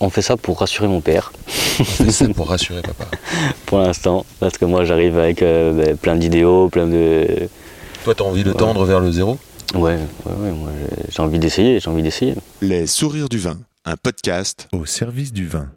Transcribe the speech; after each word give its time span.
on 0.00 0.08
fait 0.10 0.22
ça 0.22 0.36
pour 0.36 0.58
rassurer 0.60 0.88
mon 0.88 1.00
père. 1.00 1.32
On 1.78 1.84
fait 1.84 2.10
ça 2.10 2.26
pour 2.28 2.48
rassurer 2.48 2.82
papa. 2.82 3.06
pour 3.66 3.78
l'instant, 3.78 4.24
parce 4.38 4.56
que 4.58 4.64
moi 4.64 4.84
j'arrive 4.84 5.18
avec 5.18 5.42
euh, 5.42 5.72
ben, 5.72 5.96
plein 5.96 6.16
d'idéaux, 6.16 6.68
plein 6.68 6.86
de. 6.86 7.48
Toi, 8.04 8.14
t'as 8.14 8.24
envie 8.24 8.44
de 8.44 8.52
tendre 8.52 8.84
vers 8.84 9.00
le 9.00 9.12
zéro? 9.12 9.38
Ouais, 9.74 9.98
ouais, 10.26 10.32
ouais, 10.32 10.50
moi 10.52 10.70
j'ai- 11.10 11.20
envie 11.22 11.38
d'essayer, 11.38 11.78
j'ai 11.80 11.90
envie 11.90 12.02
d'essayer. 12.02 12.34
Les 12.60 12.86
sourires 12.86 13.28
du 13.28 13.38
vin, 13.38 13.58
un 13.84 13.96
podcast 13.96 14.68
au 14.72 14.84
service 14.86 15.32
du 15.32 15.46
vin. 15.46 15.68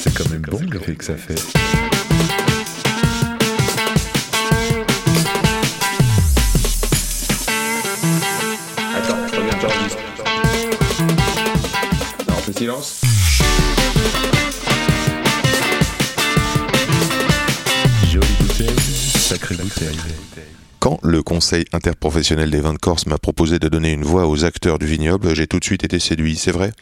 C'est 0.00 0.12
quand 0.14 0.28
même 0.30 0.42
bon 0.42 0.60
l'effet 0.70 0.94
que 0.94 1.04
ça 1.04 1.14
fait. 1.16 1.40
Silence. 12.66 13.00
Jolie 18.10 18.26
bouteille, 18.40 18.78
sacrée 18.78 19.54
bouteille. 19.54 19.96
Quand 20.80 20.98
le 21.02 21.22
Conseil 21.22 21.64
interprofessionnel 21.72 22.50
des 22.50 22.60
vins 22.60 22.74
de 22.74 22.78
Corse 22.78 23.06
m'a 23.06 23.18
proposé 23.18 23.58
de 23.58 23.68
donner 23.68 23.92
une 23.92 24.04
voix 24.04 24.26
aux 24.26 24.44
acteurs 24.44 24.78
du 24.78 24.86
vignoble, 24.86 25.34
j'ai 25.34 25.46
tout 25.46 25.60
de 25.60 25.64
suite 25.64 25.84
été 25.84 26.00
séduit, 26.00 26.36
c'est 26.36 26.50
vrai. 26.50 26.72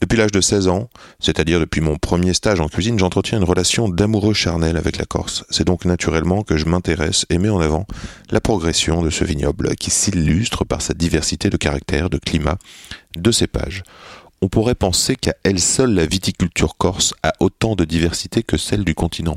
Depuis 0.00 0.16
l'âge 0.16 0.30
de 0.30 0.40
16 0.40 0.68
ans, 0.68 0.88
c'est-à-dire 1.18 1.58
depuis 1.58 1.80
mon 1.80 1.96
premier 1.96 2.32
stage 2.32 2.60
en 2.60 2.68
cuisine, 2.68 2.98
j'entretiens 2.98 3.38
une 3.38 3.44
relation 3.44 3.88
d'amoureux 3.88 4.32
charnel 4.32 4.76
avec 4.76 4.96
la 4.96 5.04
Corse. 5.04 5.44
C'est 5.50 5.66
donc 5.66 5.84
naturellement 5.84 6.42
que 6.42 6.56
je 6.56 6.66
m'intéresse 6.66 7.26
et 7.30 7.38
mets 7.38 7.48
en 7.48 7.60
avant 7.60 7.86
la 8.30 8.40
progression 8.40 9.02
de 9.02 9.10
ce 9.10 9.24
vignoble 9.24 9.74
qui 9.74 9.90
s'illustre 9.90 10.64
par 10.64 10.80
sa 10.80 10.94
diversité 10.94 11.50
de 11.50 11.56
caractères, 11.56 12.10
de 12.10 12.18
climat, 12.18 12.58
de 13.16 13.30
cépages. 13.32 13.82
On 14.40 14.48
pourrait 14.48 14.76
penser 14.76 15.16
qu'à 15.16 15.34
elle 15.42 15.58
seule 15.58 15.94
la 15.94 16.06
viticulture 16.06 16.76
corse 16.76 17.12
a 17.24 17.32
autant 17.40 17.74
de 17.74 17.84
diversité 17.84 18.44
que 18.44 18.56
celle 18.56 18.84
du 18.84 18.94
continent. 18.94 19.36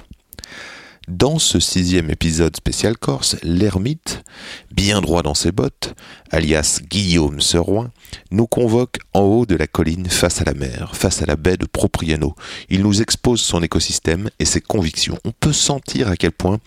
Dans 1.07 1.39
ce 1.39 1.59
sixième 1.59 2.11
épisode 2.11 2.55
spécial 2.55 2.95
Corse, 2.95 3.35
l'ermite, 3.41 4.23
bien 4.69 5.01
droit 5.01 5.23
dans 5.23 5.33
ses 5.33 5.51
bottes, 5.51 5.95
alias 6.29 6.79
Guillaume 6.89 7.41
Seroin, 7.41 7.89
nous 8.29 8.45
convoque 8.45 8.99
en 9.15 9.21
haut 9.21 9.47
de 9.47 9.55
la 9.55 9.65
colline 9.65 10.05
face 10.05 10.41
à 10.41 10.43
la 10.43 10.53
mer, 10.53 10.95
face 10.95 11.23
à 11.23 11.25
la 11.25 11.37
baie 11.37 11.57
de 11.57 11.65
Propriano. 11.65 12.35
Il 12.69 12.83
nous 12.83 13.01
expose 13.01 13.41
son 13.41 13.63
écosystème 13.63 14.29
et 14.37 14.45
ses 14.45 14.61
convictions. 14.61 15.17
On 15.25 15.31
peut 15.31 15.53
sentir 15.53 16.07
à 16.07 16.15
quel 16.15 16.33
point 16.33 16.59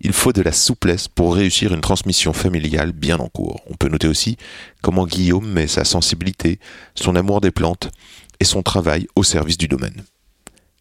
il 0.00 0.14
faut 0.14 0.32
de 0.32 0.42
la 0.42 0.52
souplesse 0.52 1.08
pour 1.08 1.34
réussir 1.34 1.74
une 1.74 1.82
transmission 1.82 2.32
familiale 2.32 2.92
bien 2.92 3.18
en 3.18 3.28
cours. 3.28 3.60
On 3.68 3.74
peut 3.74 3.88
noter 3.88 4.08
aussi 4.08 4.38
comment 4.80 5.06
Guillaume 5.06 5.46
met 5.46 5.66
sa 5.66 5.84
sensibilité, 5.84 6.58
son 6.94 7.14
amour 7.14 7.42
des 7.42 7.50
plantes 7.50 7.90
et 8.40 8.44
son 8.44 8.62
travail 8.62 9.06
au 9.16 9.22
service 9.22 9.58
du 9.58 9.68
domaine. 9.68 10.02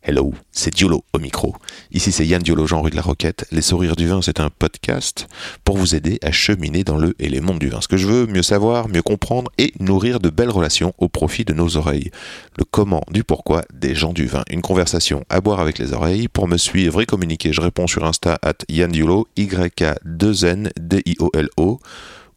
Hello, 0.03 0.33
c'est 0.51 0.73
Diolo 0.73 1.05
au 1.13 1.19
micro. 1.19 1.55
Ici 1.91 2.11
c'est 2.11 2.25
Yann 2.25 2.41
Diolo, 2.41 2.65
Jean 2.65 2.81
rue 2.81 2.89
de 2.89 2.95
la 2.95 3.03
Roquette. 3.03 3.45
Les 3.51 3.61
sourires 3.61 3.95
du 3.95 4.07
vin, 4.07 4.19
c'est 4.23 4.39
un 4.39 4.49
podcast 4.49 5.27
pour 5.63 5.77
vous 5.77 5.93
aider 5.93 6.17
à 6.23 6.31
cheminer 6.31 6.83
dans 6.83 6.97
le 6.97 7.13
et 7.19 7.29
les 7.29 7.39
mondes 7.39 7.59
du 7.59 7.69
vin. 7.69 7.81
Ce 7.81 7.87
que 7.87 7.97
je 7.97 8.07
veux, 8.07 8.25
mieux 8.25 8.41
savoir, 8.41 8.89
mieux 8.89 9.03
comprendre 9.03 9.51
et 9.59 9.73
nourrir 9.79 10.19
de 10.19 10.31
belles 10.31 10.49
relations 10.49 10.95
au 10.97 11.07
profit 11.07 11.45
de 11.45 11.53
nos 11.53 11.77
oreilles. 11.77 12.09
Le 12.57 12.65
comment 12.65 13.03
du 13.11 13.23
pourquoi 13.23 13.61
des 13.71 13.93
gens 13.93 14.11
du 14.11 14.25
vin. 14.25 14.41
Une 14.49 14.63
conversation 14.63 15.23
à 15.29 15.39
boire 15.39 15.59
avec 15.59 15.77
les 15.77 15.93
oreilles. 15.93 16.27
Pour 16.27 16.47
me 16.47 16.57
suivre 16.57 16.99
et 16.99 17.05
communiquer, 17.05 17.53
je 17.53 17.61
réponds 17.61 17.85
sur 17.85 18.03
Insta 18.03 18.39
at 18.41 18.57
Yann 18.69 18.91
Diolo, 18.91 19.27
Y-A-2-N-D-I-O-L-O 19.37 21.79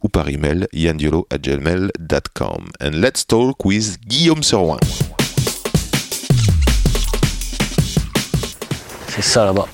ou 0.03 0.09
par 0.11 0.29
email 0.29 0.69
yandiolo 0.75 1.27
at 1.31 1.39
gmail.com. 1.39 2.67
And 2.83 3.01
let's 3.01 3.27
talk 3.27 3.65
with 3.65 3.97
Guillaume 4.07 4.42
Serouin. 4.42 4.77
C'est 9.15 9.23
ça 9.23 9.45
là-bas. 9.45 9.67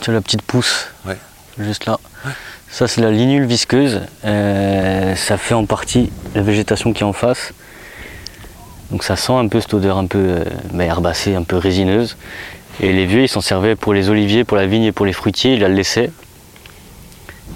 Tu 0.00 0.06
vois 0.06 0.14
la 0.14 0.20
petite 0.20 0.42
pousse 0.42 0.88
Ouais. 1.06 1.16
Juste 1.58 1.86
là. 1.86 1.98
Ça 2.70 2.88
c'est 2.88 3.00
la 3.00 3.10
linule 3.10 3.44
visqueuse. 3.46 4.00
Euh, 4.24 5.14
ça 5.14 5.36
fait 5.38 5.54
en 5.54 5.64
partie 5.66 6.10
la 6.34 6.42
végétation 6.42 6.92
qui 6.92 7.02
est 7.02 7.06
en 7.06 7.12
face. 7.12 7.52
Donc 8.90 9.04
ça 9.04 9.16
sent 9.16 9.32
un 9.32 9.48
peu 9.48 9.60
cette 9.60 9.74
odeur 9.74 9.96
un 9.96 10.06
peu 10.06 10.18
euh, 10.18 10.44
bah, 10.72 10.84
herbacée, 10.84 11.34
un 11.34 11.44
peu 11.44 11.56
résineuse. 11.56 12.16
Et 12.80 12.92
les 12.92 13.06
vieux 13.06 13.22
ils 13.22 13.28
s'en 13.28 13.40
servaient 13.40 13.76
pour 13.76 13.94
les 13.94 14.10
oliviers, 14.10 14.42
pour 14.44 14.56
la 14.56 14.66
vigne 14.66 14.84
et 14.84 14.92
pour 14.92 15.06
les 15.06 15.12
fruitiers, 15.12 15.54
ils 15.54 15.60
la 15.60 15.68
laissaient 15.68 16.10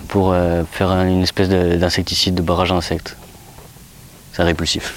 pour 0.07 0.33
euh, 0.33 0.63
faire 0.71 0.91
un- 0.91 1.07
une 1.09 1.23
espèce 1.23 1.49
de- 1.49 1.75
d'insecticide, 1.77 2.35
de 2.37 2.43
barrage 2.43 2.71
à 2.73 2.77
insectes. 2.77 3.17
C'est 4.33 4.43
un 4.43 4.45
répulsif. 4.47 4.95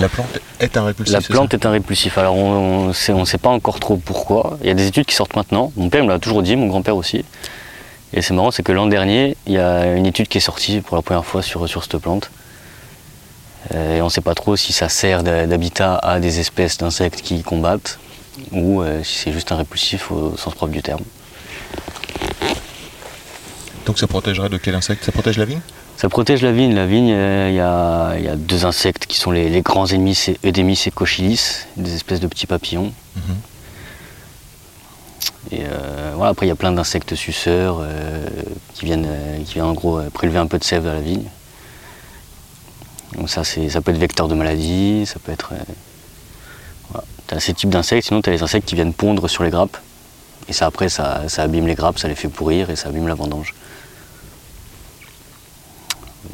La 0.00 0.08
plante 0.08 0.40
est 0.60 0.76
un 0.76 0.84
répulsif. 0.84 1.14
La 1.14 1.20
plante 1.20 1.54
est 1.54 1.66
un 1.66 1.70
répulsif. 1.70 2.18
Alors 2.18 2.36
on 2.36 2.88
ne 2.88 3.24
sait 3.24 3.38
pas 3.38 3.50
encore 3.50 3.80
trop 3.80 3.96
pourquoi. 3.96 4.58
Il 4.62 4.66
y 4.66 4.70
a 4.70 4.74
des 4.74 4.86
études 4.86 5.06
qui 5.06 5.14
sortent 5.14 5.36
maintenant. 5.36 5.72
Mon 5.76 5.88
père 5.88 6.04
me 6.04 6.10
l'a 6.10 6.18
toujours 6.18 6.42
dit, 6.42 6.56
mon 6.56 6.66
grand-père 6.66 6.96
aussi. 6.96 7.24
Et 8.12 8.22
c'est 8.22 8.34
marrant, 8.34 8.50
c'est 8.50 8.62
que 8.62 8.72
l'an 8.72 8.86
dernier, 8.86 9.36
il 9.46 9.54
y 9.54 9.58
a 9.58 9.86
une 9.94 10.06
étude 10.06 10.28
qui 10.28 10.38
est 10.38 10.40
sortie 10.40 10.80
pour 10.80 10.96
la 10.96 11.02
première 11.02 11.24
fois 11.24 11.42
sur, 11.42 11.68
sur 11.68 11.82
cette 11.82 11.98
plante. 11.98 12.30
Euh, 13.74 13.96
Et 13.96 14.02
on 14.02 14.06
ne 14.06 14.10
sait 14.10 14.20
pas 14.20 14.34
trop 14.34 14.56
si 14.56 14.72
ça 14.72 14.88
sert 14.88 15.22
d'habitat 15.22 15.96
à 15.96 16.20
des 16.20 16.38
espèces 16.38 16.78
d'insectes 16.78 17.22
qui 17.22 17.42
combattent 17.42 17.98
ou 18.52 18.82
euh, 18.82 19.02
si 19.02 19.18
c'est 19.18 19.32
juste 19.32 19.52
un 19.52 19.56
répulsif 19.56 20.10
au 20.12 20.36
sens 20.36 20.54
propre 20.54 20.72
du 20.72 20.82
terme. 20.82 21.02
Donc 23.86 23.98
ça 23.98 24.06
protégerait 24.06 24.48
de 24.48 24.58
quel 24.58 24.74
insecte? 24.74 25.04
Ça 25.04 25.12
protège 25.12 25.38
la 25.38 25.44
vigne? 25.44 25.60
Ça 25.96 26.08
protège 26.08 26.42
la 26.42 26.52
vigne. 26.52 26.74
La 26.74 26.86
vigne, 26.86 27.12
euh, 27.12 27.48
il 27.50 27.54
y, 27.54 27.60
a, 27.60 28.18
il 28.18 28.24
y 28.24 28.28
a 28.28 28.36
deux 28.36 28.66
insectes 28.66 29.06
qui 29.06 29.16
sont 29.16 29.30
les, 29.30 29.48
les 29.48 29.62
grands 29.62 29.86
ennemis, 29.86 30.14
c'est 30.14 30.44
Eudémis 30.44 30.82
et 30.86 30.90
Cochilis, 30.90 31.66
des 31.76 31.94
espèces 31.94 32.20
de 32.20 32.26
petits 32.26 32.46
papillons. 32.46 32.92
Mhm. 33.16 33.36
Et 35.52 35.60
euh, 35.62 36.12
voilà, 36.16 36.30
après 36.30 36.46
il 36.46 36.48
y 36.48 36.52
a 36.52 36.56
plein 36.56 36.72
d'insectes 36.72 37.14
suceurs 37.14 37.78
euh, 37.80 38.26
qui, 38.72 38.86
viennent, 38.86 39.08
qui 39.44 39.54
viennent 39.54 39.66
en 39.66 39.74
gros 39.74 40.00
prélever 40.12 40.38
un 40.38 40.46
peu 40.46 40.58
de 40.58 40.64
sève 40.64 40.84
dans 40.84 40.92
la 40.92 41.00
vigne. 41.00 41.24
Donc 43.16 43.30
ça, 43.30 43.44
ça 43.44 43.80
peut 43.80 43.92
être 43.92 43.98
vecteur 43.98 44.26
de 44.26 44.34
maladie, 44.34 45.04
ça 45.06 45.16
peut 45.22 45.30
être... 45.30 45.52
voilà. 46.90 47.04
Tu 47.28 47.34
as 47.34 47.40
ces 47.40 47.54
types 47.54 47.70
d'insectes, 47.70 48.08
sinon 48.08 48.20
tu 48.22 48.30
as 48.30 48.32
les 48.32 48.42
insectes 48.42 48.66
qui 48.66 48.74
viennent 48.74 48.94
pondre 48.94 49.28
sur 49.28 49.44
les 49.44 49.50
grappes. 49.50 49.76
Et 50.48 50.52
ça 50.52 50.66
après, 50.66 50.88
ça, 50.88 51.22
ça 51.28 51.42
abîme 51.42 51.66
les 51.66 51.74
grappes, 51.74 51.98
ça 51.98 52.08
les 52.08 52.16
fait 52.16 52.28
pourrir 52.28 52.70
et 52.70 52.76
ça 52.76 52.88
abîme 52.88 53.06
la 53.06 53.14
vendange. 53.14 53.54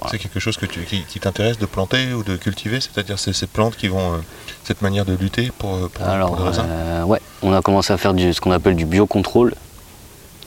Voilà. 0.00 0.10
C'est 0.10 0.18
quelque 0.18 0.40
chose 0.40 0.56
que 0.56 0.66
tu, 0.66 0.80
qui, 0.80 1.02
qui 1.02 1.20
t'intéresse 1.20 1.58
de 1.58 1.66
planter 1.66 2.12
ou 2.12 2.22
de 2.22 2.36
cultiver 2.36 2.80
C'est-à-dire 2.80 3.18
ces, 3.18 3.32
ces 3.32 3.46
plantes 3.46 3.76
qui 3.76 3.88
vont... 3.88 4.14
euh, 4.14 4.18
cette 4.64 4.82
manière 4.82 5.04
de 5.04 5.14
lutter 5.14 5.50
pour, 5.58 5.74
euh, 5.74 5.90
pour, 5.92 6.06
Alors, 6.06 6.28
pour 6.28 6.44
le 6.44 6.50
raisin 6.50 6.64
euh, 6.68 7.02
ouais, 7.02 7.20
on 7.42 7.52
a 7.52 7.62
commencé 7.62 7.92
à 7.92 7.96
faire 7.96 8.14
du, 8.14 8.32
ce 8.32 8.40
qu'on 8.40 8.52
appelle 8.52 8.76
du 8.76 8.84
biocontrôle. 8.84 9.54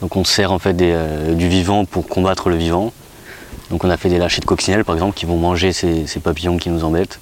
Donc, 0.02 0.16
on 0.16 0.24
sert 0.24 0.52
en 0.52 0.60
fait 0.60 0.74
des, 0.74 0.92
euh, 0.94 1.34
du 1.34 1.48
vivant 1.48 1.86
pour 1.86 2.08
combattre 2.08 2.50
le 2.50 2.56
vivant. 2.56 2.94
Donc, 3.70 3.84
on 3.84 3.90
a 3.90 3.98
fait 3.98 4.10
des 4.10 4.20
lâchers 4.20 4.42
de 4.42 4.46
coccinelles, 4.46 4.86
par 4.86 4.96
exemple, 4.96 5.14
qui 5.14 5.26
vont 5.26 5.38
manger 5.38 5.74
ces, 5.74 6.08
ces 6.08 6.20
papillons 6.20 6.58
qui 6.58 6.70
nous 6.70 6.84
embêtent. 6.84 7.20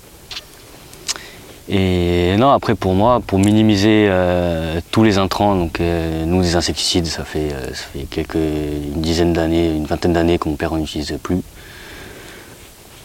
Et 1.69 2.35
non, 2.37 2.51
après, 2.51 2.75
pour 2.75 2.93
moi, 2.93 3.21
pour 3.25 3.39
minimiser 3.39 4.07
euh, 4.09 4.81
tous 4.91 5.03
les 5.03 5.17
intrants, 5.17 5.55
donc 5.55 5.79
euh, 5.79 6.25
nous, 6.25 6.41
des 6.41 6.55
insecticides, 6.55 7.05
ça 7.05 7.23
fait, 7.23 7.53
euh, 7.53 7.67
ça 7.67 7.85
fait 7.93 8.05
quelques, 8.09 8.35
une 8.35 9.01
dizaine 9.01 9.31
d'années, 9.31 9.67
une 9.67 9.85
vingtaine 9.85 10.13
d'années 10.13 10.37
que 10.37 10.49
mon 10.49 10.55
père 10.55 10.73
n'en 10.73 10.79
utilise 10.79 11.17
plus. 11.23 11.39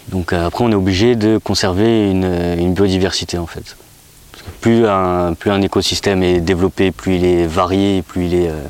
Donc 0.08 0.32
euh, 0.32 0.46
après, 0.46 0.64
on 0.64 0.70
est 0.70 0.76
obligé 0.76 1.16
de 1.16 1.38
conserver 1.38 2.10
une, 2.10 2.24
une 2.58 2.74
biodiversité 2.74 3.38
en 3.38 3.46
fait. 3.46 3.76
Parce 4.32 4.42
que 4.42 4.50
plus 4.60 4.86
un, 4.86 5.34
plus 5.34 5.50
un 5.50 5.62
écosystème 5.62 6.22
est 6.22 6.40
développé, 6.40 6.90
plus 6.92 7.16
il 7.16 7.24
est 7.24 7.46
varié, 7.46 8.02
plus 8.02 8.26
il 8.26 8.34
est, 8.34 8.48
euh, 8.48 8.62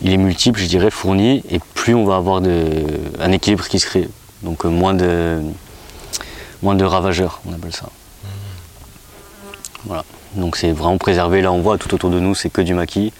il 0.00 0.12
est 0.12 0.16
multiple, 0.16 0.60
je 0.60 0.66
dirais, 0.66 0.90
fourni, 0.90 1.42
et 1.50 1.60
plus 1.74 1.94
on 1.94 2.04
va 2.04 2.16
avoir 2.16 2.40
de, 2.40 2.66
un 3.20 3.32
équilibre 3.32 3.66
qui 3.66 3.78
se 3.78 3.86
crée. 3.86 4.08
Donc 4.42 4.64
euh, 4.64 4.68
moins, 4.68 4.94
de, 4.94 5.40
moins 6.62 6.74
de 6.74 6.84
ravageurs, 6.84 7.40
on 7.46 7.52
appelle 7.52 7.74
ça. 7.74 7.88
Voilà. 9.84 10.04
Donc 10.36 10.56
c'est 10.56 10.70
vraiment 10.70 10.98
préserver, 10.98 11.42
là 11.42 11.50
on 11.52 11.60
voit 11.60 11.76
tout 11.78 11.92
autour 11.94 12.10
de 12.10 12.20
nous, 12.20 12.34
c'est 12.34 12.50
que 12.50 12.62
du 12.62 12.74
maquis. 12.74 13.12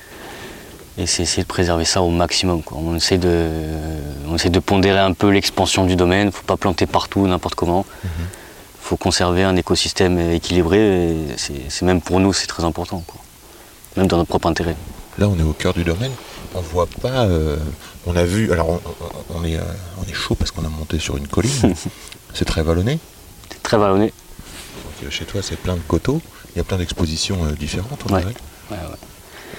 Et 0.98 1.06
c'est 1.06 1.22
essayer 1.22 1.42
de 1.42 1.48
préserver 1.48 1.84
ça 1.86 2.02
au 2.02 2.10
maximum. 2.10 2.62
quoi. 2.62 2.76
On, 2.78 2.94
essaie 2.96 3.16
de, 3.18 3.48
on 4.28 4.34
essaie 4.36 4.50
de 4.50 4.58
pondérer 4.58 4.98
un 4.98 5.14
peu 5.14 5.30
l'expansion 5.30 5.84
du 5.86 5.96
domaine. 5.96 6.22
Il 6.24 6.26
ne 6.26 6.30
faut 6.30 6.42
pas 6.44 6.56
planter 6.58 6.86
partout, 6.86 7.26
n'importe 7.26 7.54
comment. 7.54 7.86
Il 8.04 8.08
faut 8.80 8.96
conserver 8.98 9.42
un 9.42 9.56
écosystème 9.56 10.18
équilibré. 10.32 10.78
et 11.12 11.16
C'est 11.38 11.82
même 11.82 12.02
pour 12.02 12.20
nous, 12.20 12.32
c'est 12.34 12.46
très 12.46 12.64
important. 12.64 13.02
quoi. 13.06 13.20
Même 13.96 14.06
dans 14.06 14.18
notre 14.18 14.28
propre 14.28 14.48
intérêt. 14.48 14.76
Là, 15.18 15.28
on 15.28 15.38
est 15.38 15.42
au 15.42 15.52
cœur 15.54 15.72
du 15.72 15.84
domaine. 15.84 16.12
On 16.54 16.60
voit 16.60 16.86
pas. 17.00 17.24
euh, 17.24 17.56
on 18.06 18.14
a 18.16 18.24
vu. 18.24 18.52
Alors, 18.52 18.68
on, 18.68 18.80
on 19.38 19.44
est, 19.44 19.56
euh, 19.56 19.62
on 19.98 20.08
est 20.10 20.14
chaud 20.14 20.34
parce 20.34 20.50
qu'on 20.50 20.64
a 20.64 20.68
monté 20.68 20.98
sur 20.98 21.16
une 21.16 21.26
colline. 21.28 21.74
c'est 22.34 22.44
très 22.44 22.62
vallonné. 22.62 22.98
C'est 23.50 23.62
très 23.62 23.78
vallonné. 23.78 24.06
Donc, 24.06 25.04
euh, 25.06 25.10
chez 25.10 25.24
toi, 25.24 25.40
c'est 25.42 25.56
plein 25.56 25.74
de 25.76 25.80
coteaux. 25.80 26.20
Il 26.54 26.58
y 26.58 26.60
a 26.60 26.64
plein 26.64 26.76
d'expositions 26.76 27.38
euh, 27.44 27.52
différentes, 27.52 28.00
on 28.08 28.12
Ouais. 28.14 28.20
dirait. 28.20 28.34
Ouais, 28.70 28.76
ouais. 28.76 28.96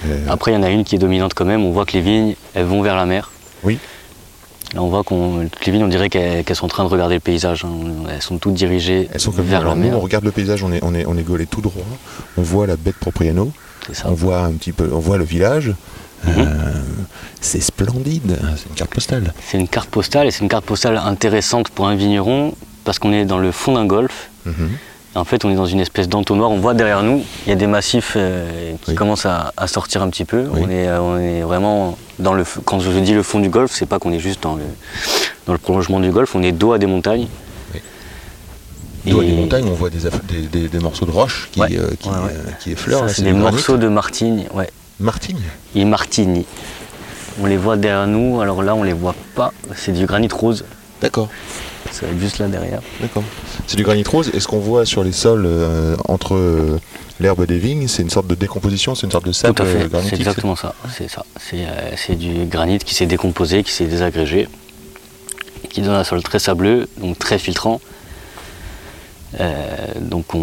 Euh, 0.06 0.26
Après, 0.28 0.52
il 0.52 0.54
y 0.54 0.56
en 0.56 0.62
a 0.62 0.70
une 0.70 0.84
qui 0.84 0.96
est 0.96 0.98
dominante 0.98 1.34
quand 1.34 1.44
même. 1.44 1.64
On 1.64 1.72
voit 1.72 1.84
que 1.86 1.92
les 1.92 2.00
vignes, 2.00 2.34
elles 2.54 2.64
vont 2.66 2.82
vers 2.82 2.96
la 2.96 3.06
mer. 3.06 3.30
Oui. 3.62 3.78
Là, 4.74 4.82
on 4.82 4.88
voit 4.88 5.04
qu'on 5.04 5.38
les 5.64 5.72
vignes, 5.72 5.84
on 5.84 5.88
dirait 5.88 6.08
qu'elles 6.10 6.44
qu'elles 6.44 6.56
sont 6.56 6.64
en 6.66 6.68
train 6.68 6.84
de 6.84 6.88
regarder 6.88 7.14
le 7.14 7.20
paysage. 7.20 7.64
hein. 7.64 7.70
Elles 8.12 8.22
sont 8.22 8.38
toutes 8.38 8.54
dirigées 8.54 9.08
Elles 9.12 9.20
sont 9.20 9.30
comme 9.30 9.44
vers 9.46 9.60
alors 9.60 9.74
la 9.76 9.80
nous, 9.80 9.88
mer. 9.90 9.98
on 9.98 10.00
regarde 10.00 10.24
le 10.24 10.32
paysage, 10.32 10.62
on 10.64 10.72
est, 10.72 10.82
on 10.82 10.94
est, 10.94 11.06
on 11.06 11.16
est 11.16 11.22
gaulé 11.22 11.46
tout 11.46 11.60
droit. 11.60 11.84
On 12.36 12.42
voit 12.42 12.66
la 12.66 12.76
baie 12.76 12.90
de 12.90 12.96
Propriano, 12.96 13.52
C'est 13.86 13.94
ça. 13.94 14.06
on 14.08 14.14
voit 14.14 14.40
un 14.40 14.52
petit 14.52 14.72
peu, 14.72 14.90
on 14.92 14.98
voit 14.98 15.16
le 15.18 15.24
village. 15.24 15.68
Mhm. 16.24 16.32
Euh, 16.38 16.44
c'est 17.40 17.60
splendide, 17.60 18.36
c'est 18.56 18.68
une 18.70 18.74
carte 18.74 18.92
postale. 18.94 19.32
C'est 19.46 19.58
une 19.58 19.68
carte 19.68 19.90
postale 19.90 20.26
et 20.26 20.30
c'est 20.30 20.42
une 20.42 20.48
carte 20.48 20.64
postale 20.64 20.96
intéressante 20.96 21.68
pour 21.68 21.86
un 21.86 21.94
vigneron 21.94 22.54
parce 22.84 22.98
qu'on 22.98 23.12
est 23.12 23.26
dans 23.26 23.38
le 23.38 23.52
fond 23.52 23.74
d'un 23.74 23.84
golfe. 23.86 24.30
Mhm. 24.46 24.70
En 25.16 25.24
fait, 25.24 25.44
on 25.44 25.50
est 25.50 25.54
dans 25.54 25.66
une 25.66 25.78
espèce 25.80 26.08
d'entonnoir. 26.08 26.50
On 26.50 26.58
voit 26.58 26.74
derrière 26.74 27.02
nous, 27.04 27.22
il 27.46 27.50
y 27.50 27.52
a 27.52 27.56
des 27.56 27.68
massifs 27.68 28.14
euh, 28.16 28.72
qui 28.82 28.90
Oui. 28.90 28.94
commencent 28.96 29.26
à, 29.26 29.52
à 29.56 29.68
sortir 29.68 30.02
un 30.02 30.10
petit 30.10 30.24
peu. 30.24 30.44
Oui. 30.50 30.60
On, 30.64 30.70
est, 30.70 30.88
euh, 30.88 31.00
on 31.00 31.18
est 31.18 31.42
vraiment 31.42 31.96
dans 32.18 32.34
le. 32.34 32.44
Quand 32.64 32.80
je 32.80 32.90
dis 32.90 33.14
le 33.14 33.22
fond 33.22 33.38
du 33.38 33.48
golfe, 33.48 33.70
c'est 33.72 33.86
pas 33.86 33.98
qu'on 34.00 34.12
est 34.12 34.18
juste 34.18 34.42
dans 34.42 34.56
le, 34.56 34.64
dans 35.46 35.52
le 35.52 35.58
prolongement 35.58 36.00
du 36.00 36.10
golfe. 36.10 36.34
On 36.34 36.42
est 36.42 36.50
dos 36.52 36.72
à 36.72 36.78
des 36.78 36.86
montagnes. 36.86 37.28
Oui. 37.74 37.80
Dos 39.12 39.20
à 39.20 39.24
des 39.24 39.32
montagnes, 39.32 39.68
on 39.68 39.74
voit 39.74 39.90
des, 39.90 40.04
aff- 40.06 40.24
des, 40.28 40.42
des- 40.48 40.68
des 40.68 40.78
morceaux 40.80 41.06
de 41.06 41.12
roche 41.12 41.48
qui, 41.52 41.60
Ouais. 41.60 41.68
euh, 41.78 41.90
qui, 42.00 42.08
Ouais, 42.08 42.14
ouais. 42.16 42.30
euh, 42.32 42.50
qui 42.60 42.72
effleurent. 42.72 43.08
c'est 43.08 43.22
des 43.22 43.32
morceaux 43.32 43.76
de 43.76 43.86
martine. 43.88 44.44
Ouais. 44.52 44.68
Martigne? 44.98 45.38
Et 45.76 45.84
martini. 45.84 46.44
On 47.40 47.46
les 47.46 47.56
voit 47.56 47.76
derrière 47.76 48.06
nous. 48.08 48.40
Alors 48.40 48.62
là, 48.64 48.74
on 48.74 48.82
les 48.82 48.92
voit 48.92 49.14
pas. 49.36 49.52
C'est 49.76 49.92
du 49.92 50.06
granit 50.06 50.28
rose. 50.32 50.64
D'accord, 51.00 51.28
Ça 51.94 52.06
va 52.06 52.12
être 52.12 52.18
juste 52.18 52.38
là 52.38 52.48
derrière. 52.48 52.80
d'accord. 53.00 53.22
C'est 53.66 53.76
du 53.76 53.84
granit 53.84 54.02
rose. 54.04 54.30
Et 54.34 54.40
ce 54.40 54.48
qu'on 54.48 54.58
voit 54.58 54.84
sur 54.84 55.04
les 55.04 55.12
sols 55.12 55.44
euh, 55.46 55.96
entre 56.08 56.34
euh, 56.34 56.80
l'herbe 57.20 57.46
des 57.46 57.58
vignes, 57.58 57.86
c'est 57.88 58.02
une 58.02 58.10
sorte 58.10 58.26
de 58.26 58.34
décomposition, 58.34 58.94
c'est 58.94 59.06
une 59.06 59.12
sorte 59.12 59.26
de 59.26 59.32
sable 59.32 59.54
Tout 59.54 59.62
à 59.62 59.66
euh, 59.66 59.80
fait, 59.82 59.88
granitique. 59.88 60.10
c'est 60.10 60.16
exactement 60.20 60.56
ça. 60.56 60.74
C'est 60.92 61.08
ça. 61.08 61.24
C'est 61.38 61.64
euh, 61.64 61.92
c'est 61.96 62.16
du 62.16 62.46
granit 62.46 62.78
qui 62.80 62.94
s'est 62.94 63.06
décomposé, 63.06 63.62
qui 63.62 63.70
s'est 63.70 63.86
désagrégé, 63.86 64.48
et 65.64 65.68
qui 65.68 65.82
donne 65.82 65.94
un 65.94 66.04
sol 66.04 66.22
très 66.22 66.40
sableux, 66.40 66.88
donc 66.98 67.18
très 67.18 67.38
filtrant. 67.38 67.80
Euh, 69.40 69.76
donc 70.00 70.34
on, 70.34 70.38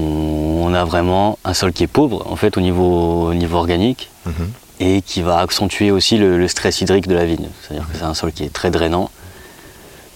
on 0.65 0.73
a 0.73 0.83
vraiment 0.83 1.39
un 1.45 1.53
sol 1.53 1.71
qui 1.71 1.83
est 1.83 1.87
pauvre 1.87 2.25
en 2.29 2.35
fait 2.35 2.57
au 2.57 2.61
niveau, 2.61 3.27
au 3.29 3.33
niveau 3.33 3.57
organique 3.57 4.09
Mhm. 4.25 4.51
et 4.81 5.01
qui 5.01 5.21
va 5.23 5.39
accentuer 5.39 5.89
aussi 5.89 6.17
le, 6.17 6.37
le 6.37 6.47
stress 6.47 6.79
hydrique 6.81 7.07
de 7.07 7.15
la 7.15 7.25
vigne. 7.25 7.47
C'est-à-dire 7.61 7.87
que 7.91 7.97
c'est 7.97 8.03
un 8.03 8.13
sol 8.13 8.31
qui 8.31 8.43
est 8.43 8.53
très 8.53 8.69
drainant. 8.69 9.09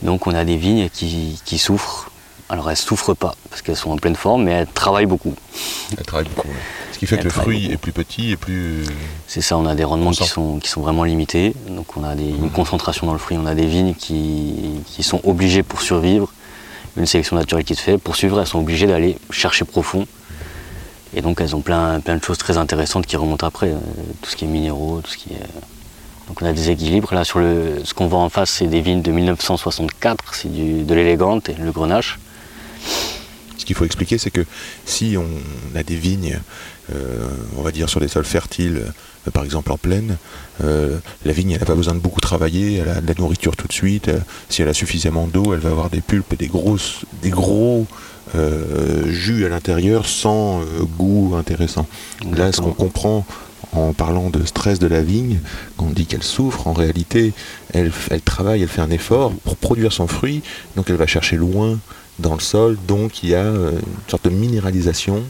Donc 0.02 0.28
on 0.28 0.34
a 0.36 0.44
des 0.46 0.58
vignes 0.58 0.90
qui, 0.90 1.40
qui 1.46 1.58
souffrent. 1.58 2.12
Alors 2.50 2.70
elles 2.70 2.78
souffrent 2.78 3.16
pas 3.16 3.36
parce 3.50 3.62
qu'elles 3.64 3.76
sont 3.76 3.90
en 3.92 3.98
pleine 3.98 4.16
forme, 4.16 4.44
mais 4.44 4.52
elles 4.52 4.68
travaillent 4.68 5.08
beaucoup. 5.08 5.34
Elle 5.98 6.06
travaille 6.06 6.28
beaucoup. 6.28 6.48
ouais. 6.48 6.54
Ce 6.94 7.00
qui 7.00 7.08
fait 7.08 7.18
que 7.18 7.24
le 7.24 7.30
fruit 7.32 7.62
beaucoup. 7.62 7.74
est 7.74 7.78
plus 7.78 7.92
petit 7.92 8.32
et 8.32 8.38
plus. 8.38 8.84
C'est 9.28 9.42
ça, 9.42 9.58
on 9.58 9.66
a 9.66 9.74
des 9.76 9.84
rendements 9.84 10.12
qui 10.12 10.18
sont, 10.28 10.60
qui 10.60 10.70
sont 10.70 10.82
vraiment 10.82 11.04
limités. 11.04 11.54
Donc 11.70 11.98
on 11.98 12.04
a 12.04 12.14
des- 12.16 12.24
une 12.30 12.52
concentration 12.52 13.08
dans 13.08 13.14
le 13.14 13.20
fruit. 13.20 13.38
On 13.38 13.48
a 13.48 13.56
des 13.56 13.66
vignes 13.66 13.96
qui, 13.96 14.54
qui 14.86 15.02
sont 15.04 15.20
obligées 15.24 15.64
pour 15.64 15.82
survivre, 15.82 16.32
une 16.98 17.06
sélection 17.08 17.36
naturelle 17.36 17.66
qui 17.66 17.74
se 17.76 17.82
fait. 17.82 17.98
Pour 17.98 18.16
suivre, 18.16 18.40
elles 18.40 18.48
sont 18.48 18.60
obligées 18.60 18.88
d'aller 18.88 19.18
chercher 19.32 19.66
profond. 19.66 20.06
Et 21.16 21.22
donc 21.22 21.42
elles 21.42 21.56
ont 21.56 21.62
plein, 21.62 22.00
plein 22.00 22.16
de 22.18 22.24
choses 22.24 22.38
très 22.38 22.58
intéressantes 22.58 23.08
qui 23.08 23.16
remontent 23.18 23.48
après. 23.48 23.70
euh, 23.70 23.78
Tout 24.22 24.30
ce 24.30 24.36
qui 24.36 24.46
est 24.46 24.48
minéraux, 24.50 25.02
tout 25.04 25.10
ce 25.12 25.18
qui 25.18 25.30
est... 25.34 25.40
Donc 26.28 26.42
on 26.42 26.46
a 26.46 26.54
des 26.54 26.70
équilibres. 26.70 27.14
Là, 27.14 27.24
sur 27.24 27.40
le, 27.40 27.82
ce 27.84 27.94
qu'on 27.94 28.08
voit 28.08 28.20
en 28.20 28.30
face, 28.30 28.50
c'est 28.50 28.68
des 28.68 28.82
vignes 28.82 29.02
de 29.02 29.12
1964. 29.12 30.34
C'est 30.36 30.52
du- 30.52 30.84
de 30.84 30.94
l'élégante 30.96 31.50
et 31.50 31.54
le 31.54 31.72
grenache. 31.72 32.20
Ce 33.58 33.66
qu'il 33.66 33.76
faut 33.76 33.86
expliquer, 33.86 34.18
c'est 34.18 34.32
que 34.32 34.46
si 34.86 35.16
on 35.18 35.78
a 35.78 35.84
des 35.84 35.96
vignes, 35.96 36.40
euh, 36.94 37.26
on 37.58 37.62
va 37.64 37.72
dire 37.72 37.90
sur 37.90 38.00
des 38.00 38.08
sols 38.08 38.26
fertiles, 38.26 38.82
euh, 39.28 39.32
par 39.32 39.44
exemple 39.44 39.72
en 39.72 39.78
plaine, 39.78 40.18
euh, 40.64 40.98
la 41.26 41.32
vigne, 41.32 41.52
elle 41.52 41.60
n'a 41.60 41.66
pas 41.66 41.74
besoin 41.74 41.96
de 41.96 42.00
beaucoup 42.00 42.22
travailler, 42.22 42.76
elle 42.76 42.90
a 42.90 43.02
de 43.02 43.08
la 43.08 43.16
nourriture 43.18 43.56
tout 43.56 43.68
de 43.68 43.74
suite. 43.74 44.12
si 44.50 44.62
elle 44.62 44.68
a 44.70 44.74
suffisamment 44.74 45.26
d'eau, 45.28 45.54
elle 45.54 45.60
va 45.62 45.70
avoir 45.70 45.90
des 45.90 46.02
pulpes 46.02 46.34
et 46.34 46.36
des, 46.38 46.48
grosses, 46.48 47.06
des 47.24 47.30
gros 47.32 47.88
jus 49.08 49.46
à 49.46 49.50
l'intérieur 49.50 50.06
sans 50.08 50.62
goût 50.98 51.36
intéressant. 51.38 51.88
Là, 52.36 52.52
ce 52.52 52.60
qu'on 52.62 52.74
comprend 52.74 53.26
en 53.76 53.94
parlant 53.94 54.30
de 54.30 54.46
stress 54.46 54.80
de 54.80 54.88
la 54.88 55.02
vigne, 55.02 55.40
quand 55.78 55.86
on 55.86 55.90
dit 55.90 56.06
qu'elle 56.06 56.24
souffre, 56.24 56.68
en 56.68 56.74
réalité, 56.74 57.34
elle, 57.74 57.92
travaille, 58.24 58.62
elle 58.62 58.70
fait 58.70 58.82
un 58.82 58.92
effort 58.92 59.32
pour 59.44 59.58
produire 59.58 59.92
son 59.92 60.08
fruit, 60.08 60.42
donc 60.76 60.90
elle 60.90 60.96
va 60.96 61.08
chercher 61.08 61.36
loin 61.36 61.78
dans 62.20 62.34
le 62.34 62.40
sol, 62.40 62.78
donc 62.88 63.24
il 63.24 63.30
y 63.30 63.36
a 63.36 63.40
euh, 63.40 63.72
une 63.72 64.10
sorte 64.10 64.26
de 64.26 64.30
minéralisation 64.30 65.22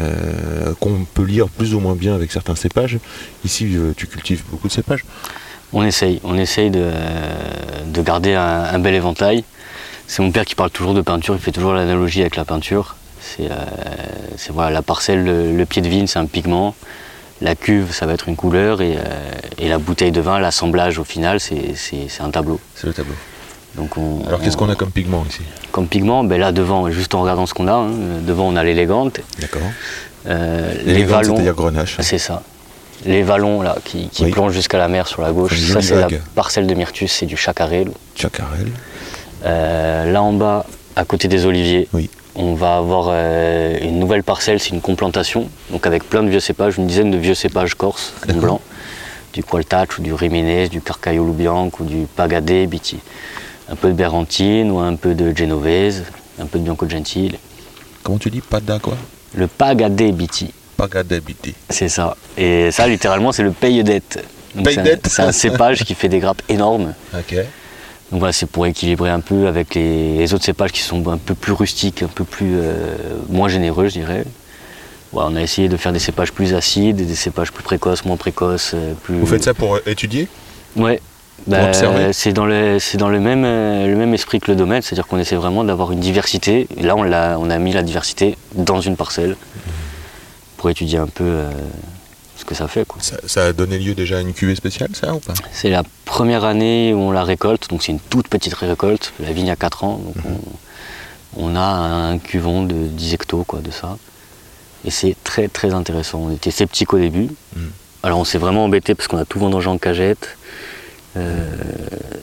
euh, 0.00 0.72
qu'on 0.80 1.04
peut 1.12 1.24
lire 1.24 1.48
plus 1.48 1.74
ou 1.74 1.80
moins 1.80 1.94
bien 1.94 2.14
avec 2.14 2.32
certains 2.32 2.54
cépages. 2.54 2.98
Ici, 3.44 3.68
euh, 3.74 3.92
tu 3.94 4.06
cultives 4.06 4.42
beaucoup 4.50 4.68
de 4.68 4.72
cépages. 4.72 5.04
On 5.74 5.84
essaye, 5.84 6.20
on 6.24 6.38
essaye 6.38 6.70
de, 6.70 6.90
de 7.86 8.02
garder 8.02 8.34
un, 8.34 8.78
bel 8.78 8.94
éventail. 8.94 9.44
C'est 10.06 10.22
mon 10.22 10.30
père 10.30 10.44
qui 10.44 10.54
parle 10.54 10.70
toujours 10.70 10.92
de 10.92 11.00
peinture, 11.00 11.34
il 11.34 11.40
fait 11.40 11.52
toujours 11.52 11.72
l'analogie 11.72 12.20
avec 12.20 12.36
la 12.36 12.44
peinture. 12.44 12.96
C'est 13.20 13.48
voilà, 14.50 14.70
la 14.70 14.82
parcelle, 14.82 15.24
le, 15.24 15.56
le 15.56 15.66
pied 15.66 15.80
de 15.80 15.88
vigne, 15.88 16.06
c'est 16.06 16.18
un 16.18 16.26
pigment. 16.26 16.74
La 17.42 17.54
cuve, 17.56 17.92
ça 17.92 18.06
va 18.06 18.14
être 18.14 18.28
une 18.28 18.36
couleur. 18.36 18.80
Et, 18.80 18.96
euh, 18.96 19.00
et 19.58 19.68
la 19.68 19.78
bouteille 19.78 20.12
de 20.12 20.20
vin, 20.20 20.38
l'assemblage 20.38 20.98
au 20.98 21.04
final, 21.04 21.40
c'est 21.40 21.74
un 22.20 22.30
tableau. 22.30 22.60
C'est 22.76 22.86
le 22.86 22.92
tableau. 22.92 23.14
Donc 23.76 23.96
on, 23.96 24.22
Alors 24.26 24.40
qu'est-ce 24.40 24.56
on- 24.56 24.60
qu'on 24.60 24.68
a 24.70 24.74
comme 24.74 24.90
pigment 24.90 25.24
ici? 25.28 25.40
Comme 25.72 25.88
pigment 25.88 26.24
ben 26.24 26.38
Là, 26.38 26.52
devant, 26.52 26.90
juste 26.90 27.14
en 27.14 27.22
regardant 27.22 27.46
ce 27.46 27.54
qu'on 27.54 27.68
a, 27.68 27.72
hein, 27.72 27.90
devant, 28.26 28.46
on 28.48 28.56
a 28.56 28.62
l'élégante. 28.62 29.20
D'accord. 29.40 29.62
Euh, 30.28 30.74
Les 30.84 31.04
vallons, 31.04 31.34
c'est-à-dire 31.34 31.54
grenache. 31.54 31.96
c'est 32.00 32.18
ça. 32.18 32.42
Les 33.06 33.22
vallons 33.22 33.62
là, 33.62 33.76
qui, 33.84 34.08
qui 34.10 34.24
Oui. 34.24 34.30
plongent 34.30 34.52
jusqu'à 34.52 34.78
la 34.78 34.86
mer 34.88 35.08
sur 35.08 35.22
la 35.22 35.32
gauche, 35.32 35.58
ça 35.58 35.80
c'est 35.82 35.96
la 35.98 36.06
parcelle 36.36 36.66
de 36.68 36.74
Myrtus, 36.74 37.10
c'est 37.10 37.26
du 37.26 37.36
chacarel. 37.36 37.90
Chacarel. 38.14 38.68
Euh, 39.44 40.12
là 40.12 40.22
en 40.22 40.32
bas, 40.34 40.66
à 40.94 41.04
côté 41.04 41.26
des 41.26 41.44
oliviers, 41.46 41.88
Oui. 41.92 42.08
On 42.34 42.54
va 42.54 42.76
avoir 42.76 43.06
euh, 43.10 43.78
une 43.80 43.98
nouvelle 43.98 44.22
parcelle, 44.22 44.58
c'est 44.60 44.70
une 44.70 44.80
complantation, 44.80 45.48
donc 45.70 45.86
avec 45.86 46.04
plein 46.08 46.22
de 46.22 46.28
vieux 46.30 46.40
cépages, 46.40 46.76
une 46.78 46.86
dizaine 46.86 47.10
de 47.10 47.16
vieux 47.18 47.34
cépages 47.34 47.74
corses, 47.74 48.12
en 48.22 48.26
D'accord. 48.28 48.42
blanc, 48.42 48.60
du 49.32 49.42
Qualtach 49.42 49.98
ou 49.98 50.02
du 50.02 50.12
Riménez, 50.14 50.68
du 50.68 50.80
Carcaio 50.80 51.24
Lubianc 51.26 51.70
ou 51.78 51.84
du 51.84 52.06
Pagadé 52.16 52.66
Biti. 52.66 52.98
Un 53.70 53.76
peu 53.76 53.88
de 53.88 53.94
Berantine 53.94 54.70
ou 54.70 54.78
un 54.78 54.96
peu 54.96 55.14
de 55.14 55.34
Genovese, 55.36 56.02
un 56.40 56.46
peu 56.46 56.58
de 56.58 56.64
Bianco 56.64 56.88
Gentile. 56.88 57.38
Comment 58.02 58.18
tu 58.18 58.28
dis 58.30 58.40
Pada 58.40 58.78
quoi? 58.78 58.96
Le 59.34 59.46
Pagadé 59.46 60.12
Biti, 60.12 60.52
Pagadabiti. 60.76 61.54
c'est 61.70 61.88
ça. 61.88 62.16
Et 62.36 62.70
ça, 62.70 62.86
littéralement, 62.88 63.32
c'est 63.32 63.42
le 63.44 63.52
paye-dette. 63.52 64.22
C'est 65.06 65.20
un- 65.22 65.32
cépage 65.32 65.84
qui 65.84 65.94
fait 65.94 66.08
des 66.08 66.18
grappes 66.18 66.42
énormes. 66.50 66.92
Ok. 67.14 67.36
Donc 68.12 68.18
voilà, 68.20 68.32
c'est 68.32 68.46
pour 68.46 68.66
équilibrer 68.66 69.08
un 69.10 69.20
peu 69.20 69.46
avec 69.46 69.74
les, 69.74 70.18
les 70.18 70.34
autres 70.34 70.44
cépages 70.44 70.70
qui 70.72 70.80
sont 70.82 71.08
un 71.08 71.16
peu 71.16 71.34
plus 71.34 71.52
rustiques, 71.54 72.02
un 72.02 72.08
peu 72.08 72.24
plus 72.24 72.56
euh, 72.58 72.94
moins 73.30 73.48
généreux, 73.48 73.88
je 73.88 73.94
dirais. 73.94 74.24
Voilà, 75.12 75.30
on 75.32 75.36
a 75.36 75.40
essayé 75.40 75.68
de 75.68 75.76
faire 75.78 75.92
des 75.92 75.98
cépages 75.98 76.30
plus 76.30 76.52
acides, 76.54 76.96
des 76.96 77.14
cépages 77.14 77.50
plus 77.52 77.62
précoces, 77.62 78.04
moins 78.04 78.16
précoces, 78.18 78.72
euh, 78.74 78.92
plus. 79.02 79.18
Vous 79.18 79.26
faites 79.26 79.42
ça 79.42 79.54
pour 79.54 79.76
euh, 79.76 79.80
étudier? 79.86 80.28
Ouais. 80.76 81.00
Pour 81.44 81.54
Bah, 81.54 81.68
observer? 81.68 82.12
c'est 82.12 82.32
dans 82.34 82.44
le 82.46 82.78
c'est 82.78 82.98
dans 82.98 83.08
le 83.08 83.18
même 83.18 83.42
le 83.42 83.96
même 83.96 84.14
esprit 84.14 84.38
que 84.40 84.50
le 84.50 84.56
domaine, 84.56 84.80
c'est-à-dire 84.82 85.06
qu'on 85.06 85.18
essaie 85.18 85.34
vraiment 85.34 85.64
d'avoir 85.64 85.90
une 85.90 85.98
diversité. 85.98 86.68
Et 86.76 86.82
là, 86.82 86.94
on 86.96 87.02
l'a 87.02 87.36
on 87.40 87.48
a 87.50 87.58
mis 87.58 87.72
la 87.72 87.82
diversité 87.82 88.36
dans 88.54 88.80
une 88.82 88.94
parcelle 88.96 89.36
pour 90.58 90.68
étudier 90.70 90.98
un 90.98 91.08
peu 91.08 91.24
euh, 91.24 91.50
ce 92.42 92.44
que 92.44 92.54
ça 92.56 92.66
fait. 92.66 92.84
Quoi. 92.84 93.00
ça, 93.00 93.16
ça 93.26 93.44
a 93.46 93.52
donné 93.52 93.78
lieu 93.78 93.94
déjà 93.94 94.18
à 94.18 94.20
une 94.20 94.34
cuvée 94.34 94.56
spéciale, 94.56 94.90
ça 94.94 95.14
ou 95.14 95.20
pas? 95.20 95.34
C'est 95.52 95.70
la 95.70 95.84
première 96.04 96.44
année 96.44 96.92
où 96.92 96.98
on 96.98 97.10
la 97.12 97.22
récolte, 97.22 97.70
donc 97.70 97.82
c'est 97.82 97.92
une 97.92 98.00
toute 98.00 98.28
petite 98.28 98.54
récolte. 98.54 99.12
La 99.20 99.32
vigne 99.32 99.50
a 99.50 99.56
4 99.56 99.84
ans, 99.84 100.00
donc 100.04 100.16
on, 101.36 101.44
on 101.44 101.56
a 101.56 101.60
un 101.60 102.18
cuvon 102.18 102.64
de 102.64 102.74
10 102.74 103.14
hectos 103.14 103.44
quoi, 103.44 103.60
de 103.60 103.70
ça. 103.70 103.96
Et 104.84 104.90
c'est 104.90 105.16
très 105.22 105.46
très 105.46 105.72
intéressant. 105.72 106.18
On 106.18 106.32
était 106.32 106.50
sceptiques 106.50 106.92
au 106.92 106.98
début. 106.98 107.28
Mhm. 107.56 107.70
Alors 108.02 108.18
on 108.18 108.24
s'est 108.24 108.38
vraiment 108.38 108.64
embêté 108.64 108.96
parce 108.96 109.06
qu'on 109.06 109.18
a 109.18 109.24
tout 109.24 109.38
vendangé 109.38 109.68
en 109.68 109.78
cagette. 109.78 110.36
Euh, 111.16 111.46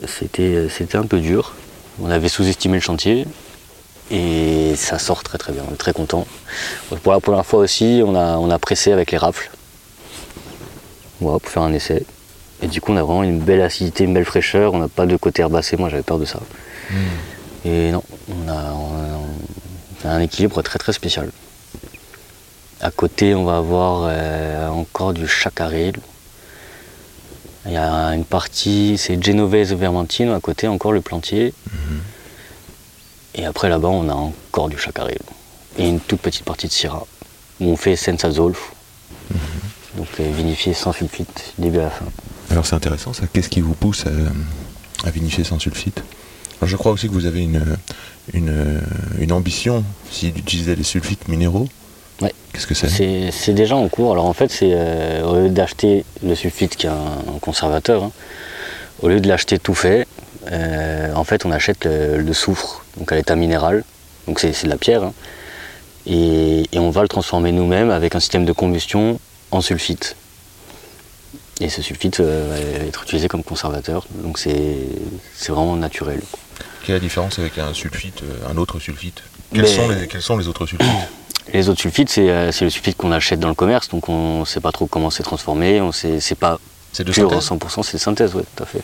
c'était, 0.06 0.68
c'était 0.70 0.98
un 0.98 1.06
peu 1.06 1.20
dur. 1.20 1.54
On 2.02 2.10
avait 2.10 2.28
sous-estimé 2.28 2.76
le 2.76 2.82
chantier. 2.82 3.26
Et 4.12 4.74
ça 4.76 4.98
sort 4.98 5.22
très 5.24 5.38
très 5.38 5.54
bien, 5.54 5.62
on 5.70 5.74
est 5.74 5.78
très 5.78 5.94
content. 5.94 6.26
Pour 7.04 7.14
la 7.14 7.20
première 7.20 7.46
fois 7.46 7.60
aussi, 7.60 8.02
on 8.04 8.16
a, 8.16 8.38
on 8.38 8.50
a 8.50 8.58
pressé 8.58 8.92
avec 8.92 9.12
les 9.12 9.20
rafles. 9.20 9.52
Voilà, 11.22 11.40
pour 11.40 11.50
faire 11.52 11.64
un 11.64 11.74
essai. 11.74 12.04
Et 12.62 12.68
du 12.68 12.82
coup, 12.82 12.92
on 12.92 12.98
a 12.98 13.04
vraiment 13.04 13.24
une 13.24 13.40
belle 13.40 13.62
acidité, 13.62 14.04
une 14.04 14.14
belle 14.14 14.26
fraîcheur. 14.26 14.74
On 14.74 14.80
n'a 14.80 14.88
pas 14.88 15.06
de 15.06 15.16
côté 15.18 15.42
herbacé, 15.42 15.78
moi 15.78 15.90
j'avais 15.90 16.04
peur 16.04 16.20
de 16.20 16.26
ça. 16.26 16.40
Et 17.66 17.92
non, 17.92 18.04
on 18.30 18.48
a, 18.50 18.54
on 18.54 18.56
a- 18.56 19.20
on 20.06 20.08
a 20.10 20.12
un 20.14 20.20
équilibre 20.22 20.62
très 20.62 20.80
très 20.80 20.94
spécial. 20.94 21.30
À 22.82 22.92
côté, 22.92 23.36
on 23.36 23.44
va 23.44 23.58
avoir 23.58 24.08
euh, 24.10 24.70
encore 24.70 25.14
du 25.14 25.28
chacaril. 25.28 25.94
Il 27.66 27.74
y 27.74 27.78
a 27.78 28.08
une 28.16 28.24
partie, 28.24 28.98
c'est 28.98 29.22
Genovese 29.22 29.74
Vermentino, 29.74 30.34
à 30.34 30.40
côté 30.40 30.68
encore 30.70 30.94
le 30.94 31.02
plantier. 31.02 31.54
Et 33.36 33.46
après 33.46 33.68
là-bas, 33.70 33.90
on 33.90 34.08
a 34.10 34.14
encore 34.14 34.70
du 34.70 34.78
chacaril. 34.78 35.20
Et 35.78 35.88
une 35.88 36.00
toute 36.00 36.22
petite 36.22 36.46
partie 36.46 36.68
de 36.68 36.72
Syrah, 36.72 37.06
où 37.60 37.66
on 37.72 37.76
fait 37.76 37.96
Senza 37.96 38.32
Zolf. 38.32 38.72
Donc 40.00 40.08
euh, 40.22 40.32
vinifié 40.32 40.74
sans 40.74 40.94
sulfite, 40.94 41.54
début 41.60 41.80
à 41.80 41.84
la 41.84 41.90
fin. 41.90 42.06
Alors 42.50 42.66
c'est 42.66 42.76
intéressant 42.76 43.12
ça. 43.14 43.24
Qu'est-ce 43.32 43.50
qui 43.50 43.60
vous 43.60 43.74
pousse 43.76 44.06
à, 44.08 45.08
à 45.08 45.12
vinifier 45.12 45.44
sans 45.44 45.60
sulfite? 45.60 46.02
Alors, 46.62 46.70
je 46.70 46.78
crois 46.78 46.94
aussi 46.94 47.08
que 47.10 47.14
vous 47.14 47.26
avez 47.26 47.44
une, 47.44 47.62
une, 48.34 48.82
une 49.20 49.32
ambition, 49.34 49.84
si 50.10 50.32
d'utiliser 50.32 50.76
des 50.76 50.84
sulfites 50.84 51.28
minéraux. 51.28 51.68
Ouais. 52.22 52.34
Qu'est-ce 52.54 52.66
que 52.68 52.74
c'est? 52.76 52.90
C'est 52.90 53.30
c'est 53.32 53.54
déjà 53.54 53.76
en 53.76 53.88
cours. 53.90 54.14
Alors 54.14 54.26
en 54.26 54.34
fait, 54.34 54.50
c'est 54.52 54.72
euh, 54.74 55.24
au 55.26 55.36
lieu 55.36 55.50
d'acheter 55.50 56.06
le 56.24 56.34
sulfite 56.34 56.76
qui 56.78 56.88
est 56.88 56.90
un, 56.90 57.36
un 57.36 57.40
conservateur, 57.42 58.04
hein, 58.06 58.12
au 59.02 59.10
lieu 59.10 59.20
de 59.20 59.28
l'acheter 59.28 59.60
tout 59.60 59.76
fait, 59.76 60.08
euh, 60.52 61.14
en 61.14 61.24
fait, 61.26 61.46
on 61.46 61.52
achète 61.52 61.86
le, 61.86 62.18
le 62.18 62.34
soufre, 62.34 62.86
donc 62.98 63.12
à 63.12 63.16
l'état 63.16 63.36
minéral. 63.36 63.84
Donc 64.28 64.40
c'est 64.40 64.54
c'est 64.54 64.66
de 64.68 64.72
la 64.72 64.78
pierre. 64.78 65.04
hein. 65.04 65.14
et, 66.06 66.64
et 66.72 66.80
on 66.80 66.90
va 66.90 67.02
le 67.02 67.08
transformer 67.10 67.52
nous-mêmes 67.52 67.90
avec 67.90 68.16
un 68.16 68.20
système 68.20 68.46
de 68.46 68.54
combustion 68.54 69.20
en 69.52 69.62
sulfite. 69.62 70.16
Et 71.62 71.70
ce 71.70 71.82
sulfite 71.82 72.20
euh, 72.22 72.48
va 72.80 72.86
être 72.86 73.04
utilisé 73.04 73.28
comme 73.28 73.44
conservateur. 73.44 74.06
Donc 74.24 74.38
c'est 74.40 74.78
c'est 75.36 75.52
vraiment 75.52 75.76
naturel. 75.76 76.22
Quelle 76.84 76.96
est 76.96 77.00
la 77.00 77.04
différence 77.04 77.38
avec 77.40 77.58
un 77.58 77.74
sulfite, 77.74 78.24
euh, 78.24 78.50
un 78.52 78.58
autre 78.58 78.80
sulfite? 78.80 79.22
Quels, 79.52 79.62
Mais- 79.64 79.68
sont 79.68 79.90
les, 79.90 80.08
quels 80.08 80.22
sont 80.22 80.38
les 80.38 80.48
autres 80.48 80.66
sulfites? 80.66 80.88
Les 81.52 81.68
autres 81.68 81.82
sulfites, 81.82 82.12
c'est 82.12 82.30
euh, 82.30 82.52
c'est 82.52 82.64
le 82.64 82.70
sulfite 82.70 82.96
qu'on 82.96 83.12
achète 83.12 83.40
dans 83.40 83.48
le 83.48 83.56
commerce, 83.56 83.90
donc 83.90 84.08
on 84.08 84.42
ne 84.42 84.46
sait 84.46 84.60
pas 84.60 84.72
trop 84.72 84.86
comment 84.86 85.10
c'est 85.10 85.24
transformé, 85.24 85.82
on 85.82 85.92
sait, 85.92 86.20
c'est 86.20 86.36
pas 86.36 86.60
C'est 86.94 87.04
de 87.04 87.12
pur 87.12 87.28
synthèse 87.44 87.50
100%, 87.80 87.82
c'est 87.84 87.94
de 87.98 88.02
synthèse, 88.02 88.36
oui, 88.36 88.44
tout 88.56 88.62
à 88.62 88.68
fait. 88.68 88.84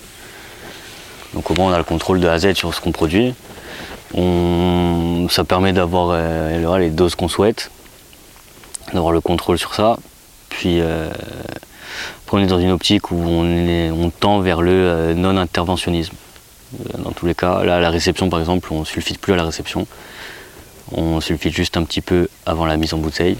Donc 1.35 1.51
au 1.51 1.53
moins 1.53 1.69
on 1.69 1.73
a 1.73 1.77
le 1.77 1.83
contrôle 1.83 2.19
de 2.19 2.27
A 2.27 2.33
à 2.33 2.39
Z 2.39 2.53
sur 2.55 2.73
ce 2.73 2.81
qu'on 2.81 2.91
produit. 2.91 3.35
On- 4.15 5.27
ça 5.29 5.43
permet 5.43 5.73
d'avoir 5.73 6.09
euh, 6.11 6.77
les 6.79 6.89
doses 6.89 7.13
qu'on 7.13 7.27
souhaite, 7.29 7.69
d'avoir 8.93 9.11
le 9.11 9.21
contrôle 9.21 9.59
sur 9.59 9.75
ça. 9.75 9.97
Puis 10.57 10.79
euh, 10.79 11.09
on 12.31 12.39
est 12.39 12.47
dans 12.47 12.59
une 12.59 12.71
optique 12.71 13.11
où 13.11 13.15
on, 13.15 13.45
est- 13.67 13.91
on 13.91 14.09
tend 14.09 14.39
vers 14.39 14.61
le 14.61 14.71
euh, 14.71 15.13
non-interventionnisme. 15.13 16.13
Euh, 16.79 16.97
Dans 17.03 17.11
tous 17.11 17.25
les 17.25 17.35
cas, 17.35 17.63
là 17.63 17.77
à 17.77 17.79
la 17.79 17.89
réception 17.89 18.29
par 18.29 18.39
exemple, 18.39 18.67
on 18.71 18.79
ne 18.81 18.85
sulfite 18.85 19.19
plus 19.19 19.33
à 19.33 19.35
la 19.35 19.43
réception. 19.43 19.85
On 20.91 21.19
sulfite 21.21 21.53
juste 21.53 21.77
un 21.77 21.83
petit 21.83 22.01
peu 22.01 22.27
avant 22.45 22.65
la 22.65 22.77
mise 22.77 22.93
en 22.93 22.97
bouteille. 22.97 23.37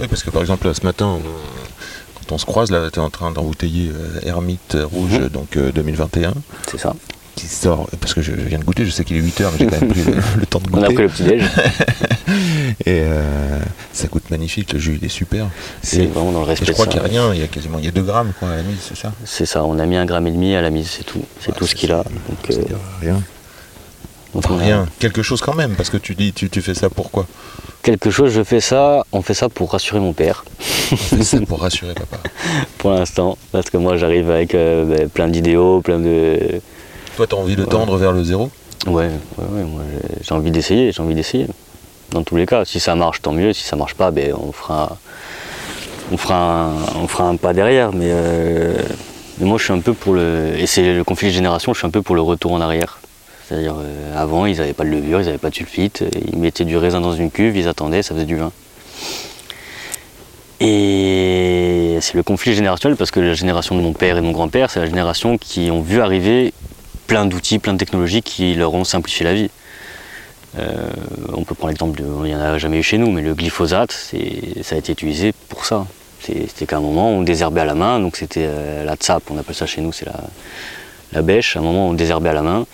Oui, 0.00 0.08
parce 0.08 0.22
que 0.22 0.30
par 0.30 0.40
exemple, 0.40 0.66
là, 0.66 0.74
ce 0.74 0.82
matin, 0.84 1.06
on- 1.06 1.22
quand 2.18 2.32
on 2.34 2.38
se 2.38 2.46
croise, 2.46 2.70
là, 2.70 2.90
tu 2.90 2.98
es 2.98 3.02
en 3.02 3.10
train 3.10 3.30
d'embouteiller 3.30 3.90
euh, 3.94 4.20
Hermite 4.24 4.76
Rouge, 4.80 5.18
Mhm. 5.20 5.28
donc 5.28 5.56
euh, 5.56 5.70
2021, 5.72 6.32
C'est 6.70 6.78
ça. 6.78 6.94
Qui 7.34 7.46
sort, 7.46 7.88
parce 8.00 8.12
que 8.14 8.20
je 8.22 8.32
viens 8.32 8.58
de 8.58 8.64
goûter, 8.64 8.84
je 8.84 8.90
sais 8.90 9.04
qu'il 9.04 9.16
est 9.16 9.20
8h, 9.20 9.44
mais 9.52 9.58
j'ai 9.58 9.66
quand 9.66 9.80
même 9.80 9.88
pris 9.90 10.02
le, 10.04 10.14
le 10.40 10.46
temps 10.46 10.58
de 10.60 10.68
On 10.72 10.82
a 10.82 10.88
goûter. 10.88 10.94
pris 10.94 11.02
le 11.04 11.08
petit-déj. 11.08 11.42
Et 12.86 13.00
euh, 13.02 13.58
ça 13.92 14.08
coûte 14.08 14.30
magnifique, 14.30 14.72
le 14.72 14.78
jus 14.78 14.98
il 15.00 15.04
est 15.04 15.10
super. 15.10 15.46
C'est 15.82 16.04
Et- 16.04 16.06
vraiment 16.06 16.32
dans 16.32 16.40
le 16.40 16.46
Et 16.46 16.50
respect 16.50 16.66
je 16.66 16.70
de 16.70 16.74
crois 16.74 16.86
qu'il 16.86 17.00
n'y 17.00 17.06
a 17.06 17.08
rien, 17.08 17.34
il 17.34 17.40
y 17.40 17.44
a 17.44 17.46
quasiment 17.48 17.78
il 17.78 17.84
y 17.84 17.88
a 17.88 17.90
2 17.90 18.02
grammes 18.02 18.32
quoi, 18.38 18.50
à 18.50 18.56
la 18.56 18.62
mise, 18.62 18.78
c'est 18.80 18.96
ça? 18.96 19.12
C'est 19.24 19.46
ça, 19.46 19.64
on 19.64 19.78
a 19.78 19.86
mis 19.86 19.96
un 19.96 20.04
gramme 20.04 20.26
et 20.26 20.30
demi 20.32 20.54
à 20.54 20.60
la 20.62 20.70
mise, 20.70 20.88
c'est 20.88 21.04
tout. 21.04 21.22
C'est 21.40 21.52
Ah, 21.54 21.58
tout 21.58 21.66
ce 21.66 21.74
qu'il 21.74 21.92
a. 21.92 21.98
Donc, 22.04 22.50
euh, 22.50 22.62
rien. 23.00 23.14
donc 24.34 24.44
Enfin, 24.46 24.56
rien, 24.58 24.86
quelque 24.98 25.22
chose 25.22 25.40
quand 25.40 25.54
même, 25.54 25.74
parce 25.74 25.90
que 25.90 25.96
tu 25.98 26.14
dis, 26.14 26.32
tu, 26.32 26.48
tu 26.50 26.60
fais 26.62 26.74
ça 26.74 26.88
pourquoi 26.90 27.26
Quelque 27.82 28.10
chose, 28.10 28.32
je 28.32 28.44
fais 28.44 28.60
ça, 28.60 29.04
on 29.12 29.22
fait 29.22 29.34
ça 29.34 29.48
pour 29.48 29.72
rassurer 29.72 29.98
mon 30.00 30.12
père, 30.12 30.44
On 30.92 30.96
fait 30.96 31.22
ça 31.24 31.40
pour 31.40 31.60
rassurer 31.62 31.94
papa. 31.94 32.18
pour 32.78 32.90
l'instant. 32.92 33.36
Parce 33.50 33.70
que 33.70 33.76
moi 33.76 33.96
j'arrive 33.96 34.30
avec 34.30 34.54
euh, 34.54 34.84
ben, 34.84 35.08
plein 35.08 35.28
d'idéaux, 35.28 35.80
plein 35.80 35.98
de. 35.98 36.60
Toi, 37.16 37.26
tu 37.26 37.34
as 37.34 37.38
envie 37.38 37.56
de 37.56 37.64
tendre 37.64 37.96
vers 37.96 38.12
le 38.12 38.24
zéro 38.24 38.50
Ouais, 38.86 39.08
ouais, 39.38 39.44
ouais, 39.50 39.62
moi 39.64 39.82
j'ai- 40.22 40.34
envie 40.34 40.50
d'essayer, 40.50 40.90
j'ai 40.92 41.02
envie 41.02 41.14
d'essayer. 41.14 41.46
Dans 42.10 42.22
tous 42.22 42.36
les 42.36 42.46
cas, 42.46 42.64
si 42.64 42.80
ça 42.80 42.94
marche, 42.94 43.22
tant 43.22 43.32
mieux. 43.32 43.52
Si 43.52 43.62
ça 43.64 43.76
marche 43.76 43.94
pas, 43.94 44.10
ben, 44.10 44.34
on 44.34 44.52
fera. 44.52 44.96
On 46.10 46.16
fera, 46.16 46.64
un, 46.64 46.72
on 47.02 47.06
fera 47.08 47.24
un 47.28 47.36
pas 47.36 47.52
derrière, 47.54 47.92
mais, 47.92 48.08
euh, 48.10 48.74
mais 49.38 49.46
moi 49.46 49.56
je 49.56 49.64
suis 49.64 49.72
un 49.72 49.80
peu 49.80 49.94
pour 49.94 50.12
le. 50.14 50.52
Et 50.58 50.66
c'est 50.66 50.92
le 50.94 51.04
conflit 51.04 51.28
de 51.28 51.32
génération, 51.32 51.72
je 51.72 51.78
suis 51.78 51.86
un 51.86 51.90
peu 51.90 52.02
pour 52.02 52.14
le 52.16 52.20
retour 52.22 52.52
en 52.52 52.60
arrière. 52.60 52.98
C'est-à-dire, 53.48 53.76
euh, 53.78 54.20
avant, 54.20 54.44
ils 54.46 54.58
n'avaient 54.58 54.72
pas 54.72 54.84
de 54.84 54.90
levure, 54.90 55.20
ils 55.20 55.26
n'avaient 55.26 55.38
pas 55.38 55.50
de 55.50 55.54
sulfite, 55.54 56.02
euh, 56.02 56.08
ils 56.32 56.38
mettaient 56.38 56.64
du 56.64 56.76
raisin 56.76 57.00
dans 57.00 57.12
une 57.14 57.30
cuve, 57.30 57.56
ils 57.56 57.68
attendaient, 57.68 58.02
ça 58.02 58.14
faisait 58.14 58.26
du 58.26 58.36
vin. 58.36 58.50
Et 60.60 61.98
c'est 62.00 62.14
le 62.14 62.22
conflit 62.22 62.54
générationnel 62.54 62.96
parce 62.96 63.10
que 63.10 63.20
la 63.20 63.34
génération 63.34 63.74
de 63.76 63.80
mon 63.80 63.92
père 63.92 64.16
et 64.18 64.20
de 64.20 64.26
mon 64.26 64.32
grand-père, 64.32 64.70
c'est 64.70 64.80
la 64.80 64.86
génération 64.86 65.38
qui 65.38 65.70
ont 65.70 65.80
vu 65.80 66.00
arriver 66.00 66.52
plein 67.06 67.26
d'outils, 67.26 67.58
plein 67.58 67.72
de 67.74 67.78
technologies 67.78 68.22
qui 68.22 68.54
leur 68.54 68.74
ont 68.74 68.84
simplifié 68.84 69.24
la 69.24 69.34
vie. 69.34 69.50
Euh, 70.58 70.90
on 71.32 71.44
peut 71.44 71.54
prendre 71.54 71.70
l'exemple, 71.70 72.00
de- 72.00 72.06
il 72.24 72.28
n'y 72.28 72.34
en 72.34 72.40
a 72.40 72.58
jamais 72.58 72.78
eu 72.78 72.82
chez 72.82 72.98
nous, 72.98 73.10
mais 73.10 73.22
le 73.22 73.34
glyphosate, 73.34 73.92
ça 73.92 74.74
a 74.74 74.78
été 74.78 74.92
utilisé 74.92 75.32
pour 75.48 75.64
ça. 75.64 75.86
C'était 76.20 76.66
qu'à 76.66 76.76
un 76.76 76.80
moment, 76.80 77.10
on 77.10 77.22
désherbait 77.22 77.62
à 77.62 77.64
la 77.64 77.74
main, 77.74 77.98
donc 77.98 78.16
c'était 78.16 78.46
euh, 78.46 78.84
la 78.84 78.94
tsap, 78.94 79.24
on 79.30 79.38
appelle 79.38 79.56
ça 79.56 79.66
chez 79.66 79.80
nous, 79.80 79.92
c'est 79.92 80.06
la, 81.12 81.22
bêche. 81.22 81.56
À 81.56 81.60
un 81.60 81.62
moment, 81.62 81.88
on 81.88 81.94
désherbait 81.94 82.30
à 82.30 82.34
la 82.34 82.42
main. 82.42 82.66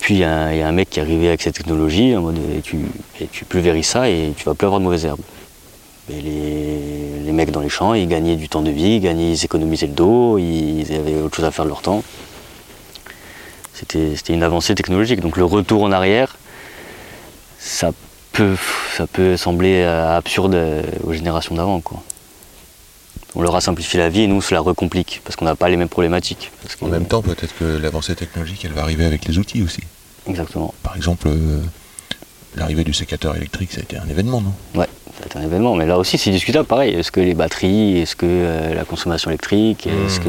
Puis 0.00 0.14
il 0.14 0.20
y, 0.20 0.24
a 0.24 0.48
un 0.48 0.72
mec 0.72 0.90
qui 0.90 0.98
est 0.98 1.02
arrivé 1.02 1.28
avec 1.28 1.40
cette 1.40 1.54
technologie, 1.54 2.14
en 2.14 2.22
mode 2.22 2.38
tu, 2.62 2.76
et 3.20 3.82
ça 3.82 4.10
et 4.10 4.34
tu 4.36 4.44
vas 4.44 4.54
plus 4.54 4.66
avoir 4.66 4.80
de 4.80 4.84
mauvaises 4.84 5.06
herbes. 5.06 5.20
Les, 6.10 7.32
mecs 7.32 7.50
dans 7.50 7.60
les 7.60 7.70
champs, 7.70 7.94
ils 7.94 8.06
gagnaient 8.06 8.36
du 8.36 8.48
temps 8.48 8.60
de 8.60 8.70
vie, 8.70 8.96
ils 9.02 9.44
économisaient 9.44 9.86
le 9.86 9.94
dos, 9.94 10.36
ils 10.38 10.84
avaient 10.92 11.22
autre 11.22 11.36
chose 11.36 11.46
à 11.46 11.50
faire 11.50 11.64
de 11.64 11.70
leur 11.70 11.80
temps. 11.80 12.02
C'était 13.88 14.32
une 14.32 14.42
avancée 14.42 14.74
technologique. 14.74 15.20
Donc 15.20 15.36
le 15.36 15.44
retour 15.44 15.82
en 15.82 15.92
arrière, 15.92 16.36
ça 17.58 17.90
peut, 18.32 18.56
ça 18.96 19.06
peut 19.06 19.36
sembler 19.36 19.82
euh, 19.84 20.16
absurde 20.16 20.54
euh, 20.54 20.82
aux 21.04 21.12
générations 21.12 21.54
d'avant. 21.54 21.80
On 23.36 23.42
leur 23.42 23.56
a 23.56 23.60
simplifié 23.60 23.98
la 23.98 24.08
vie 24.08 24.22
et 24.22 24.26
nous, 24.26 24.40
cela 24.40 24.60
recomplique 24.60 25.20
parce 25.24 25.34
qu'on 25.36 25.44
n'a 25.44 25.56
pas 25.56 25.68
les 25.68 25.76
mêmes 25.76 25.88
problématiques. 25.88 26.50
Parce 26.62 26.76
En 26.80 26.86
même 26.86 27.06
temps, 27.06 27.20
peut-être 27.22 27.56
que 27.58 27.64
l'avancée 27.64 28.14
technologique, 28.14 28.64
elle 28.64 28.72
va 28.72 28.82
arriver 28.82 29.04
avec 29.04 29.24
les 29.26 29.38
outils 29.38 29.62
aussi. 29.62 29.80
Exactement. 30.28 30.72
Par 30.82 30.94
exemple, 30.96 31.28
euh, 31.28 31.60
l'arrivée 32.56 32.84
du 32.84 32.92
sécateur 32.94 33.36
électrique, 33.36 33.72
ça 33.72 33.80
a 33.80 33.82
été 33.82 33.96
un 33.98 34.08
événement, 34.08 34.40
non? 34.40 34.52
Ouais, 34.80 34.86
ça 35.06 35.20
va 35.20 35.26
être 35.26 35.36
un 35.36 35.42
événement. 35.42 35.74
Mais 35.74 35.84
là 35.86 35.98
aussi, 35.98 36.16
c'est 36.16 36.30
discutable. 36.30 36.66
Pareil, 36.66 36.94
est-ce 36.94 37.10
que 37.10 37.20
les 37.20 37.34
batteries, 37.34 37.98
est-ce 37.98 38.14
que 38.14 38.26
euh, 38.26 38.74
la 38.74 38.84
consommation 38.84 39.30
électrique, 39.30 39.86
est-ce 39.88 40.20
Hmm. 40.20 40.24
que 40.24 40.28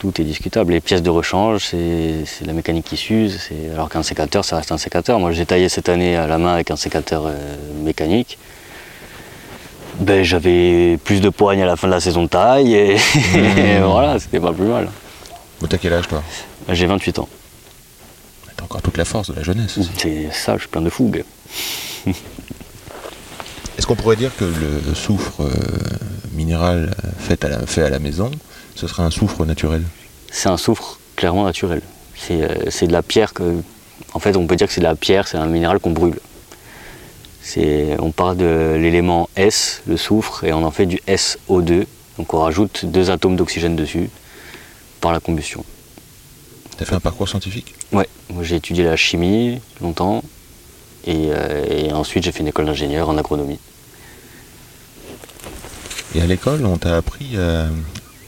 tout 0.00 0.18
est 0.18 0.24
discutable. 0.24 0.72
Les 0.72 0.80
pièces 0.80 1.02
de 1.02 1.10
rechange, 1.10 1.66
c'est 1.66 2.46
la 2.46 2.54
mécanique 2.54 2.86
qui 2.86 2.96
s'use. 2.96 3.38
Alors 3.72 3.90
qu'un 3.90 4.02
sécateur, 4.02 4.44
ça 4.46 4.56
reste 4.56 4.72
un 4.72 4.78
sécateur. 4.78 5.20
Moi, 5.20 5.30
j'ai 5.32 5.44
taillé 5.44 5.68
cette 5.68 5.90
année 5.90 6.16
à 6.16 6.26
la 6.26 6.38
main 6.38 6.54
avec 6.54 6.70
un 6.70 6.76
sécateur 6.76 7.24
euh, 7.26 7.34
mécanique. 7.84 8.38
Ben, 10.00 10.24
j'avais 10.24 10.96
plus 11.04 11.20
de 11.20 11.28
poignes 11.28 11.62
à 11.62 11.66
la 11.66 11.76
fin 11.76 11.86
de 11.86 11.92
la 11.92 12.00
saison 12.00 12.22
de 12.22 12.28
taille 12.28 12.74
et, 12.74 12.94
et 12.94 13.78
voilà, 13.82 14.18
c'était 14.18 14.40
pas 14.40 14.54
plus 14.54 14.64
mal. 14.64 14.88
Mais 15.60 15.68
t'as 15.68 15.76
quel 15.76 15.92
âge, 15.92 16.08
toi? 16.08 16.22
J'ai 16.70 16.86
28 16.86 17.18
ans. 17.18 17.28
T'as 18.56 18.64
encore 18.64 18.80
toute 18.80 18.96
la 18.96 19.04
force 19.04 19.28
de 19.28 19.36
la 19.36 19.42
jeunesse. 19.42 19.78
C'est 19.98 20.32
ça, 20.32 20.54
je 20.54 20.60
suis 20.60 20.68
plein 20.68 20.80
de 20.80 20.88
fougue. 20.88 21.24
Est-ce 23.76 23.86
qu'on 23.86 23.96
pourrait 23.96 24.16
dire 24.16 24.34
que 24.34 24.44
le 24.44 24.94
soufre 24.94 25.42
euh, 25.42 25.50
minéral 26.32 26.94
euh, 27.04 27.08
fait 27.18 27.44
à, 27.44 27.48
la, 27.48 27.66
fait 27.66 27.82
à 27.82 27.90
la 27.90 27.98
maison, 27.98 28.30
ce 28.74 28.86
serait 28.86 29.02
un 29.02 29.10
soufre 29.10 29.44
naturel 29.44 29.82
C'est 30.30 30.48
un 30.48 30.56
soufre 30.56 30.98
clairement 31.16 31.44
naturel. 31.44 31.82
C'est 32.16 32.42
euh, 32.42 32.70
c'est 32.70 32.86
de 32.86 32.92
la 32.92 33.02
pierre 33.02 33.32
que. 33.32 33.62
En 34.12 34.18
fait, 34.18 34.36
on 34.36 34.46
peut 34.46 34.56
dire 34.56 34.66
que 34.66 34.72
c'est 34.72 34.80
de 34.80 34.86
la 34.86 34.96
pierre, 34.96 35.28
c'est 35.28 35.36
un 35.36 35.46
minéral 35.46 35.78
qu'on 35.78 35.90
brûle. 35.90 36.18
On 37.98 38.12
part 38.12 38.36
de 38.36 38.76
l'élément 38.78 39.28
S, 39.36 39.82
le 39.86 39.96
soufre, 39.96 40.44
et 40.44 40.52
on 40.52 40.64
en 40.64 40.70
fait 40.70 40.86
du 40.86 41.00
SO2. 41.08 41.86
Donc 42.18 42.34
on 42.34 42.40
rajoute 42.40 42.84
deux 42.84 43.10
atomes 43.10 43.36
d'oxygène 43.36 43.76
dessus 43.76 44.10
par 45.00 45.12
la 45.12 45.20
combustion. 45.20 45.64
T'as 46.76 46.84
fait 46.84 46.94
un 46.94 47.00
parcours 47.00 47.28
scientifique? 47.28 47.74
Ouais, 47.92 48.08
moi 48.30 48.42
j'ai 48.42 48.56
étudié 48.56 48.84
la 48.84 48.96
chimie 48.96 49.60
longtemps, 49.80 50.22
et, 51.06 51.28
euh, 51.30 51.64
et 51.68 51.92
ensuite 51.92 52.24
j'ai 52.24 52.32
fait 52.32 52.40
une 52.40 52.48
école 52.48 52.66
d'ingénieur 52.66 53.08
en 53.08 53.16
agronomie. 53.18 53.58
Et 56.14 56.20
à 56.20 56.26
l'école, 56.26 56.64
on 56.66 56.76
t'a 56.76 56.96
appris, 56.96 57.30
euh, 57.34 57.68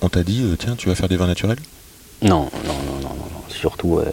on 0.02 0.08
t'a 0.08 0.22
dit, 0.22 0.42
euh, 0.42 0.56
tiens, 0.58 0.74
tu 0.76 0.88
vas 0.88 0.94
faire 0.94 1.08
des 1.08 1.16
vins 1.16 1.26
naturels? 1.26 1.58
Non, 2.22 2.48
non, 2.66 2.74
non, 2.86 2.94
non, 3.02 3.08
non, 3.08 3.14
non. 3.16 3.42
Surtout, 3.48 3.98
euh, 3.98 4.04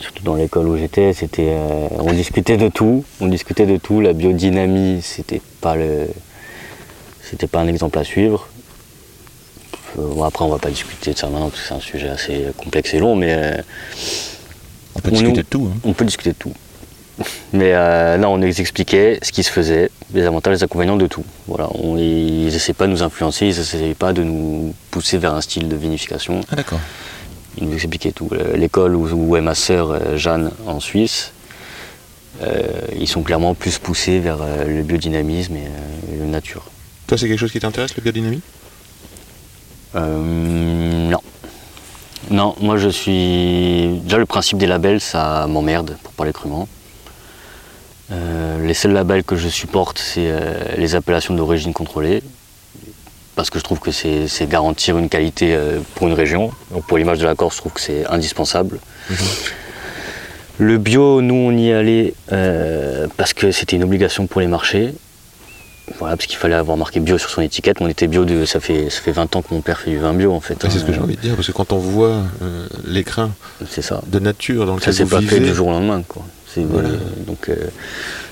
surtout 0.00 0.22
dans 0.22 0.34
l'école 0.34 0.68
où 0.68 0.76
j'étais, 0.76 1.12
c'était, 1.12 1.48
euh, 1.50 1.88
on 1.98 2.12
discutait 2.12 2.56
de 2.56 2.68
tout, 2.68 3.04
on 3.20 3.26
discutait 3.28 3.66
de 3.66 3.76
tout. 3.76 4.00
La 4.00 4.12
biodynamie, 4.12 5.00
c'était 5.02 5.40
pas 5.60 5.76
le, 5.76 6.08
c'était 7.22 7.46
pas 7.46 7.60
un 7.60 7.68
exemple 7.68 7.98
à 7.98 8.04
suivre. 8.04 8.48
Bon, 9.96 10.22
après, 10.22 10.44
on 10.44 10.48
va 10.48 10.58
pas 10.58 10.70
discuter 10.70 11.12
de 11.12 11.18
ça 11.18 11.28
maintenant 11.28 11.48
parce 11.48 11.62
que 11.62 11.68
c'est 11.68 11.74
un 11.74 11.80
sujet 11.80 12.08
assez 12.08 12.46
complexe 12.56 12.94
et 12.94 12.98
long, 12.98 13.16
mais 13.16 13.32
euh, 13.32 13.62
On 14.94 15.00
peut 15.00 15.08
On 15.08 15.12
discuter 15.12 15.30
nous- 15.30 15.36
de 15.36 15.42
tout. 15.48 15.70
hein. 15.72 15.78
on 15.84 15.92
peut 15.92 16.04
discuter 16.04 16.30
de 16.30 16.36
tout. 16.38 16.52
Mais 17.52 17.72
euh, 17.74 18.16
là, 18.16 18.28
on 18.28 18.38
nous 18.38 18.60
expliquait 18.60 19.18
ce 19.22 19.32
qui 19.32 19.42
se 19.42 19.50
faisait, 19.50 19.90
les 20.14 20.24
avantages, 20.24 20.54
les 20.54 20.62
inconvénients 20.62 20.96
de 20.96 21.06
tout. 21.06 21.24
Voilà, 21.46 21.68
on, 21.74 21.96
ils 21.98 22.44
n'essaient 22.46 22.74
pas 22.74 22.86
de 22.86 22.92
nous 22.92 23.02
influencer, 23.02 23.46
ils 23.46 23.56
n'essaient 23.58 23.94
pas 23.94 24.12
de 24.12 24.22
nous 24.22 24.74
pousser 24.90 25.18
vers 25.18 25.34
un 25.34 25.40
style 25.40 25.68
de 25.68 25.76
vinification. 25.76 26.40
Ah 26.50 26.56
d'accord. 26.56 26.80
Il 27.60 27.68
nous 27.68 27.74
expliquait 27.74 28.12
tout. 28.12 28.28
Euh, 28.32 28.56
L'école 28.56 28.94
où, 28.94 29.08
où 29.12 29.36
est 29.36 29.40
ma 29.40 29.54
sœur 29.56 29.90
euh, 29.90 30.16
Jeanne 30.16 30.52
en 30.66 30.78
Suisse, 30.78 31.32
euh, 32.42 32.62
ils 32.96 33.08
sont 33.08 33.22
clairement 33.22 33.54
plus 33.54 33.78
poussés 33.78 34.20
vers 34.20 34.38
euh, 34.40 34.64
le 34.64 34.82
biodynamisme 34.82 35.56
et, 35.56 35.66
euh, 35.66 36.20
la 36.20 36.26
nature. 36.26 36.64
Toi, 37.08 37.18
c'est 37.18 37.26
quelque 37.26 37.40
chose 37.40 37.50
qui 37.50 37.58
t'intéresse, 37.58 37.96
le 37.96 38.02
biodynamie? 38.02 38.40
Euh, 39.96 41.08
non. 41.10 41.20
Non, 42.30 42.36
Non, 42.36 42.54
moi 42.60 42.76
je 42.76 42.90
suis. 42.90 43.98
Déjà, 44.04 44.18
le 44.18 44.26
principe 44.26 44.58
des 44.58 44.66
labels, 44.66 45.00
ça 45.00 45.46
m'emmerde, 45.48 45.96
pour 46.02 46.12
parler 46.12 46.32
crûment. 46.32 46.68
Euh, 48.10 48.66
les 48.66 48.74
seuls 48.74 48.92
labels 48.92 49.24
que 49.24 49.36
je 49.36 49.48
supporte, 49.48 49.98
c'est 49.98 50.30
euh, 50.30 50.54
les 50.76 50.94
appellations 50.94 51.34
d'origine 51.34 51.72
contrôlée, 51.72 52.22
parce 53.36 53.50
que 53.50 53.58
je 53.58 53.64
trouve 53.64 53.80
que 53.80 53.90
c'est 53.90 54.48
garantir 54.48 54.98
une 54.98 55.08
qualité 55.08 55.54
euh, 55.54 55.80
pour 55.94 56.08
une 56.08 56.14
région. 56.14 56.50
Donc 56.72 56.86
pour 56.86 56.98
l'image 56.98 57.18
de 57.18 57.26
la 57.26 57.34
Corse, 57.34 57.56
je 57.56 57.60
trouve 57.60 57.72
que 57.72 57.80
c'est 57.80 58.06
indispensable. 58.06 58.80
Le 60.58 60.78
bio, 60.78 61.20
nous, 61.20 61.34
on 61.34 61.56
y 61.56 61.70
allait 61.72 62.14
parce 63.16 63.32
que 63.32 63.52
c'était 63.52 63.76
une 63.76 63.84
obligation 63.84 64.26
pour 64.26 64.40
les 64.40 64.48
marchés. 64.48 64.92
Voilà, 65.98 66.16
parce 66.16 66.26
qu'il 66.26 66.36
fallait 66.38 66.54
avoir 66.54 66.76
marqué 66.76 67.00
bio 67.00 67.18
sur 67.18 67.30
son 67.30 67.42
étiquette. 67.42 67.78
On 67.80 67.88
était 67.88 68.06
bio, 68.06 68.24
de, 68.24 68.44
ça, 68.44 68.60
fait, 68.60 68.90
ça 68.90 69.00
fait 69.00 69.12
20 69.12 69.34
ans 69.36 69.42
que 69.42 69.52
mon 69.54 69.60
père 69.60 69.80
fait 69.80 69.90
du 69.90 69.98
vin 69.98 70.12
bio, 70.12 70.32
en 70.32 70.40
fait. 70.40 70.62
Ouais, 70.62 70.70
c'est 70.70 70.78
ce 70.78 70.84
que 70.84 70.92
j'ai 70.92 71.00
envie 71.00 71.16
de 71.16 71.20
dire, 71.20 71.34
parce 71.34 71.46
que 71.46 71.52
quand 71.52 71.72
on 71.72 71.78
voit 71.78 72.22
euh, 72.42 72.66
ça. 73.80 74.02
de 74.06 74.18
nature 74.18 74.66
dans 74.66 74.74
Ça 74.78 74.90
lequel 74.90 74.94
s'est 74.94 75.04
vous 75.04 75.10
pas 75.10 75.22
fait 75.22 75.40
du 75.40 75.54
jour 75.54 75.68
au 75.68 75.72
lendemain, 75.72 76.02
quoi. 76.06 76.24
Voilà. 76.56 76.88
donc, 77.26 77.48
euh, 77.48 77.56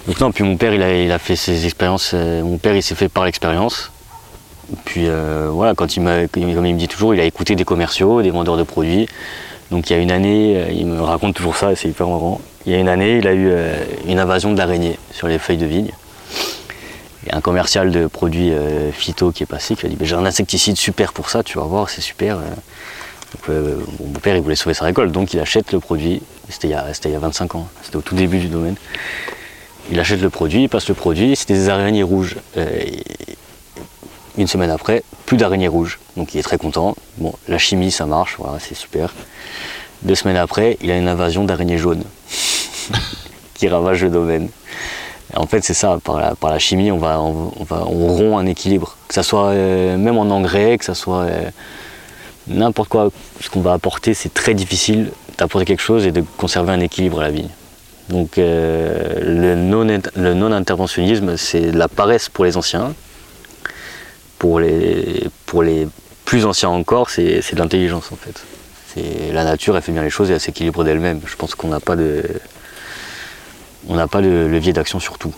donc 0.07 0.21
non, 0.21 0.33
puis 0.33 0.45
mon 0.45 0.57
père, 0.57 0.75
il 0.75 0.83
a, 0.83 1.03
il 1.03 1.13
a 1.13 1.19
fait 1.19 1.37
ses 1.37 1.65
expériences. 1.65 2.13
euh, 2.15 2.43
mon 2.43 2.59
père, 2.59 2.75
il 2.75 2.83
s'est 2.83 2.95
fait 2.95 3.09
par 3.09 3.25
l'expérience. 3.25 3.91
Puis 4.85 5.05
euh, 5.07 5.49
voilà, 5.51 5.75
quand 5.75 5.97
il 5.97 6.01
m'a, 6.01 6.27
comme 6.27 6.43
il 6.43 6.75
me 6.75 6.79
dit 6.79 6.89
toujours, 6.89 7.15
il 7.15 7.21
a 7.21 7.25
écouté 7.25 7.55
des 7.55 7.65
commerciaux, 7.65 8.23
des 8.23 8.31
vendeurs 8.31 8.57
de 8.57 8.65
produits. 8.65 9.09
Donc 9.71 9.91
il 9.91 9.93
y 9.93 9.97
a 9.97 10.03
une 10.03 10.11
année, 10.13 10.65
il 10.73 10.87
me 10.87 11.01
raconte 11.01 11.35
toujours 11.35 11.57
ça, 11.57 11.75
c'est 11.77 11.89
hyper 11.89 12.09
marrant. 12.09 12.41
Il 12.67 12.73
y 12.73 12.75
a 12.75 12.79
une 12.79 12.89
année, 12.89 13.19
il 13.19 13.27
a 13.29 13.35
eu 13.35 13.53
une 14.09 14.19
invasion 14.19 14.53
d'araignées 14.53 14.99
sur 15.13 15.29
les 15.29 15.39
feuilles 15.39 15.57
de 15.57 15.67
vigne. 15.67 15.91
A 17.31 17.37
un 17.37 17.41
commercial 17.41 17.91
de 17.91 18.07
produits 18.07 18.53
euh, 18.53 18.93
phyto 18.93 19.33
qui 19.33 19.43
est 19.43 19.47
passé, 19.47 19.75
qui 19.77 19.87
a 19.87 19.89
dit 19.89 19.97
Ben, 19.97 20.07
J'ai 20.07 20.15
un 20.15 20.25
insecticide 20.27 20.77
super 20.77 21.13
pour 21.13 21.31
ça, 21.31 21.43
tu 21.43 21.59
vas 21.59 21.65
voir, 21.65 21.89
c'est 21.91 22.01
super. 22.01 22.37
euh. 22.39 22.43
Donc, 23.35 23.49
euh, 23.51 23.77
mon 24.01 24.21
père, 24.21 24.37
il 24.37 24.43
voulait 24.43 24.55
sauver 24.57 24.75
sa 24.75 24.85
récolte, 24.85 25.11
donc 25.13 25.35
il 25.35 25.41
achète 25.41 25.73
le 25.73 25.81
produit. 25.81 26.23
C'était 26.49 26.69
il, 26.69 26.71
y 26.71 26.75
a- 26.75 26.93
c'était 26.95 27.09
il 27.09 27.13
y 27.13 27.17
a 27.17 27.19
25 27.19 27.57
ans, 27.57 27.69
c'était 27.83 27.97
au 27.97 28.01
tout 28.01 28.15
début 28.15 28.39
du 28.39 28.47
domaine. 28.49 28.77
Il 29.91 29.99
achète 30.01 30.21
le 30.21 30.31
produit, 30.31 30.63
il 30.65 30.69
passe 30.69 30.89
le 30.89 30.95
produit, 30.95 31.35
c'était 31.37 31.55
des 31.55 31.69
araignées 31.69 32.03
rouges. 32.05 32.37
Et 32.57 33.03
une 34.39 34.47
semaine 34.47 34.71
après, 34.71 35.03
plus 35.27 35.37
d'araignées 35.37 35.69
rouges. 35.69 35.99
Donc 36.17 36.35
il 36.35 36.39
est 36.39 36.43
très 36.43 36.59
content. 36.59 36.97
Bon, 37.19 37.35
la 37.49 37.59
chimie, 37.59 37.91
ça 37.91 38.07
marche, 38.07 38.37
voilà, 38.39 38.59
c'est 38.61 38.75
super. 38.75 39.13
Deux 40.03 40.15
semaines 40.15 40.37
après, 40.37 40.77
il 40.83 40.91
a 40.91 40.97
une 40.97 41.09
invasion 41.09 41.45
d'araignées 41.45 41.79
jaunes 41.79 42.05
qui 43.55 43.69
ravage 43.69 44.03
le 44.05 44.11
domaine. 44.11 44.49
En 45.35 45.47
fait, 45.47 45.63
c'est 45.63 45.75
ça, 45.75 45.99
par 46.05 46.19
la, 46.51 46.59
chimie, 46.59 46.91
on, 46.93 46.99
va, 46.99 47.21
on, 47.21 47.53
va, 47.65 47.85
on 47.87 48.07
rompt 48.15 48.39
un 48.39 48.47
équilibre. 48.47 48.97
Que 49.09 49.15
ça 49.15 49.23
soit 49.23 49.49
euh, 49.49 49.97
même 49.97 50.17
en 50.19 50.31
engrais, 50.31 50.79
que 50.79 50.85
ça 50.85 50.95
soit 50.95 51.23
euh, 51.23 51.51
n'importe 52.47 52.89
quoi, 52.89 53.11
ce 53.41 53.51
qu'on 53.51 53.61
va 53.61 53.73
apporter, 53.73 54.15
c'est 54.15 54.33
très 54.33 54.55
difficile 54.55 55.11
d'apporter 55.37 55.65
quelque 55.67 55.83
chose 55.83 56.07
et 56.07 56.13
de 56.13 56.23
conserver 56.37 56.73
un 56.73 56.81
équilibre 56.81 57.21
à 57.21 57.25
la 57.25 57.31
vigne. 57.31 57.49
Donc 58.09 58.39
euh, 58.39 59.19
le 59.21 59.57
non- 59.57 59.85
non-interventionnisme, 60.17 61.37
c'est 61.37 61.73
de 61.73 61.77
la 61.79 61.89
paresse 61.89 62.29
pour 62.29 62.45
les 62.45 62.57
anciens. 62.57 62.95
Pour 64.39 64.61
les, 64.61 65.25
pour 65.47 65.63
les 65.63 65.89
plus 66.25 66.45
anciens 66.47 66.69
encore, 66.69 67.11
c'est 67.11 67.41
c'est 67.43 67.57
de 67.57 67.61
l'intelligence 67.61 68.13
en 68.13 68.17
fait. 68.17 68.43
C'est- 68.95 69.33
La 69.33 69.45
nature, 69.45 69.77
elle 69.77 69.83
fait 69.83 69.93
bien 69.93 70.03
les 70.03 70.11
choses 70.11 70.31
et 70.31 70.35
elle 70.35 70.41
s'équilibre 70.41 70.85
d'elle-même. 70.85 71.21
Je 71.27 71.35
pense 71.37 71.55
qu'on 71.55 71.69
n'a 71.69 71.81
pas 71.81 71.97
de, 71.97 72.23
on 73.89 73.95
n'a 73.95 74.09
pas 74.09 74.21
de 74.21 74.29
levier 74.29 74.73
d'action 74.73 75.01
sur 75.01 75.19
tout. 75.19 75.35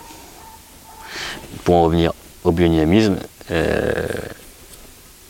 Pour 1.64 1.76
en 1.76 1.83
revenir 1.85 2.12
au 2.45 2.52
biodynamisme, 2.52 3.17
euh, 3.50 4.07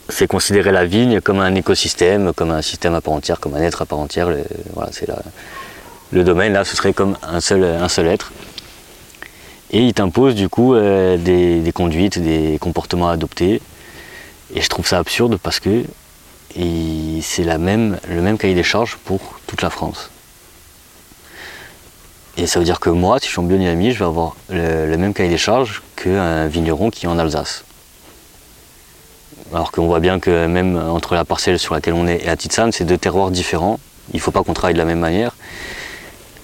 c'est 0.08 0.26
considérer 0.26 0.72
la 0.72 0.84
vigne 0.84 1.20
comme 1.20 1.40
un 1.40 1.54
écosystème, 1.54 2.32
comme 2.32 2.50
un 2.50 2.62
système 2.62 2.94
à 2.94 3.00
part 3.00 3.14
entière, 3.14 3.40
comme 3.40 3.54
un 3.54 3.62
être 3.62 3.82
à 3.82 3.86
part 3.86 3.98
entière. 3.98 4.30
Le, 4.30 4.44
voilà, 4.74 4.90
le 6.12 6.24
domaine, 6.24 6.52
là, 6.52 6.64
ce 6.64 6.76
serait 6.76 6.92
comme 6.92 7.16
un 7.22 7.40
seul, 7.40 7.64
être. 8.06 8.32
Et 9.70 9.80
il 9.80 9.92
t'impose 9.92 10.34
du 10.34 10.48
coup 10.48 10.74
euh, 10.74 11.18
des, 11.18 11.72
conduites, 11.72 12.18
des 12.18 12.58
comportements 12.58 13.10
à 13.10 13.12
adopter. 13.12 13.60
Et 14.54 14.62
je 14.62 14.68
trouve 14.68 14.86
ça 14.86 14.98
absurde 14.98 15.38
parce 15.42 15.60
que 15.60 15.84
c'est 16.54 17.44
le 17.44 17.58
même 17.58 18.38
cahier 18.38 18.54
des 18.54 18.62
charges 18.62 18.96
pour 19.04 19.38
toute 19.46 19.60
la 19.60 19.68
France. 19.68 20.10
Et 22.38 22.46
ça 22.46 22.60
veut 22.60 22.64
dire 22.64 22.78
que 22.78 22.88
moi, 22.88 23.18
si 23.18 23.26
je 23.26 23.32
suis 23.32 23.40
en 23.40 23.42
biodynamie, 23.42 23.90
je 23.90 23.98
vais 23.98 24.04
avoir 24.04 24.36
le, 24.48 24.96
même 24.96 25.12
cahier 25.12 25.28
des 25.28 25.38
charges 25.38 25.82
qu'un 25.96 26.46
vigneron 26.46 26.88
qui 26.88 27.06
est 27.06 27.08
en 27.08 27.18
Alsace. 27.18 27.64
Alors 29.52 29.72
qu'on 29.72 29.86
voit 29.86 29.98
bien 29.98 30.20
que 30.20 30.46
même 30.46 30.76
entre 30.76 31.14
la 31.14 31.24
parcelle 31.24 31.58
sur 31.58 31.74
laquelle 31.74 31.94
on 31.94 32.06
est 32.06 32.22
et 32.22 32.26
la 32.26 32.36
Titsane, 32.36 32.70
c'est 32.70 32.84
deux 32.84 32.96
terroirs 32.96 33.32
différents. 33.32 33.80
Il 34.12 34.18
ne 34.18 34.20
faut 34.20 34.30
pas 34.30 34.44
qu'on 34.44 34.54
travaille 34.54 34.74
de 34.74 34.78
la 34.78 34.84
même 34.84 35.00
manière. 35.00 35.34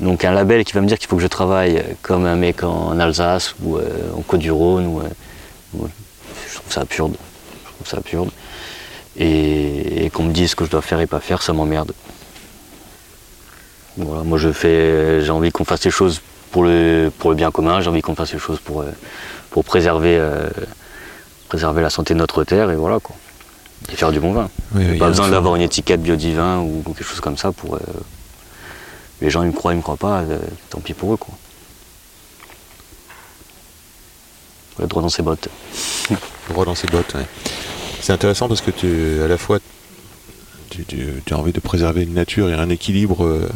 Donc 0.00 0.24
un 0.24 0.32
label 0.32 0.64
qui 0.64 0.72
va 0.72 0.80
me 0.80 0.88
dire 0.88 0.98
qu'il 0.98 1.08
faut 1.08 1.14
que 1.14 1.22
je 1.22 1.28
travaille 1.28 1.80
comme 2.02 2.26
un 2.26 2.34
mec 2.34 2.64
en 2.64 2.98
Alsace 2.98 3.54
ou 3.62 3.76
euh, 3.76 4.10
en 4.16 4.22
Côte-du-Rhône, 4.22 5.00
euh, 5.00 5.86
je 6.48 6.54
trouve 6.56 6.72
ça 6.72 6.80
absurde. 6.80 7.14
Je 7.66 7.72
trouve 7.72 7.86
ça 7.86 7.98
absurde. 7.98 8.30
Et 9.16 10.10
qu'on 10.12 10.24
me 10.24 10.32
dise 10.32 10.50
ce 10.50 10.56
que 10.56 10.64
je 10.64 10.70
dois 10.70 10.82
faire 10.82 10.98
et 10.98 11.06
pas 11.06 11.20
faire, 11.20 11.40
ça 11.40 11.52
m'emmerde. 11.52 11.92
Voilà, 13.96 14.22
moi 14.24 14.38
je 14.38 14.50
fais, 14.52 15.20
j'ai 15.22 15.30
envie 15.30 15.52
qu'on 15.52 15.64
fasse 15.64 15.84
les 15.84 15.90
choses 15.90 16.20
pour 16.50 16.64
le, 16.64 17.10
pour 17.18 17.30
le 17.30 17.36
bien 17.36 17.50
commun, 17.50 17.80
j'ai 17.80 17.88
envie 17.88 18.02
qu'on 18.02 18.14
fasse 18.14 18.32
les 18.32 18.38
choses 18.38 18.58
pour, 18.58 18.82
euh, 18.82 18.86
pour 19.50 19.64
préserver, 19.64 20.16
euh, 20.18 20.48
préserver 21.48 21.82
la 21.82 21.90
santé 21.90 22.14
de 22.14 22.18
notre 22.18 22.42
terre 22.44 22.70
et 22.70 22.76
voilà 22.76 22.98
quoi. 23.00 23.14
Et 23.92 23.96
faire 23.96 24.10
du 24.12 24.18
bon 24.20 24.32
vin. 24.32 24.48
Oui, 24.74 24.84
oui, 24.92 24.98
pas 24.98 25.08
besoin 25.08 25.28
d'avoir 25.28 25.56
une 25.56 25.62
étiquette 25.62 26.02
biodivin 26.02 26.58
ou 26.60 26.82
quelque 26.86 27.04
chose 27.04 27.20
comme 27.20 27.36
ça 27.36 27.52
pour. 27.52 27.74
euh, 27.76 27.80
les 29.20 29.30
gens 29.30 29.42
ils 29.42 29.48
me 29.48 29.52
croient, 29.52 29.72
ils 29.72 29.76
me 29.76 29.82
croient 29.82 29.96
pas, 29.96 30.20
euh, 30.22 30.38
tant 30.70 30.80
pis 30.80 30.94
pour 30.94 31.12
eux 31.14 31.16
quoi. 31.16 31.34
Le 34.80 34.86
droit 34.86 35.02
dans 35.02 35.08
ses 35.08 35.22
bottes. 35.22 35.48
droit 36.50 36.64
dans 36.64 36.74
ses 36.74 36.88
bottes. 36.88 37.14
ouais. 37.14 37.26
C'est 38.00 38.12
intéressant 38.12 38.48
parce 38.48 38.60
que 38.60 38.70
tu, 38.72 39.22
à 39.22 39.28
la 39.28 39.38
fois, 39.38 39.58
tu, 40.76 40.84
tu- 40.84 41.22
tu 41.24 41.34
as 41.34 41.38
envie 41.38 41.52
de 41.52 41.60
préserver 41.60 42.02
une 42.02 42.14
nature 42.14 42.48
et 42.50 42.54
un 42.54 42.68
équilibre 42.68 43.24
euh, 43.24 43.48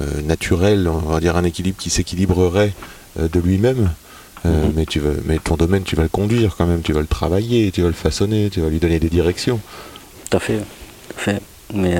euh, 0.00 0.22
naturel, 0.22 0.88
on 0.88 0.98
va 1.10 1.20
dire 1.20 1.36
un 1.36 1.44
équilibre 1.44 1.76
qui 1.78 1.90
s'équilibrerait 1.90 2.72
euh, 3.20 3.28
de 3.28 3.40
lui-même. 3.40 3.90
Mhm. 4.44 4.72
mais, 4.74 4.86
tu 4.86 4.98
veux, 4.98 5.22
mais 5.24 5.38
ton 5.38 5.54
domaine, 5.54 5.84
tu 5.84 5.94
vas 5.94 6.02
le 6.02 6.08
conduire 6.08 6.56
quand 6.58 6.66
même, 6.66 6.82
tu 6.82 6.92
vas 6.92 7.00
le 7.00 7.06
travailler, 7.06 7.70
tu 7.70 7.80
vas 7.82 7.86
le 7.88 7.94
façonner, 7.94 8.50
tu 8.50 8.60
vas 8.60 8.68
lui 8.70 8.80
donner 8.80 8.98
des 8.98 9.08
directions. 9.08 9.60
Tout 10.30 10.36
à 10.36 10.40
fait, 10.40 10.56
tout 10.58 11.14
à 11.16 11.20
fait. 11.20 11.40
Mais 11.72 11.94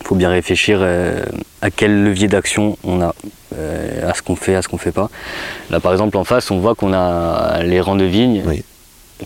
il 0.00 0.06
faut 0.06 0.14
bien 0.14 0.28
réfléchir 0.30 0.78
euh, 0.80 1.24
à 1.62 1.70
quel 1.70 2.04
levier 2.04 2.28
d'action 2.28 2.78
on 2.84 3.00
a, 3.02 3.12
euh, 3.56 4.08
à 4.08 4.14
ce 4.14 4.22
qu'on 4.22 4.36
fait, 4.36 4.54
à 4.54 4.62
ce 4.62 4.68
qu'on 4.68 4.78
fait 4.78 4.92
pas. 4.92 5.10
Là, 5.70 5.80
par 5.80 5.90
exemple, 5.92 6.16
en 6.16 6.24
face, 6.24 6.50
on 6.50 6.60
voit 6.60 6.74
qu'on 6.74 6.92
a 6.92 7.62
les 7.64 7.80
rangs 7.80 7.96
de 7.96 8.04
vignes 8.04 8.42
Oui. 8.46 8.62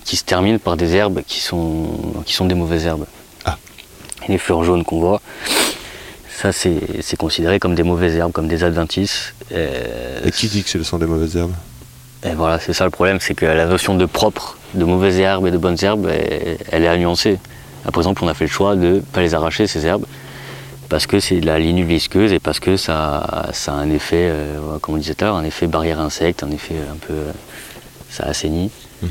Qui 0.04 0.16
se 0.16 0.24
terminent 0.24 0.58
par 0.58 0.76
des 0.76 0.94
herbes 0.94 1.22
qui 1.26 1.40
sont, 1.40 1.86
qui 2.24 2.32
sont 2.32 2.46
des 2.46 2.54
mauvaises 2.54 2.86
herbes. 2.86 3.06
Ah. 3.44 3.58
Et 4.28 4.32
les 4.32 4.38
fleurs 4.38 4.64
jaunes 4.64 4.84
qu'on 4.84 5.00
voit, 5.00 5.20
ça, 6.40 6.50
c'est 6.52 7.16
considéré 7.18 7.58
comme 7.58 7.74
des 7.74 7.82
mauvaises 7.82 8.16
herbes, 8.16 8.32
comme 8.32 8.48
des 8.48 8.64
adventices. 8.64 9.34
Euh, 9.52 10.20
Et 10.24 10.30
qui 10.30 10.48
dit 10.48 10.62
que 10.64 10.70
ce 10.70 10.82
sont 10.82 10.98
des 10.98 11.06
mauvaises 11.06 11.36
herbes? 11.36 11.54
Et 12.24 12.34
voilà, 12.34 12.58
c'est 12.58 12.72
ça 12.72 12.84
le 12.84 12.90
problème, 12.90 13.18
c'est 13.20 13.34
que 13.34 13.44
la 13.46 13.66
notion 13.66 13.94
de 13.96 14.06
propre, 14.06 14.56
de 14.74 14.84
mauvaises 14.84 15.18
herbes 15.18 15.46
et 15.46 15.50
de 15.50 15.58
bonnes 15.58 15.76
herbes, 15.82 16.08
elle, 16.08 16.58
elle 16.70 16.84
est 16.84 16.88
à 16.88 16.96
nuancer. 16.96 17.38
Là, 17.84 17.90
par 17.92 17.98
exemple, 18.00 18.24
on 18.24 18.28
a 18.28 18.34
fait 18.34 18.44
le 18.44 18.50
choix 18.50 18.76
de 18.76 18.86
ne 18.94 19.00
pas 19.00 19.20
les 19.20 19.34
arracher, 19.34 19.66
ces 19.66 19.84
herbes, 19.86 20.04
parce 20.88 21.06
que 21.06 21.18
c'est 21.20 21.40
de 21.40 21.46
la 21.46 21.58
ligne 21.58 21.82
visqueuse 21.84 22.32
et 22.32 22.38
parce 22.38 22.60
que 22.60 22.76
ça, 22.76 23.50
ça 23.52 23.72
a 23.72 23.76
un 23.76 23.90
effet, 23.90 24.28
euh, 24.30 24.78
comme 24.80 24.94
on 24.94 24.98
disait 24.98 25.14
tout 25.14 25.24
à 25.24 25.28
l'heure, 25.28 25.36
un 25.36 25.44
effet 25.44 25.66
barrière 25.66 25.98
insecte, 26.00 26.42
un 26.44 26.50
effet 26.50 26.76
un 26.92 26.96
peu. 26.96 27.12
euh, 27.12 27.32
ça 28.10 28.24
assainit. 28.24 28.70
Mhm. 29.02 29.10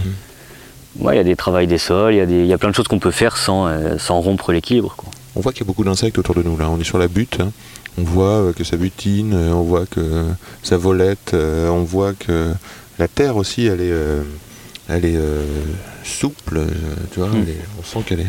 Il 1.00 1.16
y 1.16 1.20
a 1.20 1.24
des 1.24 1.36
travails 1.36 1.68
des 1.68 1.78
sols, 1.78 2.14
il 2.16 2.30
y, 2.32 2.48
y 2.48 2.54
a 2.54 2.58
plein 2.58 2.70
de 2.70 2.76
choses 2.76 2.88
qu'on 2.88 3.00
peut 3.00 3.12
faire 3.12 3.38
sans, 3.38 3.68
euh, 3.68 3.98
sans 3.98 4.20
rompre 4.20 4.52
l'équilibre. 4.52 4.94
quoi. 4.98 5.10
On 5.36 5.40
voit 5.40 5.52
qu'il 5.54 5.62
y 5.62 5.64
a 5.64 5.68
beaucoup 5.68 5.84
d'insectes 5.84 6.18
autour 6.18 6.36
de 6.36 6.44
nous 6.44 6.58
là. 6.58 6.70
On 6.70 6.80
est 6.80 6.84
sur 6.84 6.98
la 6.98 7.08
butte. 7.08 7.40
hein. 7.40 7.52
On 7.98 8.04
voit 8.04 8.26
euh, 8.40 8.54
que 8.54 8.64
ça 8.64 8.78
butine, 8.78 9.34
euh, 9.34 9.52
on 9.54 9.64
voit 9.64 9.86
que 9.86 10.26
ça 10.64 10.78
volette, 10.78 11.34
euh, 11.34 11.70
on 11.70 11.84
voit 11.84 12.14
que 12.14 12.54
la 13.00 13.08
terre 13.08 13.36
aussi, 13.38 13.66
elle 13.66 13.82
est, 13.82 13.92
euh, 13.92 14.24
elle 14.90 15.06
est 15.06 15.18
souple. 16.04 16.62
tu 17.12 17.20
vois, 17.20 17.30
Mm. 17.30 17.42
est- 17.48 17.58
on 17.80 17.84
sent 17.84 18.00
qu'elle 18.06 18.22
est. 18.22 18.26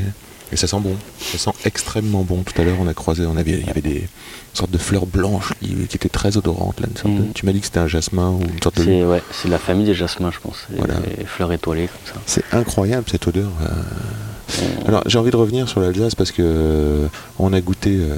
Et 0.52 0.56
ça 0.56 0.66
sent 0.66 0.80
bon. 0.80 0.94
Ça 1.18 1.38
sent 1.38 1.50
extrêmement 1.64 2.22
bon. 2.22 2.42
Tout 2.42 2.60
à 2.60 2.64
l'heure, 2.64 2.76
on 2.80 2.86
a 2.86 2.94
croisé, 2.94 3.24
on 3.26 3.36
avait, 3.36 3.52
il 3.52 3.66
y 3.66 3.70
avait 3.70 3.80
des 3.80 4.06
sortes 4.54 4.70
de 4.70 4.78
fleurs 4.78 5.06
blanches 5.06 5.52
qui, 5.60 5.68
qui 5.86 5.96
étaient 5.96 6.08
très 6.08 6.36
odorantes. 6.36 6.80
Là, 6.80 6.86
une 6.90 6.96
sorte 6.96 7.14
de- 7.14 7.20
Mm. 7.22 7.32
tu 7.34 7.46
m'as 7.46 7.52
dit 7.52 7.60
que 7.60 7.66
c'était 7.66 7.78
un 7.80 7.86
jasmin 7.88 8.30
ou 8.30 8.40
une 8.42 8.62
sorte 8.62 8.78
de. 8.78 8.84
C'est 8.84 9.04
ouais, 9.04 9.22
c'est 9.32 9.48
de 9.48 9.52
la 9.52 9.58
famille 9.58 9.86
des 9.86 9.94
jasmins, 9.94 10.30
je 10.30 10.38
pense. 10.40 10.66
Les, 10.70 10.78
Voilà. 10.78 10.94
les 11.18 11.24
fleurs 11.24 11.52
étoilées 11.52 11.88
comme 11.88 12.14
ça. 12.14 12.20
C'est 12.26 12.44
incroyable 12.52 13.06
cette 13.10 13.26
odeur. 13.26 13.48
euh. 13.62 13.66
Alors 14.86 15.02
j'ai 15.06 15.18
envie 15.18 15.30
de 15.30 15.36
revenir 15.36 15.66
sur 15.68 15.80
l'Alsace 15.80 16.14
parce 16.14 16.30
que 16.30 16.42
euh, 16.44 17.06
on 17.38 17.52
a 17.54 17.60
goûté 17.62 17.96
euh, 18.00 18.16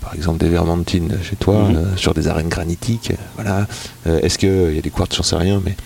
par 0.00 0.14
exemple 0.14 0.38
des 0.38 0.48
vermentines 0.48 1.18
chez 1.22 1.36
toi 1.36 1.68
Mhm. 1.68 1.96
sur 1.98 2.14
des 2.14 2.26
arènes 2.28 2.48
granitiques. 2.48 3.12
Voilà. 3.36 3.66
Est-ce 4.06 4.38
qu'il 4.38 4.74
y 4.74 4.78
a 4.78 4.80
des 4.82 4.90
quartz 4.90 5.14
J'en 5.16 5.22
sais 5.22 5.36
rien, 5.36 5.60
mais 5.64 5.76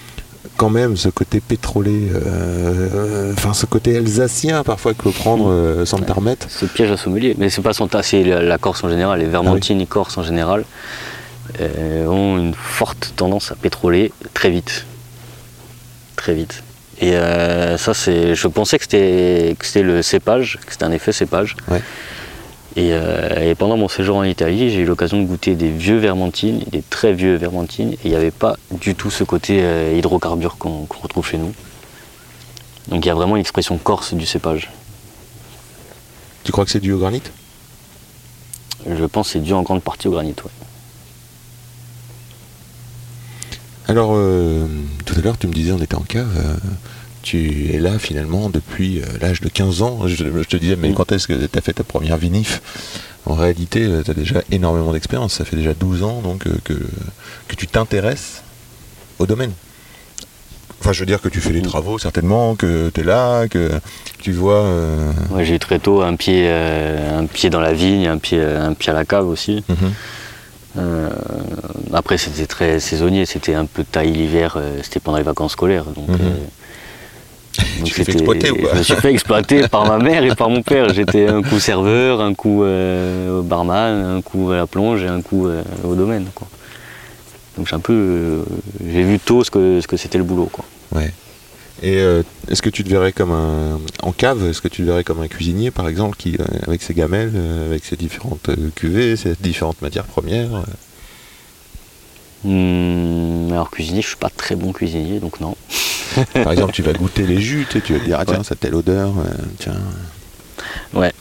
quand 0.57 0.71
même 0.71 0.97
ce 0.97 1.09
côté 1.09 1.41
pétrolé, 1.41 2.09
euh, 2.15 3.33
enfin 3.33 3.53
ce 3.53 3.67
côté 3.67 3.97
alsacien 3.97 4.63
parfois 4.65 4.95
que 4.95 5.03
peut 5.03 5.11
prendre 5.11 5.51
euh, 5.51 5.85
sans 5.85 5.99
le 5.99 6.13
remettre. 6.13 6.47
Ce 6.51 6.67
piège 6.67 6.91
à 6.91 6.97
sommelier. 6.97 7.35
Mais 7.39 7.51
c'est 7.51 7.63
pas 7.63 7.73
son 7.73 7.89
tas, 7.89 8.03
c'est 8.03 8.25
la, 8.25 8.43
la 8.43 8.59
Corse 8.59 8.85
en 8.85 8.89
général. 8.89 9.21
Les 9.21 9.27
Vermentines 9.27 9.81
et 9.81 9.87
Corse 9.87 10.19
en 10.19 10.23
général 10.23 10.65
euh, 11.61 12.07
ont 12.07 12.39
une 12.39 12.55
forte 12.55 13.13
tendance 13.17 13.53
à 13.53 13.55
pétroler 13.55 14.13
très 14.35 14.51
vite. 14.51 14.87
Très 16.17 16.35
vite. 16.35 16.63
Et 17.01 17.15
euh, 17.15 17.79
ça, 17.79 17.95
c'est. 17.95 18.35
Je 18.35 18.49
pensais 18.49 18.79
que 18.79 18.85
c'était 18.85 19.55
que 19.59 19.65
c'était 19.65 19.83
le 19.83 20.03
cépage, 20.03 20.59
que 20.67 20.73
c'était 20.73 20.85
un 20.85 20.93
effet 20.93 21.13
cépage. 21.13 21.57
Ouais. 21.69 21.81
Et, 22.79 22.93
euh, 22.93 23.51
et 23.51 23.57
pendant 23.57 23.77
mon 23.77 23.89
séjour 23.89 24.19
en 24.19 24.23
Italie, 24.23 24.71
j'ai 24.71 24.83
eu 24.83 24.85
l'occasion 24.85 25.21
de 25.21 25.27
goûter 25.27 25.57
des 25.57 25.69
vieux 25.69 25.97
vermentines, 25.97 26.63
des 26.71 26.81
très 26.81 27.13
vieux 27.13 27.35
vermentines, 27.35 27.95
et 27.95 27.99
il 28.05 28.11
n'y 28.11 28.17
avait 28.17 28.31
pas 28.31 28.55
du 28.71 28.95
tout 28.95 29.11
ce 29.11 29.25
côté 29.25 29.59
euh, 29.63 29.97
hydrocarbure 29.99 30.59
qu'on 30.59 30.87
retrouve 31.03 31.27
chez 31.27 31.39
nous. 31.39 31.53
Donc 32.87 33.05
il 33.05 33.09
y 33.09 33.11
a 33.11 33.17
vraiment 33.17 33.35
une 33.35 33.41
expression 33.41 33.77
corse 33.79 34.15
du 34.15 34.27
cépage. 34.27 34.71
Tu 36.45 36.53
crois 36.53 36.65
que 36.65 36.71
c'est 36.71 36.79
dû 36.79 36.93
au 36.93 36.99
granit? 36.99 37.23
Je 38.89 39.05
pense 39.07 39.27
que 39.27 39.33
c'est 39.33 39.41
dû 39.41 39.55
en 39.55 39.63
grande 39.63 39.83
partie 39.83 40.07
au 40.07 40.13
granit. 40.13 40.37
ouais. 40.45 40.51
Alors, 43.89 44.13
euh, 44.15 44.69
tout 45.05 45.17
à 45.19 45.21
l'heure, 45.21 45.37
tu 45.37 45.49
me 45.49 45.53
disais, 45.53 45.73
on 45.73 45.79
était 45.79 45.97
en 45.97 46.03
cave. 46.03 46.29
Euh, 47.19 47.23
tu 47.23 47.71
es 47.75 47.79
là 47.79 47.99
finalement 47.99 48.49
depuis 48.51 49.01
euh, 49.01 49.05
l'âge 49.21 49.41
de 49.41 49.49
15 49.49 49.83
ans. 49.83 50.01
Je, 50.07 50.17
je 50.17 50.49
te 50.49 50.57
disais, 50.57 50.77
mais 50.77 50.93
quand 50.93 51.13
est-ce 51.13 51.27
que 51.29 51.47
tu 51.47 51.59
as 51.59 51.61
fait 51.61 51.73
ta 51.75 51.85
première 51.85 52.17
vinif? 52.17 52.63
En 53.27 53.35
réalité, 53.35 53.87
tu 54.05 54.11
as 54.11 54.15
déjà 54.15 54.43
énormément 54.51 54.93
d'expérience. 54.93 55.35
Ça 55.35 55.45
fait 55.45 55.57
déjà 55.57 55.75
12 55.75 56.03
ans 56.03 56.21
donc, 56.23 56.47
euh, 56.47 56.53
que, 56.65 56.75
que 56.75 57.57
tu 57.57 57.67
t'intéresses 57.67 58.43
au 59.19 59.27
domaine. 59.27 59.53
Enfin, 60.81 60.93
je 60.93 61.01
veux 61.01 61.07
dire 61.07 61.21
que 61.21 61.29
tu 61.29 61.41
fais 61.41 61.51
les 61.53 61.61
travaux 61.63 61.99
certainement, 61.99 62.55
que 62.55 62.91
tu 62.95 63.01
es 63.01 63.05
là, 63.05 63.49
que 63.49 63.73
tu 64.21 64.33
vois. 64.33 64.63
euh, 64.63 65.11
Ouais, 65.33 65.45
j'ai 65.45 65.57
eu 65.57 65.59
très 65.59 65.81
tôt 65.81 66.03
un 66.03 66.15
pied, 66.15 66.45
euh, 66.47 67.19
un 67.19 67.27
pied 67.27 67.51
dans 67.51 67.61
la 67.61 67.73
vigne, 67.73 68.07
un 68.07 68.19
pied, 68.19 68.41
un 68.41 68.75
pied 68.75 68.91
à 68.91 68.95
la 68.95 69.05
cave 69.05 69.27
aussi. 69.29 69.65
mhm. 69.69 69.77
Euh, 70.77 71.09
après, 71.93 72.17
c'était 72.19 72.47
très 72.47 72.79
saisonnier, 72.79 73.27
c'était 73.27 73.55
un 73.55 73.65
peu 73.67 73.83
taille 73.83 74.13
l'hiver, 74.13 74.55
euh, 74.57 74.79
c'était 74.85 75.01
pendant 75.01 75.19
les 75.19 75.25
vacances 75.25 75.53
scolaires. 75.53 75.87
Donc, 75.87 76.09
Mhm. 76.11 76.15
euh, 76.21 76.35
donc 77.79 77.89
Tu 77.89 78.01
exploiter 78.01 78.51
ou 78.51 78.57
quoi 78.57 78.71
Je 78.73 78.79
me 78.79 78.83
suis 78.83 78.95
fait 78.95 79.13
exploiter 79.13 79.69
par 79.69 79.87
ma 79.87 79.99
mère 79.99 80.25
et 80.25 80.35
par 80.35 80.51
mon 80.51 80.63
père. 80.63 80.93
J'étais 80.93 81.29
un 81.29 81.43
coup 81.43 81.59
serveur, 81.59 82.21
un 82.21 82.35
coup 82.35 82.65
euh, 82.65 83.43
barman, 83.43 84.17
un 84.17 84.23
coup 84.23 84.51
à 84.51 84.57
la 84.57 84.67
plonge 84.67 85.03
et 85.03 85.09
un 85.09 85.23
coup 85.23 85.47
euh, 85.47 85.63
au 85.85 85.95
domaine. 85.95 86.27
Quoi. 86.35 86.49
Donc 87.57 87.69
j'ai 87.69 87.77
un 87.77 87.81
peu, 87.81 87.93
euh, 87.93 88.43
j'ai 88.87 89.03
vu 89.03 89.19
tôt 89.19 89.45
ce 89.45 89.51
que 89.51 89.81
ce 89.81 89.87
que 89.87 89.97
c'était 89.97 90.19
le 90.19 90.25
boulot. 90.25 90.49
Quoi. 90.53 90.65
Ouais. 90.95 91.13
Et 91.83 91.99
euh, 91.99 92.23
est-ce 92.49 92.61
que 92.61 92.71
tu 92.71 92.83
te 92.83 92.89
verrais 92.89 93.13
comme 93.13 93.31
un 93.31 93.79
en 94.03 94.13
cave? 94.13 94.45
Est-ce 94.49 94.61
que 94.61 94.69
tu 94.69 94.83
te 94.83 94.87
verrais 94.87 95.05
comme 95.05 95.21
un 95.21 95.29
cuisinier 95.29 95.71
par 95.71 95.89
exemple 95.89 96.17
qui 96.17 96.37
avec 96.67 96.83
ses 96.83 96.95
gamelles, 96.95 97.33
avec 97.67 97.85
ses 97.85 97.97
différentes 97.97 98.51
cuvées, 98.75 99.17
ses 99.17 99.35
différentes 99.41 99.81
matières 99.83 100.05
premières 100.05 100.65
Hum, 102.45 103.49
alors 103.53 103.71
cuisinier, 103.71 104.03
je 104.03 104.09
suis 104.09 104.17
pas 104.17 104.31
très 104.31 104.55
bon 104.55 104.73
cuisinier, 104.73 105.19
donc 105.21 105.41
non. 105.41 105.57
Par 106.35 106.53
exemple, 106.53 106.73
tu 106.73 106.83
vas 106.83 106.93
goûter 106.93 107.25
les 107.27 107.41
jus, 107.41 107.67
tu 107.69 107.79
sais, 107.79 107.85
tu 107.85 107.93
vas 107.93 107.99
te 107.99 108.05
dire 108.05 108.17
ah 108.21 108.25
tiens 108.25 108.39
Ouais. 108.39 108.45
ça 108.45 108.55
a 108.55 108.57
telle 108.57 108.75
odeur, 108.75 109.11
euh, 109.19 109.31
tiens. 109.59 109.75
Ouais, 110.95 111.13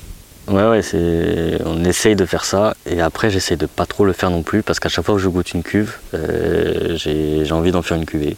ouais, 0.49 0.81
c'est. 0.81 1.59
On 1.65 1.83
essaye 1.83 2.15
de 2.15 2.25
faire 2.25 2.45
ça 2.45 2.75
et 2.85 3.01
après 3.01 3.29
j'essaye 3.29 3.57
de 3.57 3.65
pas 3.65 3.85
trop 3.85 4.05
le 4.05 4.13
faire 4.13 4.29
non 4.29 4.43
plus 4.43 4.63
parce 4.63 4.79
qu'à 4.79 4.89
chaque 4.89 5.05
fois 5.05 5.15
que 5.15 5.21
je 5.21 5.27
goûte 5.27 5.51
une 5.53 5.63
cuve, 5.63 5.95
euh, 6.13 6.95
j'ai 6.95 7.43
j'ai 7.43 7.51
envie 7.51 7.71
d'en 7.71 7.81
faire 7.81 7.97
une 7.97 8.05
cuvée. 8.05 8.37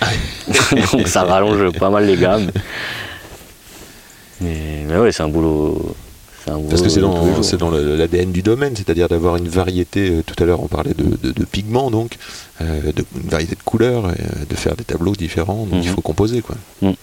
Donc 0.92 1.08
ça 1.08 1.24
rallonge 1.24 1.72
pas 1.78 1.90
mal 1.90 2.06
les 2.06 2.16
gammes. 2.16 2.50
Mais, 4.40 4.84
mais 4.86 4.96
ouais, 4.96 5.10
c'est 5.10 5.22
un 5.24 5.28
boulot. 5.28 5.96
Parce 6.68 6.82
que 6.82 6.88
c'est 6.88 6.96
les 7.00 7.02
dans, 7.06 7.42
c'est 7.42 7.60
l'ADN 7.60 8.32
du 8.32 8.42
domaine, 8.42 8.74
c'est-à-dire 8.76 9.08
d'avoir 9.08 9.36
une 9.36 9.48
variété, 9.48 10.10
euh, 10.10 10.22
tout 10.24 10.34
à 10.42 10.46
l'heure 10.46 10.62
on 10.62 10.68
parlait 10.68 10.94
de, 10.94 11.04
de- 11.22 11.32
de 11.32 11.44
pigments 11.44 11.90
donc, 11.90 12.16
euh, 12.60 12.92
de, 12.92 13.04
une 13.22 13.28
variété 13.28 13.54
de 13.54 13.62
couleurs, 13.62 14.06
euh, 14.06 14.12
de 14.48 14.54
faire 14.56 14.76
des 14.76 14.84
tableaux 14.84 15.14
différents, 15.14 15.66
donc 15.70 15.80
il 15.84 15.88
Mhm. 15.88 15.94
faut 15.94 16.00
composer 16.02 16.40
quoi. 16.42 16.56
Mhm. 16.82 16.94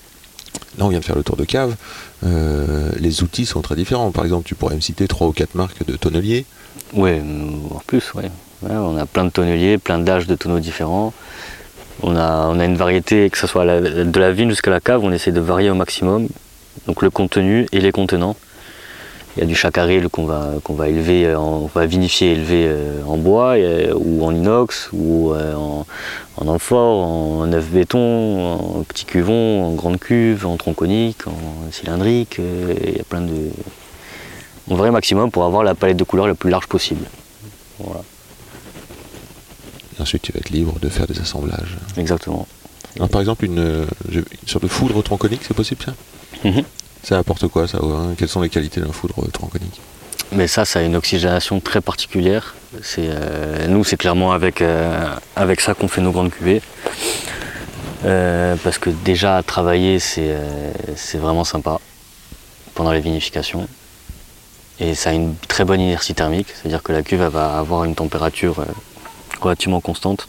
Là 0.77 0.85
on 0.85 0.89
vient 0.89 0.99
de 0.99 1.05
faire 1.05 1.15
le 1.15 1.23
tour 1.23 1.35
de 1.37 1.45
cave, 1.45 1.75
euh, 2.25 2.89
les 2.99 3.23
outils 3.23 3.45
sont 3.45 3.61
très 3.61 3.75
différents. 3.75 4.11
Par 4.11 4.23
exemple, 4.25 4.45
tu 4.47 4.55
pourrais 4.55 4.75
me 4.75 4.81
citer 4.81 5.07
trois 5.07 5.27
ou 5.27 5.31
quatre 5.31 5.55
marques 5.55 5.85
de 5.85 5.95
tonneliers. 5.95 6.45
Ouais, 6.93 7.21
euh, 7.23 7.51
en 7.75 7.81
plus, 7.87 8.13
ouais. 8.13 8.29
Ouais, 8.61 8.75
On 8.75 8.97
a 8.97 9.05
plein 9.05 9.25
de 9.25 9.29
tonneliers, 9.29 9.77
plein 9.77 9.99
d'âges 9.99 10.27
de 10.27 10.35
tonneaux 10.35 10.59
différents. 10.59 11.13
On 12.03 12.15
a, 12.15 12.47
on 12.49 12.59
a 12.59 12.65
une 12.65 12.75
variété, 12.77 13.29
que 13.29 13.37
ce 13.37 13.47
soit 13.47 13.63
la- 13.65 13.81
de 13.81 14.19
la 14.19 14.31
vigne 14.31 14.49
jusqu'à 14.49 14.71
la 14.71 14.79
cave, 14.81 15.01
on 15.03 15.11
essaie 15.11 15.31
de 15.31 15.39
varier 15.39 15.69
au 15.69 15.75
maximum. 15.75 16.27
Donc 16.87 17.01
le 17.01 17.09
contenu 17.09 17.67
et 17.71 17.79
les 17.79 17.91
contenants. 17.91 18.35
Il 19.35 19.41
y 19.41 19.43
a 19.43 19.45
du 19.45 19.55
chacaril 19.55 20.07
qu'on 20.09 20.25
va, 20.25 20.53
qu'on 20.63 20.75
va 20.75 20.87
élever, 20.87 21.25
euh, 21.25 21.37
en- 21.37 21.63
on 21.63 21.65
va 21.73 21.85
vinifier 21.85 22.29
et 22.29 22.31
élever 22.33 22.65
euh, 22.67 23.03
en 23.05 23.17
bois 23.17 23.57
et, 23.57 23.63
euh, 23.89 23.93
ou 23.95 24.23
en 24.25 24.33
inox 24.33 24.89
ou 24.93 25.33
en, 25.33 25.85
en 26.37 26.47
amphore, 26.47 27.05
en 27.41 27.51
œuf 27.51 27.65
béton, 27.69 28.53
en 28.79 28.83
petit 28.83 29.03
cuvon, 29.05 29.65
en 29.65 29.71
grande 29.73 29.99
cuve, 29.99 30.45
en 30.45 30.55
tronconique, 30.55 31.27
en 31.27 31.71
cylindrique. 31.71 32.37
Il 32.39 32.95
y 32.95 32.99
a 32.99 33.03
plein 33.03 33.21
de. 33.21 33.49
On 34.69 34.75
varie 34.75 34.89
au 34.89 34.93
maximum 34.93 35.29
pour 35.31 35.43
avoir 35.43 35.63
la 35.63 35.75
palette 35.75 35.97
de 35.97 36.03
couleurs 36.05 36.27
la 36.27 36.33
plus 36.35 36.49
large 36.49 36.67
possible. 36.67 37.05
Voilà, 37.79 38.01
Et 39.97 40.01
ensuite 40.01 40.21
tu 40.21 40.31
vas 40.31 40.39
être 40.39 40.49
libre 40.49 40.79
de 40.81 40.87
faire 40.89 41.07
des 41.07 41.19
assemblages. 41.19 41.75
exactement. 41.97 42.47
Alors, 42.95 43.09
par 43.09 43.19
exemple, 43.19 43.43
une, 43.43 43.85
une 44.09 44.23
sorte 44.47 44.63
de 44.63 44.69
foudre 44.69 45.01
tronconique, 45.03 45.41
c'est 45.45 45.53
possible 45.53 45.83
ça? 45.83 45.93
Mhm. 46.49 46.63
Ça 47.05 47.19
apporte 47.19 47.47
quoi 47.47 47.67
ça 47.67 47.77
hein 47.81 48.15
Quelles 48.17 48.29
sont 48.29 48.41
les 48.41 48.49
qualités 48.49 48.81
d'un 48.81 48.91
foudre 48.91 49.29
tronconique 49.31 49.79
Mais 50.31 50.47
ça, 50.47 50.65
ça 50.65 50.79
a 50.79 50.81
une 50.81 50.95
oxygénation 50.95 51.59
très 51.59 51.79
particulière. 51.79 52.55
Euh, 52.97 53.67
nous, 53.67 53.83
c'est 53.83 53.95
clairement 53.95 54.31
avec, 54.31 54.59
euh, 54.63 55.13
avec 55.35 55.61
ça 55.61 55.75
qu'on 55.75 55.87
fait 55.87 56.01
nos 56.01 56.11
grandes 56.11 56.31
cuvées. 56.31 56.63
Euh, 58.05 58.55
parce 58.63 58.79
que 58.79 58.89
déjà, 58.89 59.43
travailler, 59.43 59.99
c'est, 59.99 60.29
euh, 60.29 60.71
vraiment 61.13 61.43
sympa 61.43 61.79
pendant 62.73 62.91
les 62.91 63.01
vinifications. 63.01 63.67
Et 64.79 64.95
ça 64.95 65.11
a 65.11 65.13
une 65.13 65.35
très 65.47 65.63
bonne 65.63 65.81
inertie 65.81 66.15
thermique, 66.15 66.47
c'est-à-dire 66.49 66.81
que 66.81 66.91
la 66.91 67.03
cuve 67.03 67.21
va 67.21 67.59
avoir 67.59 67.83
une 67.83 67.93
température 67.93 68.59
euh, 68.59 68.65
relativement 69.41 69.79
constante. 69.79 70.27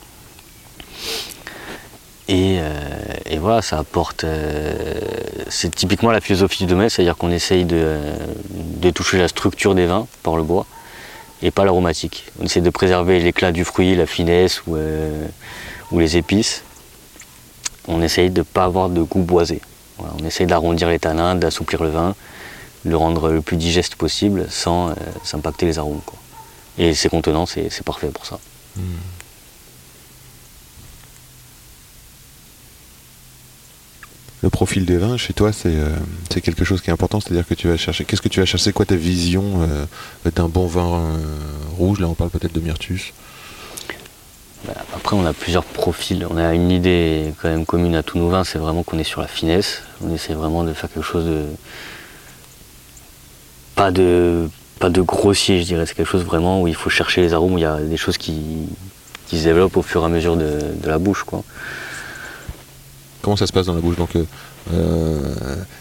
Et, 2.28 2.58
euh, 2.58 2.70
et 3.26 3.38
voilà, 3.38 3.62
ça 3.62 3.78
apporte. 3.78 4.24
euh, 4.24 4.74
c'est 5.48 5.72
typiquement 5.74 6.10
la 6.10 6.20
philosophie 6.20 6.64
du 6.64 6.70
domaine, 6.70 6.88
c'est-à-dire 6.88 7.16
qu'on 7.16 7.30
essaye 7.30 7.64
de, 7.64 7.76
euh, 7.78 8.16
de 8.50 8.90
toucher 8.90 9.18
la 9.18 9.28
structure 9.28 9.74
des 9.76 9.86
vins 9.86 10.06
par 10.22 10.36
le 10.36 10.42
bois 10.42 10.66
et 11.42 11.50
pas 11.52 11.64
l'aromatique. 11.64 12.24
On 12.40 12.44
essaie 12.46 12.60
de 12.60 12.70
préserver 12.70 13.20
l'éclat 13.20 13.52
du 13.52 13.64
fruit, 13.64 13.94
la 13.94 14.06
finesse 14.06 14.62
ou, 14.66 14.76
les 15.98 16.16
épices. 16.16 16.62
On 17.86 18.02
essaye 18.02 18.30
de 18.30 18.40
ne 18.40 18.44
pas 18.44 18.64
avoir 18.64 18.88
de 18.88 19.02
goût 19.02 19.22
boisé. 19.22 19.60
On 19.98 20.24
essaye 20.26 20.46
d'arrondir 20.46 20.88
les 20.88 20.98
tanins, 20.98 21.36
d'assouplir 21.36 21.82
le 21.84 21.90
vin, 21.90 22.14
de 22.84 22.90
le 22.90 22.96
rendre 22.96 23.30
le 23.30 23.40
plus 23.40 23.56
digeste 23.56 23.94
possible 23.94 24.46
sans, 24.50 24.88
euh, 24.88 24.94
sans 25.22 25.38
impacter 25.38 25.66
les 25.66 25.78
arômes. 25.78 26.00
Et 26.78 26.92
ces 26.94 27.08
contenants, 27.08 27.46
c'est 27.46 27.70
c'est 27.70 27.84
parfait 27.84 28.08
pour 28.08 28.26
ça. 28.26 28.38
Le 34.46 34.50
profil 34.50 34.84
des 34.84 34.96
vins 34.96 35.16
chez 35.16 35.32
toi, 35.32 35.50
c'est 35.52 35.74
euh, 35.74 35.88
c'est 36.30 36.40
quelque 36.40 36.64
chose 36.64 36.80
qui 36.80 36.90
est 36.90 36.92
important, 36.92 37.18
c'est-à-dire 37.18 37.44
que 37.44 37.54
tu 37.54 37.66
vas 37.66 37.76
chercher. 37.76 38.04
Qu'est-ce 38.04 38.22
que 38.22 38.28
tu 38.28 38.38
vas 38.38 38.46
chercher 38.46 38.72
Quoi 38.72 38.86
ta 38.86 38.94
vision 38.94 39.42
euh, 39.62 40.30
d'un 40.36 40.46
bon 40.46 40.68
vin 40.68 41.00
euh, 41.00 41.16
rouge? 41.76 41.98
Là, 41.98 42.06
on 42.06 42.14
parle 42.14 42.30
peut-être 42.30 42.52
de 42.52 42.60
Myrtus. 42.60 43.12
Bah, 44.64 44.74
Après, 44.94 45.16
on 45.16 45.26
a 45.26 45.32
plusieurs 45.32 45.64
profils. 45.64 46.24
On 46.30 46.36
a 46.36 46.54
une 46.54 46.70
idée 46.70 47.34
quand 47.42 47.48
même 47.48 47.66
commune 47.66 47.96
à 47.96 48.04
tous 48.04 48.18
nos 48.18 48.28
vins, 48.28 48.44
c'est 48.44 48.58
vraiment 48.58 48.84
qu'on 48.84 49.00
est 49.00 49.10
sur 49.14 49.20
la 49.20 49.26
finesse. 49.26 49.82
On 50.00 50.14
essaie 50.14 50.34
vraiment 50.34 50.62
de 50.62 50.72
faire 50.74 50.92
quelque 50.92 51.04
chose 51.04 51.24
de. 51.24 51.42
Pas 53.74 53.90
de, 53.90 54.48
pas 54.78 54.90
de 54.90 55.00
grossier, 55.00 55.58
je 55.60 55.64
dirais. 55.64 55.86
C'est 55.86 55.94
quelque 55.96 56.08
chose 56.08 56.24
vraiment 56.24 56.62
où 56.62 56.68
il 56.68 56.76
faut 56.76 56.88
chercher 56.88 57.20
les 57.20 57.34
arômes, 57.34 57.54
où 57.54 57.58
il 57.58 57.62
y 57.62 57.64
a 57.64 57.80
des 57.80 57.96
choses 57.96 58.16
qui, 58.16 58.68
qui 59.26 59.40
se 59.40 59.44
développent 59.44 59.76
au 59.76 59.82
fur 59.82 60.02
et 60.02 60.04
à 60.04 60.08
mesure 60.08 60.36
de, 60.36 60.60
de 60.80 60.88
la 60.88 60.98
bouche. 60.98 61.24
Quoi. 61.24 61.42
Comment 63.26 63.34
ça 63.36 63.48
se 63.48 63.52
passe 63.52 63.66
dans 63.66 63.74
la 63.74 63.80
bouche 63.80 63.96
Donc, 63.96 64.14
euh, 64.14 64.22
euh, 64.72 65.34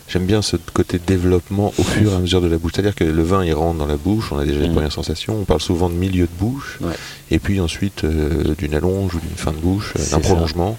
j'aime 0.07 0.25
bien 0.25 0.41
ce 0.41 0.57
côté 0.73 0.97
développement 0.97 1.71
au 1.77 1.83
fur 1.83 2.11
et 2.11 2.15
à 2.15 2.17
mesure 2.17 2.41
de 2.41 2.47
la 2.47 2.57
bouche. 2.57 2.71
C'est-à-dire 2.73 2.95
que 2.95 3.03
le 3.03 3.21
vin, 3.21 3.45
il 3.45 3.53
rentre 3.53 3.77
dans 3.77 3.85
la 3.85 3.97
bouche, 3.97 4.31
on 4.31 4.39
a 4.39 4.45
déjà 4.45 4.61
les 4.61 4.67
Mhm. 4.67 4.73
premières 4.73 4.91
sensations. 4.91 5.35
On 5.39 5.43
parle 5.43 5.61
souvent 5.61 5.87
de 5.87 5.93
milieu 5.93 6.23
de 6.23 6.31
bouche, 6.39 6.79
Ouais. 6.81 6.93
et 7.29 7.37
puis 7.37 7.61
ensuite 7.61 8.03
euh, 8.03 8.55
d'une 8.57 8.73
allonge 8.73 9.13
ou 9.13 9.19
d'une 9.19 9.35
fin 9.37 9.51
de 9.51 9.57
bouche, 9.57 9.93
d'un 10.09 10.19
prolongement. 10.21 10.75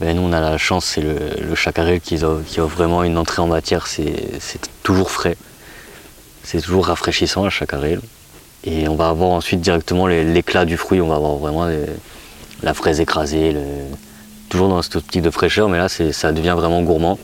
Ben, 0.00 0.16
nous, 0.16 0.22
on 0.22 0.32
a 0.32 0.40
la 0.40 0.58
chance, 0.58 0.84
c'est 0.84 1.00
le, 1.00 1.14
le 1.48 1.54
chacarel 1.54 2.00
qui 2.00 2.16
qui 2.48 2.58
offre 2.60 2.76
vraiment 2.76 3.04
une 3.04 3.16
entrée 3.16 3.40
en 3.42 3.46
matière. 3.46 3.86
C'est 3.86 4.10
toujours 4.82 5.12
frais. 5.12 5.36
C'est 6.42 6.60
toujours 6.60 6.86
rafraîchissant, 6.86 7.44
le 7.44 7.50
chacarel. 7.50 8.00
Et 8.64 8.88
on 8.88 8.96
va 8.96 9.10
avoir 9.10 9.30
ensuite 9.30 9.60
directement 9.60 10.08
l'éclat 10.08 10.64
du 10.64 10.76
fruit. 10.76 11.00
On 11.00 11.06
va 11.06 11.14
avoir 11.14 11.36
vraiment 11.36 11.68
les- 11.68 11.86
la 12.64 12.74
fraise 12.74 12.98
écrasée, 12.98 13.52
le- 13.52 13.60
toujours 14.54 14.68
dans 14.68 14.82
cette 14.82 14.94
optique 14.94 15.20
de 15.20 15.30
fraîcheur, 15.30 15.68
mais 15.68 15.78
là, 15.78 15.88
ça 15.88 16.30
devient 16.30 16.54
vraiment 16.56 16.80
gourmand. 16.82 17.18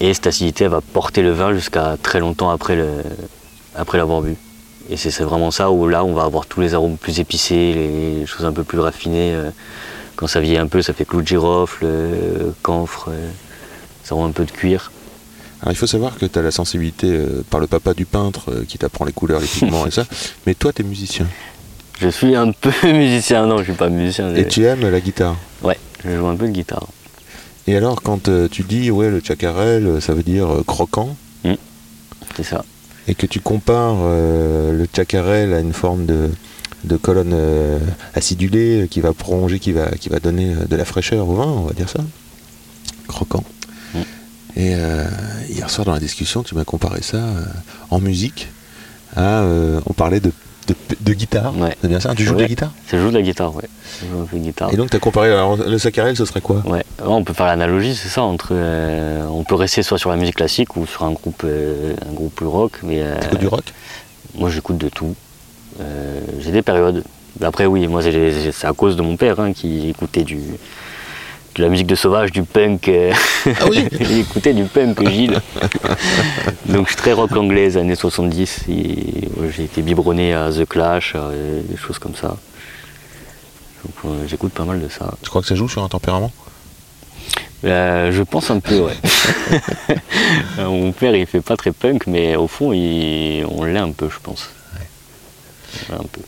Et 0.00 0.12
cette 0.12 0.26
acidité, 0.26 0.64
elle 0.64 0.70
va 0.70 0.82
porter 0.82 1.22
le 1.22 1.30
vin 1.32 1.54
jusqu'à 1.54 1.96
très 2.02 2.20
longtemps 2.20 2.50
après 2.50 2.76
l'avoir 3.94 4.20
bu. 4.20 4.36
Et 4.90 4.98
c'est 4.98 5.22
vraiment 5.22 5.50
ça 5.50 5.70
où 5.70 5.88
là, 5.88 6.04
on 6.04 6.12
va 6.12 6.24
avoir 6.24 6.44
tous 6.44 6.60
les 6.60 6.74
arômes 6.74 6.98
plus 6.98 7.20
épicés, 7.20 7.72
les 7.72 8.26
choses 8.26 8.44
un 8.44 8.52
peu 8.52 8.64
plus 8.64 8.80
raffinées. 8.80 9.32
euh, 9.34 9.48
Quand 10.16 10.26
ça 10.26 10.40
vieillit 10.40 10.58
un 10.58 10.66
peu, 10.66 10.82
ça 10.82 10.92
fait 10.92 11.06
clou 11.06 11.22
de 11.22 11.26
girofle, 11.26 11.84
euh, 11.86 12.50
camphre, 12.62 13.06
euh, 13.10 13.30
ça 14.04 14.14
rend 14.14 14.26
un 14.26 14.32
peu 14.32 14.44
de 14.44 14.50
cuir. 14.50 14.92
Alors 15.62 15.72
il 15.72 15.76
faut 15.76 15.86
savoir 15.86 16.18
que 16.18 16.26
tu 16.26 16.38
as 16.38 16.42
la 16.42 16.50
sensibilité 16.50 17.06
euh, 17.06 17.42
par 17.48 17.60
le 17.60 17.66
papa 17.66 17.94
du 17.94 18.04
peintre 18.04 18.50
euh, 18.50 18.64
qui 18.68 18.76
t'apprend 18.76 19.06
les 19.06 19.12
couleurs, 19.12 19.40
les 19.40 19.46
pigments 19.46 19.86
et 19.86 19.90
ça, 19.92 20.04
mais 20.46 20.54
toi 20.54 20.70
tu 20.74 20.82
es 20.82 20.84
musicien. 20.84 21.26
Je 22.02 22.08
suis 22.08 22.34
un 22.34 22.50
peu 22.50 22.72
musicien, 22.92 23.46
non, 23.46 23.58
je 23.58 23.62
suis 23.62 23.72
pas 23.74 23.88
musicien. 23.88 24.34
Et 24.34 24.48
tu 24.48 24.64
aimes 24.64 24.90
la 24.90 25.00
guitare? 25.00 25.36
Ouais, 25.62 25.78
je 26.04 26.16
joue 26.16 26.26
un 26.26 26.34
peu 26.34 26.48
de 26.48 26.52
guitare. 26.52 26.88
Et 27.68 27.76
alors 27.76 28.02
quand 28.02 28.28
euh, 28.28 28.48
tu 28.50 28.64
dis 28.64 28.90
ouais 28.90 29.08
le 29.08 29.20
chacarel 29.22 29.86
euh, 29.86 30.00
ça 30.00 30.12
veut 30.12 30.24
dire 30.24 30.52
euh, 30.52 30.64
croquant? 30.66 31.16
C'est 32.34 32.42
ça. 32.42 32.64
et 33.06 33.14
que 33.14 33.26
tu 33.26 33.38
compares 33.38 33.98
euh, 34.00 34.72
le 34.72 34.88
chacarel 34.92 35.52
à 35.52 35.60
une 35.60 35.74
forme 35.74 36.06
de, 36.06 36.30
de 36.84 36.96
colonne 36.96 37.36
acidulée 38.14 38.88
qui 38.90 39.00
va 39.00 39.12
prolonger, 39.12 39.60
qui 39.60 39.70
va, 39.70 39.90
qui 39.90 40.08
va 40.08 40.18
donner 40.18 40.54
de 40.68 40.76
la 40.76 40.84
fraîcheur 40.84 41.28
au 41.28 41.34
vin, 41.34 41.46
on 41.46 41.64
va 41.64 41.72
dire 41.74 41.90
ça? 41.90 42.00
Croquant. 43.06 43.44
Mm. 43.94 43.98
Et 44.56 44.74
hier 45.50 45.68
soir 45.68 45.84
dans 45.84 45.92
la 45.92 46.00
discussion, 46.00 46.42
tu 46.42 46.54
m'as 46.54 46.64
comparé 46.64 47.02
ça 47.02 47.22
en 47.90 48.00
musique 48.00 48.48
à. 49.14 49.44
on 49.84 49.92
parlait 49.92 50.20
de, 50.20 50.32
de, 50.68 50.74
de 51.00 51.12
guitare. 51.14 51.56
Ouais. 51.58 51.76
C'est 51.80 51.88
bien 51.88 52.00
ça 52.00 52.14
Tu 52.14 52.24
joues 52.24 52.34
de 52.34 52.42
la 52.42 52.48
guitare? 52.48 52.72
Je 52.90 52.96
joue 52.96 53.08
de 53.10 53.14
la 53.14 53.22
guitare, 53.22 53.54
ouais. 53.54 53.64
Je 54.00 54.06
joue 54.08 54.22
un 54.22 54.24
peu 54.26 54.36
de 54.38 54.42
guitare. 54.42 54.72
Et 54.72 54.76
donc 54.76 54.90
tu 54.90 54.96
as 54.96 55.00
comparé. 55.00 55.28
Alors, 55.32 55.56
le 55.56 55.78
chacarel, 55.78 56.16
ce 56.16 56.24
serait 56.24 56.40
quoi? 56.40 56.62
Ouais, 56.66 56.84
on 57.04 57.24
peut 57.24 57.32
faire 57.32 57.46
l'analogie, 57.46 57.94
c'est 57.94 58.08
ça, 58.08 58.22
entre. 58.22 58.50
euh, 58.52 59.24
on 59.30 59.44
peut 59.44 59.54
rester 59.56 59.82
soit 59.82 59.98
sur 59.98 60.10
la 60.10 60.16
musique 60.16 60.36
classique 60.36 60.76
ou 60.76 60.86
sur 60.86 61.02
un 61.04 61.12
groupe, 61.12 61.42
euh, 61.44 61.94
un 62.08 62.12
groupe 62.12 62.34
plus 62.34 62.46
rock, 62.46 62.72
mais. 62.82 63.02
euh, 63.02 63.18
T'écoutes 63.20 63.40
du 63.40 63.48
rock? 63.48 63.64
Moi, 64.34 64.50
j'écoute 64.50 64.78
de 64.78 64.88
tout. 64.88 65.14
Euh, 65.80 66.20
j'ai 66.40 66.52
des 66.52 66.62
périodes. 66.62 67.02
Après, 67.42 67.66
oui, 67.66 67.86
moi, 67.88 68.02
c'est 68.02 68.52
c'est 68.52 68.66
à 68.66 68.72
cause 68.72 68.94
de 68.96 69.02
mon 69.02 69.16
père 69.16 69.40
hein, 69.40 69.52
qui 69.52 69.88
écoutait 69.88 70.22
du, 70.24 70.38
de 71.54 71.62
la 71.62 71.68
musique 71.68 71.86
de 71.86 71.94
sauvage, 71.94 72.32
du 72.32 72.42
punk. 72.44 72.88
euh, 72.88 73.12
Ah 73.60 73.66
oui 73.70 73.86
Il 74.00 74.18
écoutait 74.20 74.54
du 74.54 74.64
punk, 74.64 75.06
Gilles. 75.08 75.40
Donc, 76.66 76.86
je 76.86 76.92
suis 76.92 76.96
très 76.96 77.12
rock 77.12 77.32
anglaise, 77.36 77.76
années 77.76 77.94
70. 77.94 78.64
Et, 78.68 78.72
ouais, 79.36 79.50
j'ai 79.54 79.64
été 79.64 79.82
biberonné 79.82 80.32
à 80.34 80.50
The 80.50 80.64
Clash, 80.66 81.12
euh, 81.14 81.60
des 81.68 81.76
choses 81.76 81.98
comme 81.98 82.14
ça. 82.14 82.28
Donc, 83.84 83.94
euh, 84.06 84.24
j'écoute 84.28 84.52
pas 84.52 84.64
mal 84.64 84.80
de 84.80 84.88
ça. 84.88 85.12
Tu 85.22 85.28
crois 85.28 85.42
que 85.42 85.48
ça 85.48 85.54
joue 85.54 85.68
sur 85.68 85.82
un 85.82 85.88
tempérament? 85.88 86.30
Euh, 87.64 88.10
je 88.12 88.22
pense 88.22 88.50
un 88.50 88.58
peu, 88.58 88.80
ouais. 88.80 88.96
Mon 90.58 90.90
père, 90.92 91.14
il 91.14 91.26
fait 91.26 91.40
pas 91.40 91.56
très 91.56 91.70
punk, 91.72 92.06
mais 92.06 92.34
au 92.34 92.48
fond, 92.48 92.72
il- 92.72 93.44
on 93.48 93.64
l'est 93.64 93.78
un 93.78 93.92
peu, 93.92 94.08
je 94.08 94.18
pense. 94.20 94.50
Ouais, 95.90 95.96
un 95.96 96.04
peu. 96.10 96.20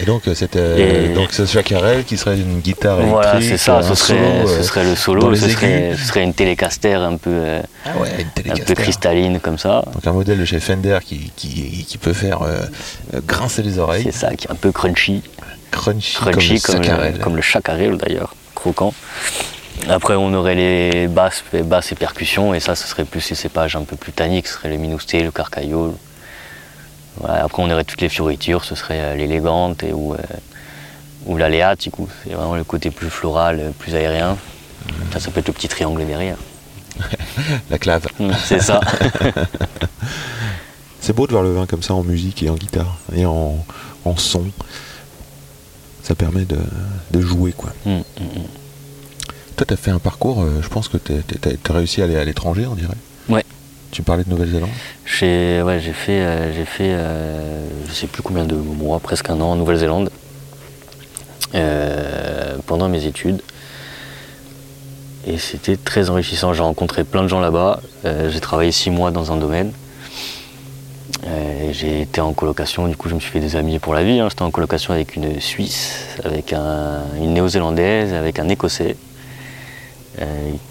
Et 0.00 0.04
donc, 0.04 0.28
euh, 0.28 0.34
cette, 0.34 0.54
euh, 0.54 1.12
donc 1.14 1.32
ce 1.32 1.44
chacarel 1.44 2.04
qui 2.04 2.16
serait 2.16 2.36
une 2.36 2.60
guitare 2.60 2.98
Voilà, 2.98 3.32
électrique, 3.32 3.50
c'est 3.50 3.64
ça, 3.64 3.78
un 3.78 3.82
ce 3.82 3.94
serait, 3.96 4.16
solo, 4.16 4.46
ce 4.46 4.52
euh, 4.52 4.62
serait 4.62 4.84
le 4.84 4.94
solo, 4.94 5.30
les 5.30 5.36
ce 5.36 5.48
serait, 5.48 5.94
ce 5.96 6.04
serait 6.04 6.22
une 6.22 6.34
télécaster 6.34 6.94
un 6.94 7.16
peu, 7.16 7.42
Ah 7.84 7.98
ouais, 7.98 8.26
une 8.44 8.52
un 8.52 8.56
peu 8.64 8.74
cristalline 8.74 9.40
comme 9.40 9.58
ça. 9.58 9.84
Donc 9.92 10.06
un 10.06 10.12
modèle 10.12 10.38
de 10.38 10.44
chez 10.44 10.60
Fender 10.60 10.98
qui, 11.04 11.32
qui, 11.34 11.84
qui 11.84 11.98
peut 11.98 12.12
faire 12.12 12.40
grincer 13.26 13.62
les 13.62 13.78
oreilles, 13.80 14.04
C'est 14.04 14.12
ça, 14.12 14.34
qui 14.34 14.46
est 14.46 14.52
un 14.52 14.56
peu 14.56 14.70
crunchy, 14.70 15.22
crunchy, 15.72 16.14
crunchy 16.14 16.60
comme 16.60 16.80
comme, 17.20 17.36
le 17.36 17.42
chacarel 17.42 17.96
d'ailleurs, 17.96 18.34
croquant. 18.54 18.94
Après, 19.88 20.14
on 20.14 20.32
aurait 20.34 20.54
les 20.54 21.08
basses, 21.08 21.42
les 21.52 21.62
basses 21.62 21.92
et 21.92 21.94
percussions, 21.94 22.54
et 22.54 22.60
ça, 22.60 22.74
ce 22.76 22.86
serait 22.86 23.04
plus 23.04 23.20
ces 23.20 23.34
cépages 23.34 23.74
un 23.74 23.82
peu 23.82 23.96
plus 23.96 24.12
tanniques, 24.12 24.46
ce 24.46 24.54
serait 24.54 24.68
le 24.68 24.76
Minousté, 24.76 25.22
le 25.22 25.30
Carcaillol. 25.30 25.92
Voilà, 27.20 27.44
après, 27.44 27.62
on 27.62 27.70
aurait 27.70 27.84
toutes 27.84 28.00
les 28.00 28.08
fioritures, 28.08 28.64
ce 28.64 28.74
serait 28.74 29.00
euh, 29.00 29.14
l'élégante 29.14 29.82
et, 29.82 29.92
ou, 29.92 30.14
euh, 30.14 30.18
ou 31.26 31.36
l'aléa, 31.36 31.76
du 31.76 31.90
coup. 31.90 32.08
C'est 32.24 32.34
vraiment 32.34 32.54
le 32.54 32.64
côté 32.64 32.90
plus 32.90 33.10
floral, 33.10 33.58
euh, 33.60 33.70
plus 33.70 33.94
aérien. 33.94 34.36
Ça, 35.12 35.20
ça 35.20 35.30
peut 35.30 35.40
être 35.40 35.48
le 35.48 35.52
petit 35.54 35.68
triangle 35.68 36.06
derrière. 36.06 36.36
La 37.70 37.78
clave. 37.78 38.06
Mm, 38.18 38.30
C'est 38.44 38.60
ça. 38.60 38.80
C'est 41.00 41.12
beau 41.14 41.26
de 41.26 41.32
voir 41.32 41.42
le 41.42 41.54
vin 41.54 41.66
comme 41.66 41.82
ça 41.82 41.94
en 41.94 42.02
musique 42.02 42.42
et 42.42 42.50
en 42.50 42.54
guitare 42.54 42.98
et 43.14 43.24
en, 43.24 43.64
en 44.04 44.16
son. 44.16 44.44
Ça 46.02 46.14
permet 46.14 46.44
de, 46.44 46.58
de 47.10 47.20
jouer 47.20 47.52
quoi. 47.52 47.70
Mm, 47.86 47.90
mm, 47.90 47.98
mm. 47.98 48.42
Toi 49.56 49.66
tu 49.66 49.74
as 49.74 49.76
fait 49.76 49.90
un 49.90 49.98
parcours, 49.98 50.44
je 50.62 50.68
pense 50.68 50.88
que 50.88 50.96
tu 50.98 51.12
as 51.12 51.72
réussi 51.72 52.02
à 52.02 52.04
aller 52.04 52.16
à 52.16 52.24
l'étranger 52.24 52.66
on 52.66 52.74
dirait. 52.74 52.96
Ouais. 53.28 53.44
Tu 53.90 54.02
parlais 54.02 54.22
de 54.24 54.30
Nouvelle-Zélande 54.30 54.68
J'ai 55.06 55.62
ouais, 55.62 55.80
fait, 55.80 56.20
euh, 56.20 56.52
j'ai 56.54 56.64
fait 56.64 56.90
euh, 56.92 57.66
je 57.88 57.92
sais 57.92 58.06
plus 58.06 58.22
combien 58.22 58.44
de 58.44 58.54
mois, 58.54 59.00
presque 59.00 59.30
un 59.30 59.40
an 59.40 59.52
en 59.52 59.56
Nouvelle-Zélande 59.56 60.10
euh, 61.54 62.56
pendant 62.66 62.88
mes 62.88 63.06
études. 63.06 63.40
Et 65.26 65.38
c'était 65.38 65.76
très 65.76 66.10
enrichissant. 66.10 66.52
J'ai 66.52 66.62
rencontré 66.62 67.04
plein 67.04 67.22
de 67.22 67.28
gens 67.28 67.40
là-bas. 67.40 67.80
Euh, 68.04 68.30
j'ai 68.30 68.40
travaillé 68.40 68.72
six 68.72 68.90
mois 68.90 69.10
dans 69.10 69.32
un 69.32 69.36
domaine. 69.36 69.72
J'ai 71.70 72.00
été 72.00 72.22
en 72.22 72.32
colocation, 72.32 72.88
du 72.88 72.96
coup 72.96 73.10
je 73.10 73.14
me 73.14 73.20
suis 73.20 73.30
fait 73.30 73.40
des 73.40 73.54
amis 73.54 73.78
pour 73.78 73.92
la 73.92 74.02
vie. 74.02 74.18
hein. 74.20 74.28
J'étais 74.30 74.42
en 74.42 74.50
colocation 74.50 74.94
avec 74.94 75.16
une 75.16 75.38
Suisse, 75.38 76.06
avec 76.24 76.54
un- 76.54 77.02
une 77.20 77.34
Néo-Zélandaise, 77.34 78.14
avec 78.14 78.38
un 78.38 78.48
Écossais 78.48 78.96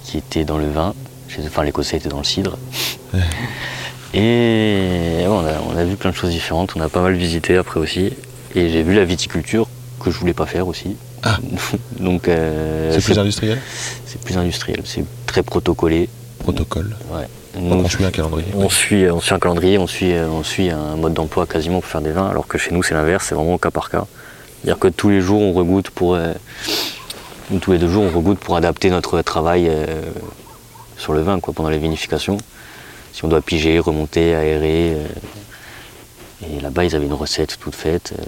qui 0.04 0.18
était 0.18 0.44
dans 0.44 0.58
le 0.58 0.70
vin. 0.70 0.96
Enfin 1.46 1.64
l'Écossais 1.64 1.98
était 1.98 2.10
dans 2.10 2.20
le 2.20 2.24
cidre. 2.24 2.58
Et 4.14 5.26
on, 5.28 5.40
a, 5.40 5.54
on 5.70 5.78
a 5.78 5.84
vu 5.84 5.96
plein 5.96 6.12
de 6.12 6.16
choses 6.16 6.32
différentes, 6.32 6.74
on 6.76 6.82
a 6.82 6.90
pas 6.90 7.02
mal 7.02 7.14
visité 7.14 7.58
après 7.58 7.80
aussi. 7.80 8.14
Et 8.56 8.70
j'ai 8.70 8.82
vu 8.82 8.94
la 8.94 9.06
viticulture 9.06 9.68
que 10.00 10.12
je 10.12 10.18
voulais 10.18 10.34
pas 10.34 10.46
faire 10.46 10.68
aussi. 10.68 10.96
Ah. 11.24 11.38
Donc 12.00 12.28
euh, 12.28 12.92
C'est 12.94 13.04
plus 13.04 13.20
industriel? 13.20 13.60
C'est 14.06 14.22
plus 14.22 14.38
industriel, 14.38 14.82
c'est 14.86 15.04
très 15.26 15.44
protocolé. 15.44 16.10
Protocole. 16.40 16.96
Ouais. 17.12 17.28
Donc 17.60 17.86
on 17.86 17.90
suit 17.90 18.06
un 18.06 18.12
calendrier. 18.12 18.48
on 18.56 18.70
suit, 18.70 19.10
on 19.10 19.20
suit 19.20 19.34
un 19.34 19.40
calendrier, 19.40 19.78
on 19.78 19.88
suit, 19.88 20.14
on 20.14 20.44
suit 20.44 20.70
un 20.70 20.96
mode 20.96 21.14
d'emploi 21.14 21.46
quasiment 21.48 21.82
pour 21.82 21.90
faire 21.90 22.02
des 22.02 22.12
vins, 22.12 22.28
alors 22.28 22.48
que 22.48 22.58
chez 22.58 22.72
nous 22.72 22.84
c'est 22.84 22.94
l'inverse, 22.94 23.26
c'est 23.28 23.36
vraiment 23.36 23.56
au 23.56 23.58
cas 23.58 23.72
par 23.72 23.90
cas. 23.90 24.06
C'est-à-dire 24.62 24.80
que 24.80 24.88
tous 24.88 25.10
les 25.10 25.22
jours 25.22 25.42
on 25.42 25.54
regoute 25.54 25.90
pour, 25.90 26.16
euh, 26.16 26.34
ou 27.52 27.58
tous 27.58 27.72
les 27.72 27.80
deux 27.80 27.90
jours 27.90 28.04
on 28.04 28.16
regoute 28.16 28.40
pour 28.40 28.56
adapter 28.56 28.90
notre 28.90 29.22
travail 29.24 29.68
euh, 29.70 30.02
sur 30.98 31.14
le 31.14 31.22
vin 31.22 31.40
quoi, 31.40 31.54
pendant 31.54 31.70
les 31.70 31.78
vinifications. 31.80 32.38
Si 33.14 33.24
on 33.26 33.28
doit 33.28 33.42
piger, 33.42 33.80
remonter, 33.80 34.36
aérer. 34.36 34.94
euh, 34.96 35.08
et 36.58 36.60
là-bas 36.62 36.84
ils 36.86 36.96
avaient 36.96 37.06
une 37.08 37.14
recette 37.14 37.58
toute 37.60 37.76
faite. 37.76 38.14
euh, 38.18 38.24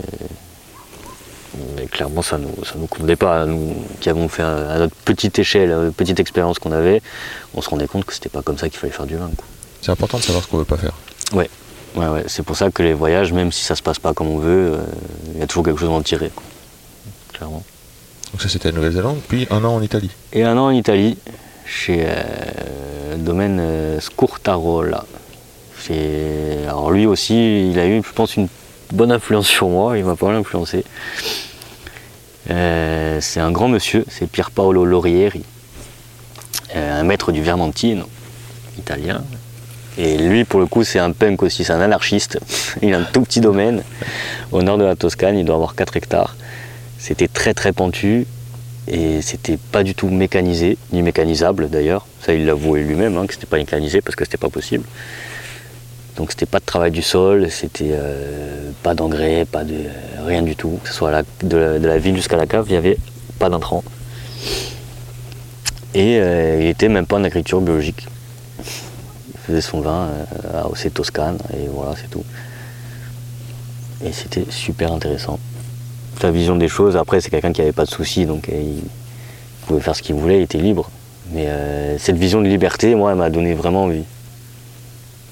mais 1.76 1.86
clairement 1.88 2.22
ça 2.22 2.38
nous, 2.38 2.54
ça 2.64 2.74
nous 2.78 2.88
convenait 2.88 3.16
pas, 3.16 3.46
nous 3.46 3.76
qui 4.00 4.10
avons 4.10 4.28
fait 4.30 4.44
à 4.44 4.78
notre 4.78 4.96
petite 4.96 5.40
échelle, 5.40 5.72
à 5.72 5.76
notre 5.78 5.96
petite 5.96 6.20
expérience 6.20 6.60
qu'on 6.60 6.72
avait, 6.72 7.02
on 7.56 7.62
se 7.62 7.70
rendait 7.70 7.88
compte 7.88 8.06
que 8.06 8.14
c'était 8.14 8.30
pas 8.30 8.42
comme 8.42 8.58
ça 8.58 8.70
qu'il 8.70 8.80
fallait 8.80 8.94
faire 8.94 9.08
du 9.08 9.16
vin. 9.18 9.30
C'est 9.82 9.92
important 9.92 10.18
de 10.20 10.24
savoir 10.24 10.44
ce 10.44 10.48
qu'on 10.50 10.58
veut 10.58 10.66
pas 10.66 10.78
faire. 10.78 10.94
Ouais, 11.34 11.50
ouais, 11.96 12.08
ouais. 12.08 12.24
c'est 12.28 12.44
pour 12.44 12.56
ça 12.56 12.70
que 12.70 12.84
les 12.84 12.94
voyages, 12.94 13.34
même 13.34 13.52
si 13.52 13.64
ça 13.64 13.76
se 13.76 13.82
passe 13.82 13.98
pas 14.00 14.14
comme 14.14 14.28
on 14.28 14.38
veut, 14.38 14.74
euh, 14.74 14.78
il 15.34 15.40
y 15.40 15.44
a 15.44 15.48
toujours 15.48 15.64
quelque 15.66 15.80
chose 15.80 15.90
à 15.90 15.94
en 15.94 16.02
tirer, 16.02 16.30
quoi. 16.36 16.44
clairement. 17.34 17.64
Donc 18.32 18.42
ça 18.42 18.48
c'était 18.50 18.70
la 18.70 18.76
Nouvelle-Zélande, 18.76 19.18
puis 19.28 19.48
un 19.50 19.64
an 19.66 19.76
en 19.76 19.82
Italie. 19.82 20.12
Et 20.34 20.44
un 20.44 20.56
an 20.58 20.66
en 20.68 20.72
Italie, 20.72 21.18
chez 21.70 22.04
euh, 22.06 22.14
le 23.12 23.18
domaine 23.18 23.60
euh, 23.62 24.00
Scurtarola. 24.00 25.06
C'est- 25.80 26.66
Alors 26.68 26.92
lui 26.92 27.06
aussi, 27.06 27.70
il 27.70 27.80
a 27.80 27.86
eu, 27.88 28.02
je 28.06 28.12
pense, 28.14 28.36
une 28.36 28.48
bonne 28.92 29.12
influence 29.12 29.48
sur 29.48 29.70
moi, 29.70 29.98
il 29.98 30.04
m'a 30.04 30.16
pas 30.16 30.26
mal 30.28 30.36
influencé. 30.38 30.84
Euh, 32.50 33.20
c'est 33.22 33.40
un 33.40 33.52
grand 33.52 33.68
monsieur, 33.68 34.04
c'est 34.10 34.28
Pier 34.28 34.46
Paolo 34.54 34.84
Lorieri, 34.86 35.44
euh, 36.76 37.00
un 37.00 37.04
maître 37.04 37.32
du 37.32 37.42
Vermentino, 37.44 38.06
italien. 38.78 39.24
Et 39.98 40.18
lui, 40.18 40.46
pour 40.46 40.60
le 40.60 40.66
coup, 40.66 40.84
c'est 40.84 41.00
un 41.00 41.12
punk 41.12 41.44
aussi, 41.44 41.64
c'est 41.64 41.74
un 41.74 41.82
anarchiste. 41.82 42.40
Il 42.82 42.94
a 42.94 43.00
un 43.00 43.04
tout 43.04 43.22
petit 43.22 43.42
domaine 43.42 43.84
au 44.52 44.64
nord 44.64 44.78
de 44.78 44.86
la 44.86 44.96
Toscane, 44.96 45.38
il 45.38 45.46
doit 45.46 45.56
avoir 45.56 45.76
4 45.76 45.98
hectares. 45.98 46.36
C'était 46.98 47.28
très 47.28 47.54
très 47.54 47.74
pentu 47.74 48.26
et 48.90 49.22
c'était 49.22 49.58
pas 49.58 49.84
du 49.84 49.94
tout 49.94 50.10
mécanisé, 50.10 50.78
ni 50.92 51.04
mécanisable 51.04 51.70
d'ailleurs. 51.70 52.08
Ça, 52.22 52.34
il 52.34 52.46
l'avouait 52.48 52.82
lui-même, 52.82 53.18
hein, 53.18 53.28
que 53.28 53.34
c'était 53.34 53.46
pas 53.46 53.58
mécanisé 53.58 54.02
parce 54.02 54.16
que 54.16 54.26
c'était 54.26 54.38
pas 54.38 54.50
possible. 54.50 54.84
Donc 56.18 56.32
c'était 56.32 56.48
pas 56.48 56.60
de 56.60 56.66
travail 56.66 56.92
du 56.92 57.04
sol, 57.04 57.52
c'était 57.52 57.92
euh, 57.92 58.72
pas 58.82 58.96
d'engrais, 58.96 59.46
pas 59.46 59.64
de 59.64 59.76
rien 60.26 60.42
du 60.42 60.56
tout. 60.56 60.80
Que 60.84 60.90
ce 60.90 60.96
soit 60.96 61.24
de, 61.44 61.58
la, 61.58 61.98
ville 62.00 62.16
jusqu'à 62.16 62.36
la 62.36 62.48
cave, 62.48 62.66
il 62.68 62.74
y 62.74 62.78
avait 62.78 62.98
pas 63.38 63.50
d'intrants. 63.50 63.84
Et 65.94 66.18
euh, 66.20 66.58
il 66.60 66.68
était 66.68 66.90
même 66.90 67.06
pas 67.06 67.18
en 67.18 67.24
agriculture 67.24 67.62
biologique. 67.62 68.08
Il 68.58 69.40
faisait 69.46 69.62
son 69.62 69.82
vin 69.82 70.10
euh, 70.10 70.62
à 70.62 70.68
Océ 70.68 70.90
Toscane 70.90 71.38
et 71.54 71.68
voilà, 71.68 71.94
c'est 71.96 72.10
tout. 72.10 72.26
Et 74.04 74.12
c'était 74.14 74.46
super 74.50 74.92
intéressant. 74.92 75.40
Sa 76.20 76.32
vision 76.32 76.56
des 76.56 76.68
choses, 76.68 76.98
après 76.98 77.22
c'est 77.22 77.30
quelqu'un 77.30 77.54
qui 77.54 77.62
avait 77.62 77.72
pas 77.72 77.86
de 77.86 77.90
soucis, 77.90 78.26
donc 78.26 78.50
il, 78.52 78.82
pouvait 79.68 79.80
faire 79.80 79.96
ce 79.96 80.02
qu'il 80.02 80.16
voulait, 80.16 80.38
il 80.40 80.44
était 80.44 80.58
libre. 80.58 80.90
Mais 81.32 81.46
euh, 81.48 81.98
cette 81.98 82.18
vision 82.18 82.42
de 82.42 82.48
liberté, 82.48 82.96
moi, 82.96 83.12
elle 83.12 83.18
m'a 83.18 83.30
donné 83.30 83.54
vraiment 83.54 83.84
envie. 83.84 84.04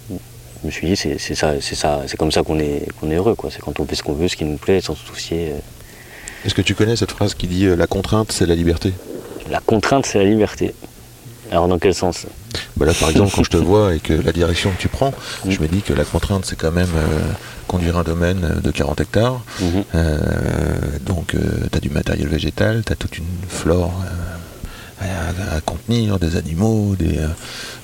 Je 0.09 0.65
me 0.65 0.71
suis 0.71 0.87
dit, 0.87 0.95
c'est 0.95 1.17
ça, 1.17 1.53
c'est 1.59 1.75
ça, 1.75 2.01
c'est 2.07 2.17
comme 2.17 2.31
ça 2.31 2.43
qu'on 2.43 2.59
est, 2.59 2.87
qu'on 2.99 3.09
est 3.11 3.15
heureux, 3.15 3.35
quoi. 3.35 3.49
C'est 3.51 3.61
quand 3.61 3.79
on 3.79 3.85
fait 3.85 3.95
ce 3.95 4.03
qu'on 4.03 4.13
veut, 4.13 4.27
ce 4.27 4.35
qui 4.35 4.45
nous 4.45 4.57
plaît, 4.57 4.81
sans 4.81 4.95
se 4.95 5.05
soucier. 5.05 5.51
euh. 5.51 5.59
Est-ce 6.45 6.53
que 6.53 6.61
tu 6.61 6.75
connais 6.75 6.95
cette 6.95 7.11
phrase 7.11 7.33
qui 7.33 7.47
dit 7.47 7.65
euh, 7.65 7.75
la 7.75 7.87
contrainte, 7.87 8.31
c'est 8.31 8.45
la 8.45 8.55
liberté? 8.55 8.93
La 9.49 9.59
contrainte, 9.59 10.05
c'est 10.05 10.19
la 10.19 10.25
liberté. 10.25 10.73
Alors 11.51 11.67
dans 11.67 11.79
quel 11.79 11.93
sens? 11.93 12.25
Bah 12.77 12.85
Là, 12.85 12.93
par 12.93 13.09
exemple, 13.09 13.31
quand 13.35 13.43
je 13.43 13.49
te 13.49 13.57
vois 13.71 13.95
et 13.95 13.99
que 13.99 14.13
la 14.13 14.31
direction 14.31 14.71
que 14.71 14.77
tu 14.79 14.87
prends, 14.87 15.13
je 15.47 15.59
me 15.59 15.67
dis 15.67 15.81
que 15.81 15.93
la 15.93 16.03
contrainte, 16.05 16.45
c'est 16.45 16.55
quand 16.57 16.71
même 16.71 16.89
euh, 16.95 17.31
conduire 17.67 17.97
un 17.97 18.03
domaine 18.03 18.59
de 18.63 18.71
40 18.71 19.01
hectares. 19.01 19.41
Mhm. 19.61 19.83
Euh, 19.95 20.17
donc, 21.05 21.31
tu 21.71 21.77
as 21.77 21.79
du 21.79 21.89
matériel 21.89 22.27
végétal, 22.27 22.83
tu 22.85 22.93
as 22.93 22.95
toute 22.95 23.17
une 23.17 23.25
flore 23.47 23.93
euh, 25.01 25.05
à, 25.53 25.57
à 25.57 25.61
contenir, 25.61 26.19
des 26.19 26.35
animaux, 26.37 26.95
des, 26.97 27.17
euh, 27.19 27.27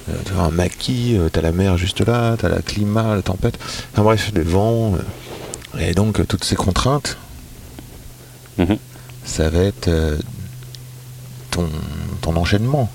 euh, 0.09 0.13
tu 0.25 0.33
vois, 0.33 0.43
un 0.45 0.49
maquis, 0.51 1.17
tu 1.31 1.39
as 1.39 1.41
la 1.41 1.51
mer 1.51 1.77
juste 1.77 2.01
là, 2.05 2.35
tu 2.39 2.45
as 2.45 2.49
la 2.49 2.61
climat, 2.61 3.15
la 3.15 3.21
tempête, 3.21 3.57
enfin 3.93 4.03
bref, 4.03 4.31
le 4.33 4.43
vent. 4.43 4.95
euh, 4.95 5.79
et 5.79 5.93
donc, 5.93 6.19
euh, 6.19 6.25
toutes 6.25 6.43
ces 6.43 6.55
contraintes, 6.55 7.17
Mhm. 8.59 8.77
ça 9.25 9.49
va 9.49 9.59
être 9.59 9.87
euh, 9.87 10.17
ton, 11.51 11.67
ton 12.21 12.35
enchaînement, 12.35 12.89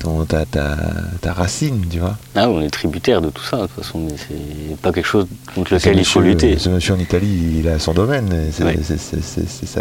ton, 0.00 0.24
ta, 0.24 0.44
ta, 0.46 0.76
ta 1.20 1.32
racine, 1.32 1.84
tu 1.90 1.98
vois. 2.00 2.16
Ah, 2.34 2.48
on 2.48 2.60
est 2.60 2.70
tributaire 2.70 3.20
de 3.20 3.30
tout 3.30 3.42
ça, 3.44 3.58
de 3.58 3.62
toute 3.66 3.84
façon, 3.84 3.98
mais 4.00 4.14
c'est 4.16 4.76
pas 4.78 4.90
quelque 4.92 5.06
chose 5.06 5.26
contre 5.54 5.74
lequel 5.74 5.98
il 5.98 6.04
faut 6.04 6.20
lutter. 6.20 6.58
Ce 6.58 6.68
monsieur 6.68 6.94
en 6.94 6.98
Italie, 6.98 7.58
il 7.60 7.68
a 7.68 7.78
son 7.78 7.92
domaine, 7.92 8.28
c'est 8.52 8.64
Ouais. 8.64 8.78
sa, 8.82 9.80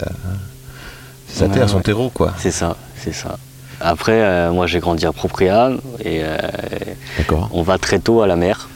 sa 1.28 1.46
Ouais, 1.46 1.52
terre, 1.54 1.70
son 1.70 1.80
terreau, 1.82 2.10
quoi. 2.10 2.34
C'est 2.38 2.52
ça, 2.52 2.76
c'est 3.02 3.14
ça. 3.14 3.38
Après, 3.82 4.22
euh, 4.22 4.52
moi 4.52 4.68
j'ai 4.68 4.80
grandi 4.80 5.06
à 5.06 5.14
Propria 5.14 5.72
et 6.04 6.20
euh, 6.22 6.38
on 7.52 7.62
va 7.64 7.78
très 7.78 8.00
tôt 8.00 8.22
à 8.22 8.28
la 8.28 8.36
mer. 8.36 8.68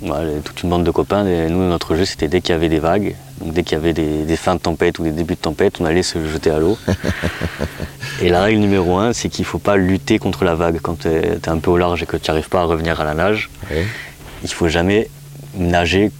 Voilà, 0.00 0.30
toute 0.44 0.62
une 0.62 0.70
bande 0.70 0.84
de 0.84 0.90
copains. 0.90 1.26
Et 1.26 1.48
nous, 1.48 1.68
notre 1.68 1.96
jeu, 1.96 2.04
c'était 2.04 2.28
dès 2.28 2.40
qu'il 2.40 2.52
y 2.52 2.54
avait 2.54 2.68
des 2.68 2.78
vagues, 2.78 3.16
donc 3.40 3.52
dès 3.52 3.62
qu'il 3.62 3.76
y 3.76 3.80
avait 3.80 3.92
des, 3.92 4.24
des 4.24 4.36
fins 4.36 4.54
de 4.54 4.60
tempête 4.60 4.98
ou 4.98 5.04
des 5.04 5.10
débuts 5.10 5.34
de 5.34 5.40
tempête, 5.40 5.80
on 5.80 5.84
allait 5.84 6.02
se 6.02 6.24
jeter 6.28 6.50
à 6.50 6.58
l'eau. 6.58 6.78
et 8.22 8.28
la 8.28 8.42
règle 8.42 8.60
numéro 8.60 8.98
un, 8.98 9.12
c'est 9.12 9.28
qu'il 9.28 9.42
ne 9.42 9.48
faut 9.48 9.58
pas 9.58 9.76
lutter 9.76 10.18
contre 10.18 10.44
la 10.44 10.54
vague. 10.54 10.78
Quand 10.80 11.00
tu 11.00 11.08
es, 11.08 11.48
un 11.48 11.58
peu 11.58 11.70
au 11.70 11.76
large 11.76 12.02
et 12.02 12.06
que 12.06 12.16
tu 12.16 12.30
n'arrives 12.30 12.48
pas 12.48 12.60
à 12.60 12.64
revenir 12.64 13.00
à 13.00 13.04
la 13.04 13.14
nage, 13.14 13.50
il 14.42 14.52
faut 14.52 14.68
jamais 14.68 15.08
nager 15.54 16.10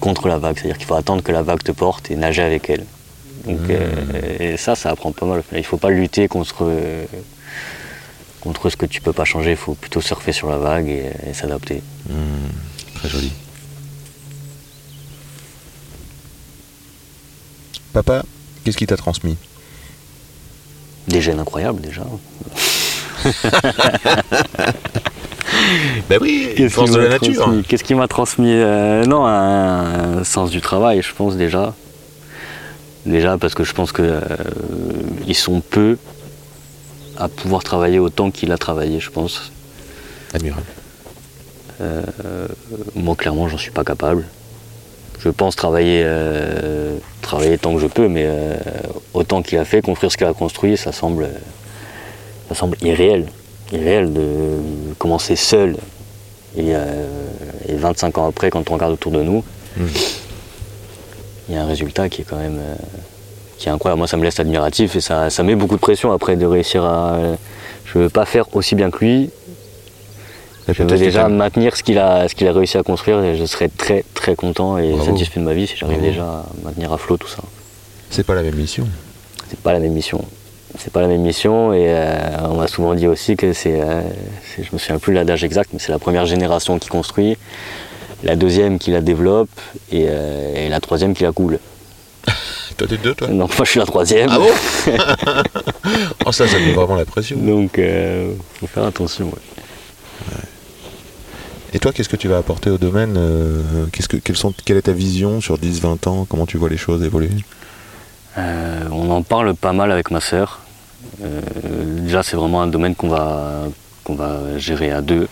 contre 0.00 0.28
la 0.28 0.38
vague. 0.38 0.56
C'est-à-dire 0.58 0.76
qu'il 0.76 0.86
faut 0.86 0.94
attendre 0.94 1.22
que 1.22 1.32
la 1.32 1.42
vague 1.42 1.62
te 1.62 1.72
porte 1.72 2.10
et 2.10 2.16
nager 2.16 2.42
avec 2.42 2.68
elle. 2.68 2.84
Donc, 3.46 3.70
euh, 3.70 3.88
et 4.40 4.56
ça, 4.56 4.74
ça 4.74 4.90
apprend 4.90 5.12
pas 5.12 5.24
mal. 5.24 5.42
Il 5.54 5.64
faut 5.64 5.76
pas 5.76 5.90
lutter 5.90 6.28
contre, 6.28 6.64
contre 8.40 8.70
ce 8.70 8.76
que 8.76 8.86
tu 8.86 9.00
peux 9.00 9.12
pas 9.12 9.24
changer. 9.24 9.50
Il 9.52 9.56
faut 9.56 9.74
plutôt 9.74 10.00
surfer 10.00 10.32
sur 10.32 10.48
la 10.48 10.58
vague 10.58 10.88
et, 10.88 11.10
et 11.28 11.34
s'adapter. 11.34 11.82
Hmm, 12.08 12.48
très 12.94 13.08
joli. 13.08 13.32
Papa, 17.92 18.24
qu'est-ce 18.64 18.76
qui 18.76 18.86
t'a 18.86 18.96
transmis? 18.96 19.36
Des 21.08 21.20
gènes 21.20 21.38
incroyables 21.40 21.80
déjà. 21.80 22.02
Ben 26.08 26.18
oui, 26.20 26.50
Qu'est-ce 26.56 26.74
force 26.74 26.90
de 26.92 26.98
la 27.00 27.08
nature. 27.08 27.50
Qu'est-ce 27.66 27.82
qui 27.84 27.94
m'a 27.94 28.08
transmis 28.08 28.52
euh, 28.52 29.04
Non, 29.04 29.26
un, 29.26 30.18
un 30.18 30.24
sens 30.24 30.50
du 30.50 30.60
travail, 30.60 31.02
je 31.02 31.12
pense 31.14 31.36
déjà. 31.36 31.74
Déjà 33.06 33.38
parce 33.38 33.54
que 33.54 33.64
je 33.64 33.72
pense 33.72 33.92
que 33.92 34.02
euh, 34.02 34.20
ils 35.26 35.34
sont 35.34 35.60
peu 35.60 35.96
à 37.18 37.28
pouvoir 37.28 37.62
travailler 37.64 37.98
autant 37.98 38.30
qu'il 38.30 38.52
a 38.52 38.58
travaillé, 38.58 39.00
je 39.00 39.10
pense. 39.10 39.52
Admirable. 40.34 40.62
Euh, 41.80 42.02
moi, 42.94 43.14
clairement, 43.16 43.48
j'en 43.48 43.58
suis 43.58 43.70
pas 43.70 43.84
capable. 43.84 44.24
Je 45.20 45.28
pense 45.30 45.56
travailler, 45.56 46.02
euh, 46.04 46.98
travailler 47.22 47.58
tant 47.58 47.74
que 47.74 47.80
je 47.80 47.86
peux, 47.86 48.08
mais 48.08 48.24
euh, 48.26 48.56
autant 49.14 49.42
qu'il 49.42 49.58
a 49.58 49.64
fait, 49.64 49.82
construire 49.82 50.12
ce 50.12 50.16
qu'il 50.16 50.26
a 50.26 50.32
construit, 50.34 50.76
ça 50.76 50.92
semble, 50.92 51.28
ça 52.48 52.54
semble 52.54 52.76
irréel. 52.82 53.26
Irréel 53.72 54.12
de 54.12 54.58
commencer 54.98 55.36
seul. 55.36 55.76
Et, 56.56 56.74
euh, 56.74 57.06
et 57.68 57.74
25 57.74 58.16
ans 58.18 58.26
après, 58.28 58.50
quand 58.50 58.70
on 58.70 58.74
regarde 58.74 58.92
autour 58.92 59.12
de 59.12 59.22
nous, 59.22 59.42
Mhm. 59.76 59.88
il 61.48 61.54
y 61.54 61.58
a 61.58 61.62
un 61.62 61.66
résultat 61.66 62.08
qui 62.08 62.22
est 62.22 62.24
quand 62.24 62.38
même 62.38 62.60
qui 63.58 63.68
est 63.68 63.72
incroyable. 63.72 63.98
Moi, 63.98 64.08
ça 64.08 64.16
me 64.16 64.24
laisse 64.24 64.38
admiratif 64.40 64.96
et 64.96 65.00
ça, 65.00 65.30
ça 65.30 65.42
met 65.42 65.54
beaucoup 65.54 65.76
de 65.76 65.80
pression 65.80 66.12
après 66.12 66.36
de 66.36 66.46
réussir 66.46 66.84
à. 66.84 67.18
Je 67.84 67.98
veux 67.98 68.08
pas 68.08 68.24
faire 68.26 68.54
aussi 68.54 68.74
bien 68.74 68.90
que 68.90 68.98
lui, 69.04 69.30
Et 70.68 70.74
je 70.74 70.82
veux 70.82 70.98
déjà 70.98 71.28
maintenir 71.28 71.76
ce 71.76 71.82
qu'il 71.82 71.98
a, 71.98 72.28
ce 72.28 72.34
qu'il 72.34 72.48
a 72.48 72.52
réussi 72.52 72.76
à 72.76 72.82
construire 72.82 73.22
et 73.22 73.36
je 73.36 73.44
serais 73.44 73.68
très 73.68 74.04
très 74.14 74.34
content 74.34 74.76
et 74.76 74.90
Bravo. 74.90 75.04
satisfait 75.04 75.38
de 75.40 75.44
ma 75.44 75.54
vie 75.54 75.66
si 75.66 75.76
j'arrive 75.76 76.00
déjà 76.00 76.24
à 76.24 76.44
maintenir 76.64 76.92
à 76.92 76.98
flot 76.98 77.16
tout 77.16 77.28
ça. 77.28 77.42
C'est 78.10 78.26
pas 78.26 78.34
la 78.34 78.42
même 78.42 78.56
mission. 78.56 78.86
C'est 79.48 79.60
pas 79.60 79.72
la 79.72 79.78
même 79.78 79.92
mission. 79.92 80.24
C'est 80.78 80.92
pas 80.92 81.00
la 81.00 81.06
même 81.06 81.22
mission 81.22 81.72
et 81.72 81.86
euh, 81.88 82.18
on 82.50 82.56
m'a 82.56 82.66
souvent 82.66 82.94
dit 82.94 83.06
aussi 83.06 83.36
que 83.36 83.52
c'est, 83.52 83.80
euh, 83.80 84.02
je 84.58 84.68
me 84.72 84.78
souviens 84.78 84.98
plus 84.98 85.12
de 85.12 85.18
l'adage 85.18 85.42
exact, 85.44 85.70
mais 85.72 85.78
c'est 85.78 85.92
la 85.92 85.98
première 85.98 86.26
génération 86.26 86.78
qui 86.78 86.88
construit, 86.88 87.38
la 88.24 88.36
deuxième 88.36 88.78
qui 88.78 88.90
la 88.90 89.00
développe 89.00 89.48
et, 89.92 90.06
euh, 90.08 90.66
et 90.66 90.68
la 90.68 90.80
troisième 90.80 91.14
qui 91.14 91.22
la 91.22 91.32
coule. 91.32 91.60
Toi, 92.76 92.86
t'es 92.86 92.96
deux, 92.98 93.14
toi 93.14 93.28
Donc 93.28 93.38
moi 93.56 93.64
je 93.64 93.70
suis 93.70 93.80
la 93.80 93.86
troisième. 93.86 94.28
Ah 94.30 94.38
bon 94.38 94.50
Oh, 96.26 96.32
ça, 96.32 96.46
ça 96.46 96.58
met 96.58 96.72
vraiment 96.72 96.96
la 96.96 97.04
pression. 97.04 97.36
Donc 97.38 97.78
euh, 97.78 98.34
faut 98.60 98.66
faire 98.66 98.84
attention. 98.84 99.26
ouais. 99.26 100.38
Et 101.72 101.78
toi, 101.78 101.92
qu'est-ce 101.92 102.08
que 102.08 102.16
tu 102.16 102.28
vas 102.28 102.38
apporter 102.38 102.70
au 102.70 102.78
domaine 102.78 103.16
euh, 103.18 103.86
qu'est-ce 103.92 104.08
que, 104.08 104.16
quelles 104.16 104.36
sont, 104.36 104.52
Quelle 104.64 104.76
est 104.78 104.82
ta 104.82 104.92
vision 104.92 105.40
sur 105.40 105.58
10-20 105.58 106.08
ans? 106.08 106.26
Comment 106.28 106.46
tu 106.46 106.56
vois 106.56 106.68
les 106.70 106.76
choses 106.76 107.02
évoluer? 107.02 107.30
Euh, 108.38 108.84
on 108.90 109.10
en 109.10 109.22
parle 109.22 109.54
pas 109.54 109.72
mal 109.72 109.90
avec 109.92 110.10
ma 110.10 110.20
sœur. 110.20 110.60
Euh, 111.22 111.40
déjà, 112.00 112.22
c'est 112.22 112.36
vraiment 112.36 112.62
un 112.62 112.66
domaine 112.66 112.94
qu'on 112.94 113.08
va, 113.08 113.64
qu'on 114.04 114.14
va 114.14 114.58
gérer 114.58 114.90
à 114.90 115.02
deux. 115.02 115.28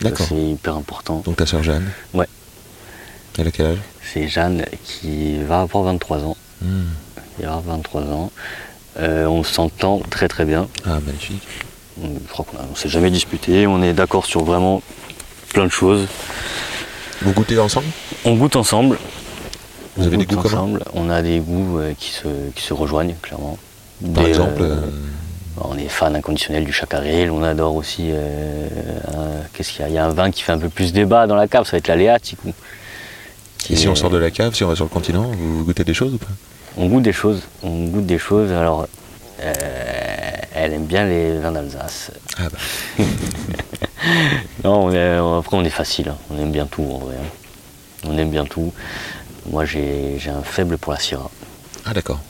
D'accord. 0.00 0.26
C'est 0.28 0.36
hyper 0.36 0.76
important. 0.76 1.22
Donc 1.24 1.36
ta 1.36 1.46
sœur 1.46 1.62
Jeanne? 1.62 1.90
Ouais. 2.14 2.26
Elle 3.38 3.48
a 3.48 3.50
quel 3.50 3.66
âge? 3.66 3.78
C'est 4.12 4.28
Jeanne 4.28 4.64
qui 4.84 5.38
va 5.42 5.62
avoir 5.62 5.84
23 5.84 6.24
ans. 6.24 6.36
Il 6.62 7.44
va 7.44 7.54
avoir 7.54 7.60
23 7.76 8.02
ans. 8.02 8.30
Euh, 8.98 9.26
on 9.26 9.44
s'entend 9.44 10.00
très 10.10 10.28
très 10.28 10.44
bien. 10.44 10.68
Ah, 10.84 10.98
magnifique. 11.06 11.42
Je 12.02 12.28
crois 12.30 12.44
qu'on 12.44 12.56
a- 12.58 12.66
on 12.70 12.74
s'est 12.74 12.88
jamais 12.88 13.10
disputé. 13.10 13.66
On 13.66 13.82
est 13.82 13.92
d'accord 13.92 14.26
sur 14.26 14.44
vraiment 14.44 14.82
plein 15.52 15.64
de 15.64 15.70
choses. 15.70 16.06
Vous 17.22 17.32
goûtez 17.32 17.58
ensemble? 17.58 17.86
On 18.24 18.34
goûte 18.34 18.56
ensemble. 18.56 18.96
Vous 19.96 20.04
On 20.04 20.06
avez 20.06 20.16
des 20.16 20.26
goûts 20.26 20.38
ensemble. 20.46 20.84
On 20.94 21.10
a 21.10 21.22
des 21.22 21.40
goûts 21.40 21.78
euh, 21.78 21.92
qui, 21.98 22.10
se, 22.12 22.28
qui 22.54 22.62
se 22.62 22.72
rejoignent, 22.74 23.14
clairement. 23.22 23.58
Par 24.14 24.26
exemple 24.26 24.62
euh, 24.62 24.80
On 25.60 25.76
est 25.76 25.88
fan 25.88 26.14
inconditionnel 26.14 26.64
du 26.64 26.72
chacarel, 26.72 27.32
on 27.32 27.42
adore 27.42 27.74
aussi. 27.74 28.10
euh, 28.12 28.68
Qu'est-ce 29.52 29.72
qu'il 29.72 29.80
y 29.80 29.84
a? 29.84 29.88
Il 29.88 29.94
y 29.94 29.98
a 29.98 30.04
un 30.06 30.10
vin 30.10 30.30
qui 30.30 30.42
fait 30.42 30.52
un 30.52 30.58
peu 30.58 30.68
plus 30.68 30.92
débat 30.92 31.26
dans 31.26 31.34
la 31.34 31.48
cave, 31.48 31.64
ça 31.64 31.72
va 31.72 31.78
être 31.78 31.88
la 31.88 31.96
Léatique. 31.96 32.38
Et 33.70 33.76
si 33.76 33.88
on 33.88 33.94
sort 33.94 34.10
de 34.10 34.16
la 34.18 34.30
cave, 34.30 34.54
si 34.54 34.64
on 34.64 34.68
va 34.68 34.74
sur 34.76 34.84
le 34.84 34.90
continent, 34.90 35.30
vous 35.30 35.64
goûtez 35.64 35.84
des 35.84 35.94
choses 35.94 36.14
ou 36.14 36.18
pas? 36.18 36.26
On 36.76 36.86
goûte 36.86 37.02
des 37.02 37.12
choses, 37.12 37.42
on 37.62 37.86
goûte 37.86 38.06
des 38.06 38.18
choses. 38.18 38.50
Alors, 38.52 38.86
euh, 39.40 39.52
elle 40.54 40.72
aime 40.74 40.86
bien 40.86 41.04
les 41.06 41.38
vins 41.38 41.52
d'Alsace. 41.52 42.10
Ah 42.38 42.48
bah. 42.50 43.04
Non, 44.64 44.84
on 44.86 44.92
est- 44.92 45.16
après 45.38 45.56
on 45.56 45.64
est 45.64 45.70
facile, 45.70 46.08
hein. 46.08 46.16
on 46.30 46.38
aime 46.38 46.52
bien 46.52 46.66
tout 46.66 46.82
en 46.82 46.98
vrai. 46.98 47.16
hein. 47.16 47.26
On 48.06 48.16
aime 48.16 48.30
bien 48.30 48.44
tout. 48.44 48.72
Moi 49.50 49.64
j'ai 49.64 50.18
un 50.28 50.42
faible 50.42 50.78
pour 50.78 50.92
la 50.92 50.98
Syrah. 50.98 51.30
Ah 51.84 51.92
d'accord. 51.92 52.20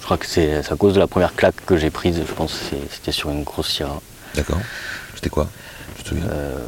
Je 0.00 0.04
crois 0.04 0.16
que 0.18 0.26
c'est 0.26 0.56
à 0.70 0.76
cause 0.76 0.94
de 0.94 0.98
la 0.98 1.06
première 1.06 1.34
claque 1.34 1.64
que 1.64 1.76
j'ai 1.76 1.90
prise, 1.90 2.16
je 2.26 2.32
pense 2.32 2.52
que 2.70 2.76
c'était 2.90 3.12
sur 3.12 3.30
une 3.30 3.44
grosse 3.44 3.68
Syrah. 3.72 4.00
D'accord. 4.34 4.58
C'était 5.14 5.30
quoi? 5.30 5.48
Tu 5.96 6.02
te 6.04 6.14
Euh, 6.14 6.58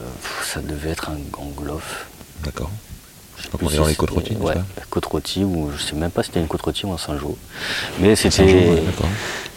ça 0.45 0.61
devait 0.61 0.91
être 0.91 1.11
un 1.11 1.19
gangloff. 1.33 2.07
D'accord. 2.45 2.71
Donc 3.53 3.63
on 3.63 3.71
est 3.71 3.77
dans 3.77 3.87
les 3.87 3.95
côtes 3.95 4.11
rôties, 4.11 4.37
Ouais, 4.37 4.55
côte 4.91 5.07
rôtie, 5.07 5.45
ou 5.45 5.71
je 5.77 5.83
sais 5.83 5.95
même 5.97 6.11
pas 6.11 6.23
si 6.23 6.29
c'était 6.29 6.41
une 6.41 6.47
côte 6.49 6.63
rôtie 6.63 6.87
ou 6.87 6.93
un 6.93 6.99
Saint-Jean. 6.99 7.35
Mais 8.01 8.17
c'était 8.17 8.43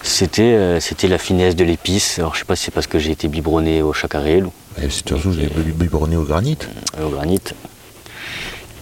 c'était 0.04 0.42
euh, 0.44 0.80
c'était 0.80 1.08
la 1.08 1.18
finesse 1.18 1.56
de 1.56 1.64
l'épice. 1.64 2.20
Alors 2.20 2.34
je 2.36 2.40
sais 2.40 2.46
pas 2.46 2.56
si 2.56 2.66
c'est 2.66 2.72
parce 2.72 2.88
que 2.88 3.00
j'ai 3.00 3.12
été 3.12 3.28
biberonné 3.28 3.82
au 3.82 3.94
chacarel 3.94 4.48
c'est 4.80 4.92
surtout 5.08 5.32
j'ai 5.34 5.48
biberonné 5.48 6.16
au 6.18 6.24
granit. 6.24 6.58
euh, 7.00 7.06
au 7.06 7.10
granit. 7.10 7.40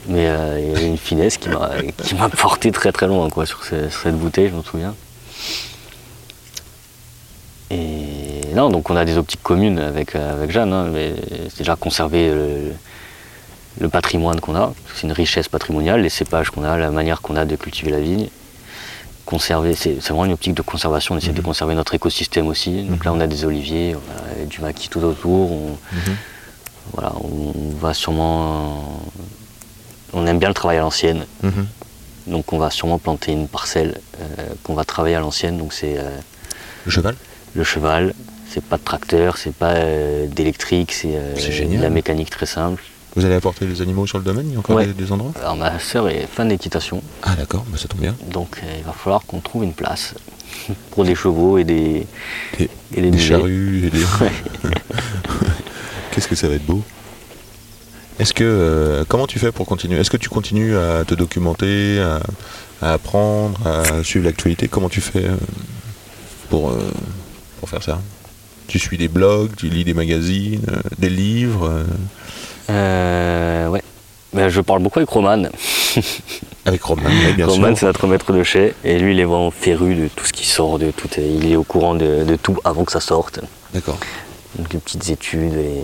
Mais 0.08 0.28
euh, 0.28 0.60
il 0.62 0.72
y 0.72 0.76
avait 0.76 0.88
une 0.88 0.98
finesse 0.98 1.38
qui 1.38 1.50
m'a 1.50 2.30
porté 2.30 2.72
très 2.72 2.92
très 2.92 3.08
loin 3.08 3.30
quoi, 3.30 3.46
sur, 3.46 3.64
ce- 3.64 3.90
sur 3.90 4.02
cette 4.02 4.18
bouteille, 4.18 4.50
je 4.50 4.56
m'en 4.56 4.64
souviens. 4.64 4.94
Et 7.72 8.42
non, 8.54 8.70
donc 8.70 8.90
on 8.90 8.96
a 8.96 9.04
des 9.06 9.18
optiques 9.18 9.42
communes 9.42 9.80
avec, 9.80 10.16
avec 10.16 10.52
Jeanne, 10.52 10.72
hein, 10.72 10.88
mais 10.94 11.14
c'est 11.50 11.60
déjà 11.60 11.76
conserver 11.76 12.30
le, 12.30 12.74
le 13.80 13.90
patrimoine 13.90 14.40
qu'on 14.40 14.56
a, 14.56 14.74
c'est 14.96 15.04
une 15.04 15.12
richesse 15.12 15.48
patrimoniale, 15.50 16.02
les 16.02 16.10
cépages 16.10 16.50
qu'on 16.50 16.64
a, 16.64 16.78
la 16.78 16.92
manière 16.92 17.22
qu'on 17.22 17.36
a 17.36 17.46
de 17.46 17.56
cultiver 17.56 17.92
la 17.92 18.00
vigne. 18.00 18.30
conserver, 19.26 19.74
c'est 19.76 19.96
vraiment 20.00 20.26
une 20.26 20.34
optique 20.34 20.54
de 20.54 20.62
conservation, 20.62 21.16
on 21.16 21.18
essaie 21.18 21.32
de 21.34 21.42
conserver 21.42 21.74
notre 21.76 21.94
écosystème 21.96 22.48
aussi. 22.48 22.84
Donc 22.84 23.04
là, 23.06 23.12
on 23.14 23.20
a 23.20 23.28
des 23.28 23.44
oliviers, 23.44 23.96
on 23.96 24.42
a 24.44 24.46
du 24.46 24.62
maquis 24.62 24.88
tout 24.88 25.02
autour. 25.02 25.52
On, 25.52 25.78
voilà, 26.94 27.12
on 27.24 27.54
va 27.82 27.94
sûrement. 27.94 29.02
On 30.14 30.26
aime 30.28 30.38
bien 30.40 30.48
le 30.48 30.54
travail 30.54 30.78
à 30.78 30.82
l'ancienne, 30.82 31.26
Mhm. 31.44 31.66
donc 32.28 32.54
on 32.54 32.58
va 32.60 32.70
sûrement 32.70 33.00
planter 33.00 33.32
une 33.34 33.48
parcelle 33.48 34.00
euh, 34.22 34.46
qu'on 34.64 34.76
va 34.76 34.86
travailler 34.86 35.16
à 35.16 35.20
l'ancienne. 35.20 35.58
Donc 35.58 35.74
c'est 35.74 35.98
euh, 35.98 36.04
Le 36.86 36.92
cheval? 36.92 37.16
le 37.56 37.64
cheval, 37.64 38.14
c'est 38.50 38.64
pas 38.64 38.78
de 38.78 38.84
tracteur, 38.84 39.38
c'est 39.38 39.54
pas 39.56 39.72
euh, 39.74 40.28
d'électrique, 40.28 40.94
c'est 40.94 41.08
de 41.78 41.82
la 41.82 41.90
mécanique 41.90 42.30
très 42.30 42.46
simple. 42.46 42.82
Vous 43.16 43.24
allez 43.26 43.36
apporter 43.36 43.66
les 43.66 43.82
animaux 43.82 44.06
sur 44.08 44.18
le 44.18 44.24
domaine 44.26 44.48
Il 44.50 44.54
y 44.54 44.56
a 44.56 44.60
encore 44.60 44.76
Ouais. 44.76 44.88
des, 44.88 44.94
des 44.94 45.12
endroits 45.12 45.32
Alors 45.40 45.56
ma 45.56 45.80
sœur 45.80 46.10
est 46.10 46.28
fan 46.28 46.50
d'équitation, 46.50 47.02
Ah 47.24 47.36
d'accord, 47.36 47.66
bah, 47.70 47.78
ça 47.78 47.88
tombe 47.88 48.02
bien. 48.02 48.16
donc 48.32 48.58
euh, 48.64 48.74
il 48.78 48.84
va 48.84 48.92
falloir 48.92 49.26
qu'on 49.26 49.40
trouve 49.40 49.64
une 49.64 49.74
place 49.74 50.14
pour 50.92 51.06
des 51.06 51.16
chevaux 51.16 51.58
et 51.58 51.64
des, 51.64 52.06
Des, 52.58 52.66
et 52.66 52.70
des 52.96 53.02
des 53.02 53.12
mulets. 53.12 53.24
charrues 53.24 53.86
et 53.86 53.90
des... 53.90 54.02
Qu'est-ce 56.12 56.28
que 56.28 56.36
ça 56.36 56.48
va 56.48 56.56
être 56.56 56.66
beau 56.66 56.84
Est-ce 58.20 58.34
que 58.34 58.44
euh, 58.44 59.04
comment 59.08 59.28
tu 59.28 59.40
fais 59.40 59.52
pour 59.52 59.66
continuer? 59.66 59.98
Est-ce 60.00 60.10
que 60.10 60.18
tu 60.18 60.30
continues 60.30 60.76
à 60.78 61.04
te 61.06 61.14
documenter, 61.14 62.00
à, 62.00 62.22
à 62.82 62.94
apprendre, 62.94 63.60
à 63.66 64.04
suivre 64.04 64.26
l'actualité? 64.26 64.68
Comment 64.68 64.90
tu 64.90 65.02
fais 65.02 65.26
euh, 65.26 65.36
pour 66.50 66.72
euh, 66.72 66.80
pour 67.60 67.70
faire 67.70 67.84
ça? 67.84 68.02
Tu 68.68 68.80
suis 68.80 68.98
des 68.98 69.08
blogs, 69.10 69.52
tu 69.56 69.68
lis 69.70 69.84
des 69.84 69.94
magazines, 69.94 70.66
euh, 70.70 70.82
des 70.98 71.10
livres 71.10 71.84
euh, 72.70 73.68
ouais. 73.70 73.82
Ben, 74.34 74.50
je 74.50 74.60
parle 74.60 74.82
beaucoup 74.82 75.00
avec 75.00 75.10
Roman. 75.10 75.44
avec 76.66 76.84
Roman, 76.84 77.04
oui, 77.08 77.34
bien 77.34 77.46
Roman, 77.46 77.74
c'est 77.76 77.86
notre 77.86 78.06
maître 78.06 78.34
de 78.34 78.44
chais. 78.44 78.74
Et 78.84 79.00
lui, 79.00 79.14
il 79.14 79.20
est 79.20 79.26
vraiment 79.26 79.50
féru 79.52 79.96
de 79.96 80.08
tout 80.10 80.26
ce 80.26 80.34
qui 80.34 80.46
sort, 80.46 80.78
de 80.78 80.92
tout. 80.92 81.08
Il 81.18 81.50
est 81.52 81.56
au 81.56 81.64
courant 81.64 81.96
de, 81.96 82.26
de 82.26 82.36
tout 82.36 82.58
avant 82.66 82.84
que 82.84 82.92
ça 82.92 83.00
sorte. 83.00 83.40
D'accord. 83.74 83.98
Donc, 84.58 84.74
les 84.74 84.80
petites 84.80 85.10
études. 85.10 85.54
Et... 85.54 85.84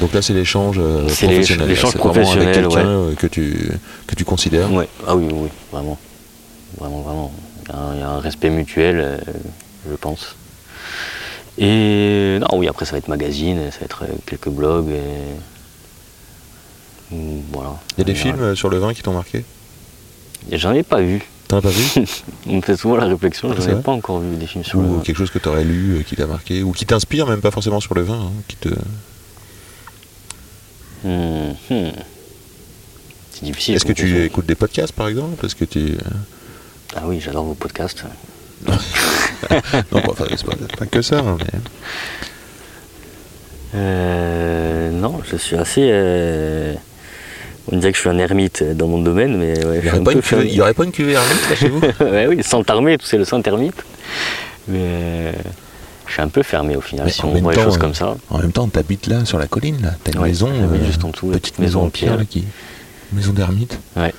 Donc 0.00 0.12
là, 0.14 0.22
c'est 0.22 0.34
l'échange 0.34 0.76
euh, 0.78 1.06
professionnel. 1.06 1.68
l'échange 1.68 1.96
vraiment 1.96 2.10
avec 2.10 2.22
professionnel, 2.24 2.54
quelqu'un 2.54 2.76
ouais. 2.76 3.10
euh, 3.10 3.14
que 3.16 3.26
tu 3.26 3.72
que 4.06 4.14
tu 4.14 4.24
considères. 4.24 4.72
Ouais. 4.72 4.88
Ah 5.06 5.16
oui, 5.16 5.26
oui, 5.26 5.34
oui, 5.34 5.48
vraiment. 5.72 5.98
Vraiment, 6.78 7.00
vraiment. 7.00 7.32
Il 7.66 7.72
y 7.72 7.76
a 7.76 7.78
un, 7.80 7.94
il 7.94 8.00
y 8.00 8.02
a 8.02 8.08
un 8.10 8.20
respect 8.20 8.50
mutuel, 8.50 9.00
euh, 9.00 9.18
je 9.90 9.96
pense. 9.96 10.36
Et 11.58 12.38
non, 12.40 12.56
oui, 12.56 12.68
après, 12.68 12.84
ça 12.84 12.92
va 12.92 12.98
être 12.98 13.08
magazine, 13.08 13.58
ça 13.72 13.78
va 13.80 13.84
être 13.86 14.04
quelques 14.26 14.48
blogs. 14.48 14.90
Et... 14.90 15.02
Mm, 17.10 17.40
Voilà. 17.52 17.78
Il 17.96 17.98
y 17.98 18.02
a 18.02 18.04
des 18.04 18.14
général. 18.14 18.38
films 18.38 18.48
euh, 18.50 18.54
sur 18.54 18.68
le 18.70 18.78
vin 18.78 18.92
qui 18.94 19.02
t'ont 19.02 19.12
marqué? 19.14 19.44
J'en 20.52 20.72
ai 20.72 20.82
pas 20.82 21.00
vu. 21.00 21.22
T'en 21.48 21.58
as 21.58 21.62
pas 21.62 21.70
vu? 21.70 22.04
On 22.46 22.56
me 22.56 22.60
fait 22.60 22.76
souvent 22.76 22.96
la 22.96 23.06
réflexion, 23.06 23.48
Ah, 23.50 23.54
je 23.58 23.66
n'ai 23.66 23.72
vrai? 23.74 23.82
pas 23.82 23.92
encore 23.92 24.20
vu 24.20 24.36
des 24.36 24.46
films 24.46 24.64
sur 24.64 24.80
le 24.80 24.86
Ou 24.88 24.96
vin. 24.96 25.00
quelque 25.02 25.16
chose 25.16 25.30
que 25.30 25.38
tu 25.38 25.48
aurais 25.48 25.64
lu, 25.64 25.96
euh, 25.98 26.02
qui 26.02 26.14
t'a 26.16 26.26
marqué, 26.26 26.62
ou 26.62 26.72
qui 26.72 26.84
t'inspire, 26.86 27.26
même 27.26 27.40
pas 27.40 27.50
forcément 27.50 27.80
sur 27.80 27.94
le 27.94 28.02
vin, 28.02 28.20
hein, 28.20 28.32
qui 28.48 28.56
te... 28.56 28.68
Hmm, 31.04 31.52
hmm. 31.70 31.90
C'est 33.32 33.44
difficile. 33.44 33.76
Est-ce 33.76 33.84
que 33.84 33.92
tu 33.92 34.24
écoutes 34.24 34.46
des 34.46 34.54
podcasts 34.56 34.92
par 34.92 35.06
exemple? 35.08 35.44
Est-ce 35.46 35.54
que 35.54 35.64
tu... 35.64 35.96
Ah 36.96 37.02
oui, 37.06 37.20
j'adore 37.20 37.44
vos 37.44 37.54
podcasts. 37.54 38.04
non, 38.66 40.02
enfin, 40.08 40.24
c'est 40.30 40.44
pas, 40.44 40.56
pas 40.76 40.86
que 40.86 41.00
ça, 41.02 41.22
mais... 41.22 41.60
Euh, 43.74 44.90
non, 44.90 45.20
je 45.30 45.36
suis 45.36 45.56
assez. 45.56 45.88
euh, 45.92 46.74
On 47.70 47.76
dirait 47.76 47.92
que 47.92 47.96
je 47.96 48.00
suis 48.00 48.10
un 48.10 48.18
ermite 48.18 48.62
dans 48.62 48.86
mon 48.88 48.98
domaine, 48.98 49.36
mais 49.36 49.64
ouais, 49.64 49.78
Il 49.78 49.84
n'y 49.84 49.90
aurait, 49.90 50.00
pas 50.00 50.12
une 50.12 50.20
cuvée- 50.22 50.46
il 50.48 50.54
y 50.54 50.60
aurait 50.60 50.74
pas 50.74 50.84
une 50.84 50.92
cuvée 50.92 51.12
ermite 51.12 51.50
là 51.50 51.56
chez 51.56 51.68
vous? 51.68 51.80
Ouais, 52.00 52.26
oui, 52.26 52.42
sans 52.42 52.62
t'armer, 52.64 52.96
tu 52.98 53.06
sais, 53.06 53.18
le 53.18 53.24
saint 53.24 53.42
ermite. 53.42 53.82
Mais 54.68 54.78
euh, 54.82 55.32
je 56.06 56.12
suis 56.12 56.22
un 56.22 56.28
peu 56.28 56.42
fermé 56.42 56.76
au 56.76 56.80
final, 56.80 57.06
Mais 57.06 57.12
si 57.12 57.24
on 57.24 57.32
voit 57.34 57.52
les 57.52 57.56
temps, 57.58 57.64
choses 57.64 57.76
euh, 57.76 57.80
comme 57.80 57.94
ça. 57.94 58.16
En 58.30 58.38
même 58.38 58.52
temps, 58.52 58.66
t'habites 58.68 59.06
là, 59.06 59.24
sur 59.24 59.38
la 59.38 59.46
colline, 59.46 59.78
là. 59.82 59.90
T'as 60.02 60.12
une 60.12 60.18
Ouais, 60.20 60.28
maison, 60.28 60.48
j'habite 60.58 60.86
juste 60.86 61.04
en 61.04 61.08
dessous, 61.10 61.28
petite 61.28 61.58
maison 61.58 61.82
en 61.84 61.90
pierre, 61.90 62.16
là, 62.16 62.24
qui... 62.24 62.44
Maison 63.12 63.32
d'ermite. 63.32 63.78
Ouais. 63.96 64.12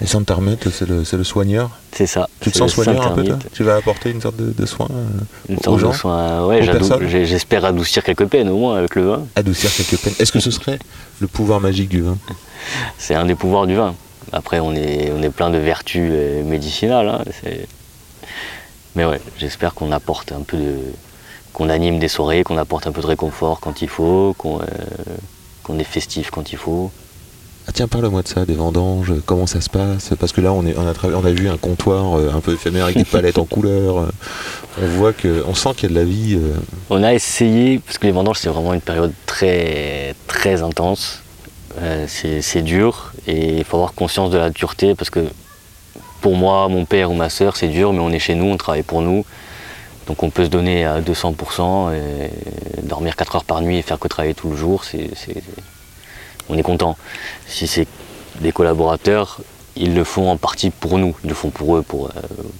Et 0.00 0.06
sans 0.06 0.22
te 0.22 0.32
remettre, 0.32 0.70
c'est 0.70 0.88
le, 0.88 1.02
le 1.10 1.24
soigneur. 1.24 1.70
C'est 1.92 2.06
ça. 2.06 2.28
Tu 2.40 2.52
te 2.52 2.58
sens 2.58 2.72
soigneur 2.72 3.04
un 3.06 3.10
peu, 3.10 3.24
toi? 3.24 3.38
Tu 3.52 3.64
vas 3.64 3.76
apporter 3.76 4.10
une 4.10 4.20
sorte 4.20 4.36
de, 4.36 4.52
de 4.52 4.66
soin 4.66 4.86
euh, 4.92 5.04
Une 5.48 5.56
aux 5.58 5.62
sorte 5.62 5.78
gens? 5.80 5.90
de 5.90 5.94
soin. 5.96 6.46
Ouais, 6.46 6.64
personnes? 6.64 7.08
j'ai- 7.08 7.26
j'espère 7.26 7.64
adoucir 7.64 8.04
quelques 8.04 8.26
peines 8.26 8.48
au 8.48 8.56
moins 8.58 8.76
avec 8.78 8.94
le 8.94 9.08
vin. 9.08 9.26
Adoucir 9.34 9.70
quelques 9.74 10.00
peines. 10.00 10.14
Est-ce 10.20 10.30
que 10.30 10.38
ce 10.38 10.52
serait 10.52 10.78
le 11.20 11.26
pouvoir 11.26 11.60
magique 11.60 11.88
du 11.88 12.02
vin? 12.02 12.16
C'est 12.98 13.14
un 13.16 13.24
des 13.24 13.34
pouvoirs 13.34 13.66
du 13.66 13.74
vin. 13.74 13.94
Après, 14.32 14.60
on 14.60 14.72
est, 14.74 15.10
on 15.16 15.22
est 15.22 15.30
plein 15.30 15.50
de 15.50 15.58
vertus 15.58 16.10
euh, 16.12 16.44
médicinales. 16.44 17.08
hein, 17.08 17.24
Mais 18.94 19.04
ouais, 19.04 19.20
j'espère 19.38 19.74
qu'on 19.74 19.90
apporte 19.92 20.32
un 20.32 20.42
peu 20.42 20.56
de. 20.56 20.76
qu'on 21.52 21.68
anime 21.68 21.98
des 21.98 22.08
soirées, 22.08 22.44
qu'on 22.44 22.58
apporte 22.58 22.86
un 22.86 22.92
peu 22.92 23.00
de 23.00 23.06
réconfort 23.06 23.58
quand 23.60 23.82
il 23.82 23.88
faut, 23.88 24.34
qu'on 24.38 24.60
euh, 24.60 24.64
qu'on 25.64 25.78
est 25.78 25.84
festif 25.84 26.30
quand 26.30 26.52
il 26.52 26.58
faut. 26.58 26.90
Ah 27.68 27.72
tiens, 27.74 27.86
parle-moi 27.86 28.22
de 28.22 28.28
ça, 28.28 28.46
des 28.46 28.54
vendanges, 28.54 29.12
comment 29.26 29.46
ça 29.46 29.60
se 29.60 29.68
passe? 29.68 30.10
Parce 30.18 30.32
que 30.32 30.40
là, 30.40 30.54
on, 30.54 30.64
est, 30.64 30.74
on, 30.78 30.86
a, 30.88 30.94
on 31.14 31.24
a 31.24 31.30
vu 31.30 31.50
un 31.50 31.58
comptoir 31.58 32.16
euh, 32.18 32.32
un 32.34 32.40
peu 32.40 32.54
éphémère 32.54 32.84
avec 32.84 32.96
des 32.96 33.04
palettes 33.12 33.36
en 33.38 33.44
couleur. 33.44 33.98
euh, 33.98 34.08
On 34.82 34.86
voit 34.86 35.12
que, 35.12 35.44
on 35.46 35.54
sent 35.54 35.70
qu'il 35.76 35.82
y 35.90 35.92
a 35.92 35.94
de 35.94 35.98
la 36.00 36.04
vie. 36.06 36.36
euh, 36.40 36.54
On 36.88 37.02
a 37.02 37.12
essayé, 37.12 37.78
parce 37.80 37.98
que 37.98 38.06
les 38.06 38.12
vendanges, 38.12 38.38
c'est 38.38 38.48
vraiment 38.48 38.72
une 38.72 38.80
période 38.80 39.12
très, 39.26 40.14
très 40.26 40.62
intense. 40.62 41.20
Euh, 41.80 42.06
c'est 42.08 42.62
dur 42.62 43.12
et 43.26 43.58
il 43.58 43.64
faut 43.64 43.76
avoir 43.76 43.92
conscience 43.92 44.30
de 44.30 44.38
la 44.38 44.48
dureté 44.50 44.94
parce 44.96 45.10
que 45.10 45.20
pour 46.22 46.34
moi, 46.34 46.66
mon 46.68 46.86
père 46.86 47.10
ou 47.10 47.14
ma 47.14 47.28
soeur, 47.28 47.56
c'est 47.56 47.68
dur, 47.68 47.92
mais 47.92 48.00
on 48.00 48.10
est 48.10 48.18
chez 48.18 48.34
nous, 48.34 48.46
on 48.46 48.56
travaille 48.56 48.82
pour 48.82 49.02
nous. 49.02 49.24
Donc 50.08 50.22
on 50.22 50.30
peut 50.30 50.44
se 50.46 50.48
donner 50.50 50.86
à 50.86 51.00
200% 51.02 51.92
et 51.94 52.30
dormir 52.82 53.14
4 53.14 53.36
heures 53.36 53.44
par 53.44 53.60
nuit 53.60 53.76
et 53.76 53.82
faire 53.82 53.98
que 53.98 54.08
travailler 54.08 54.34
tout 54.34 54.48
le 54.48 54.56
jour, 54.56 54.82
c'est- 54.84 55.10
on 56.48 56.56
est 56.58 56.62
content. 56.62 56.96
Si 57.46 57.66
c'est 57.66 57.86
des 58.40 58.52
collaborateurs, 58.52 59.38
ils 59.76 59.94
le 59.94 60.04
font 60.04 60.30
en 60.30 60.36
partie 60.36 60.70
pour 60.70 60.98
nous, 60.98 61.14
ils 61.24 61.28
le 61.28 61.34
font 61.34 61.50
pour 61.50 61.76
eux, 61.76 61.82
pour, 61.82 62.06
euh, 62.06 62.10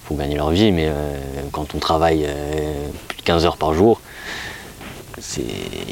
pour 0.07 0.17
gagner 0.17 0.37
leur 0.37 0.51
vie, 0.51 0.71
mais 0.73 0.87
euh, 0.89 1.19
quand 1.53 1.75
on 1.75 1.79
travaille 1.79 2.25
euh, 2.27 2.89
plus 3.09 3.19
de 3.19 3.23
15 3.23 3.45
heures 3.45 3.57
par 3.57 3.75
jour, 3.75 4.01
c'est, 5.21 5.43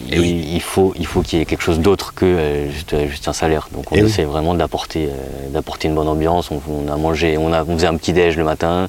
il, 0.09 0.21
oui. 0.21 0.49
il 0.53 0.61
faut, 0.63 0.93
il 0.97 1.05
faut 1.07 1.23
qu'il 1.23 1.41
y 1.41 1.43
ait 1.43 1.47
quelque 1.47 1.63
chose 1.63 1.81
d'autre 1.81 2.15
que 2.15 2.25
euh, 2.25 2.71
juste, 2.71 2.95
juste 3.09 3.27
un 3.27 3.33
salaire. 3.33 3.69
Donc 3.73 3.91
on 3.91 3.97
Eh 3.97 4.03
oui. 4.03 4.09
essaie 4.09 4.23
vraiment 4.25 4.55
d'apporter, 4.55 5.07
euh, 5.07 5.49
d'apporter 5.51 5.89
une 5.89 5.97
bonne 5.97 6.07
ambiance. 6.07 6.53
On, 6.53 6.61
on 6.71 6.87
a 6.93 6.97
mangé, 6.97 7.37
on, 7.37 7.53
a, 7.53 7.65
on 7.65 7.75
faisait 7.75 7.89
un 7.89 7.97
petit 7.97 8.13
déj 8.13 8.37
le 8.37 8.45
matin, 8.45 8.89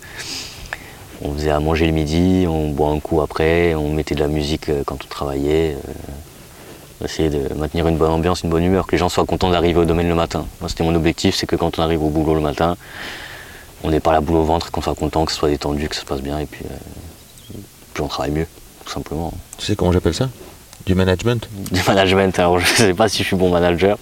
on 1.24 1.34
faisait 1.34 1.50
à 1.50 1.60
manger 1.60 1.88
le 1.88 1.92
midi, 1.92 2.46
on 2.48 2.70
boit 2.70 2.90
un 2.90 3.00
coup 3.00 3.22
après, 3.22 3.74
on 3.74 3.90
mettait 3.90 4.14
de 4.14 4.20
la 4.20 4.28
musique 4.28 4.70
euh, 4.70 4.84
quand 4.86 4.98
on 5.04 5.08
travaillait. 5.08 5.76
Essayait 7.04 7.30
de 7.30 7.54
maintenir 7.56 7.88
une 7.88 7.98
bonne 7.98 8.12
ambiance, 8.12 8.42
une 8.44 8.50
bonne 8.50 8.64
humeur, 8.64 8.86
que 8.88 8.92
les 8.94 8.98
gens 8.98 9.10
soient 9.10 9.26
contents 9.26 9.50
d'arriver 9.50 9.80
au 9.80 9.86
domaine 9.86 10.08
le 10.10 10.16
matin. 10.16 10.46
Moi, 10.62 10.70
c'était 10.70 10.84
mon 10.84 10.96
objectif, 10.96 11.36
c'est 11.36 11.46
que 11.46 11.56
quand 11.56 11.78
on 11.80 11.82
arrive 11.82 12.04
au 12.04 12.10
boulot 12.10 12.34
le 12.36 12.42
matin, 12.42 12.76
on 13.84 13.92
n'ait 13.92 14.00
pas 14.00 14.12
la 14.12 14.22
boule 14.22 14.38
au 14.38 14.44
ventre, 14.44 14.72
qu'on 14.72 14.82
soit 14.82 14.96
content, 14.96 15.26
que 15.26 15.32
ce 15.32 15.38
soit 15.38 15.50
détendu, 15.50 15.88
que 15.90 15.96
ça 15.96 16.02
se 16.02 16.06
passe 16.06 16.22
bien, 16.22 16.40
et 16.40 16.46
puis, 16.46 16.66
euh, 16.66 17.58
puis 17.94 18.04
on 18.04 18.08
travaille 18.08 18.32
mieux, 18.32 18.48
tout 18.86 18.92
simplement. 18.92 19.32
Tu 19.58 19.66
sais 19.66 19.76
comment 19.76 19.92
j'appelle 19.92 20.16
ça? 20.16 20.30
Du 20.86 20.96
management? 20.96 21.48
Du 21.72 21.82
management, 21.86 22.40
alors 22.40 22.60
je 22.60 22.72
ne 22.72 22.76
sais 22.78 22.94
pas 22.94 23.10
si 23.10 23.20
je 23.22 23.28
suis 23.28 23.36
bon 23.36 23.50
manager. 23.50 23.98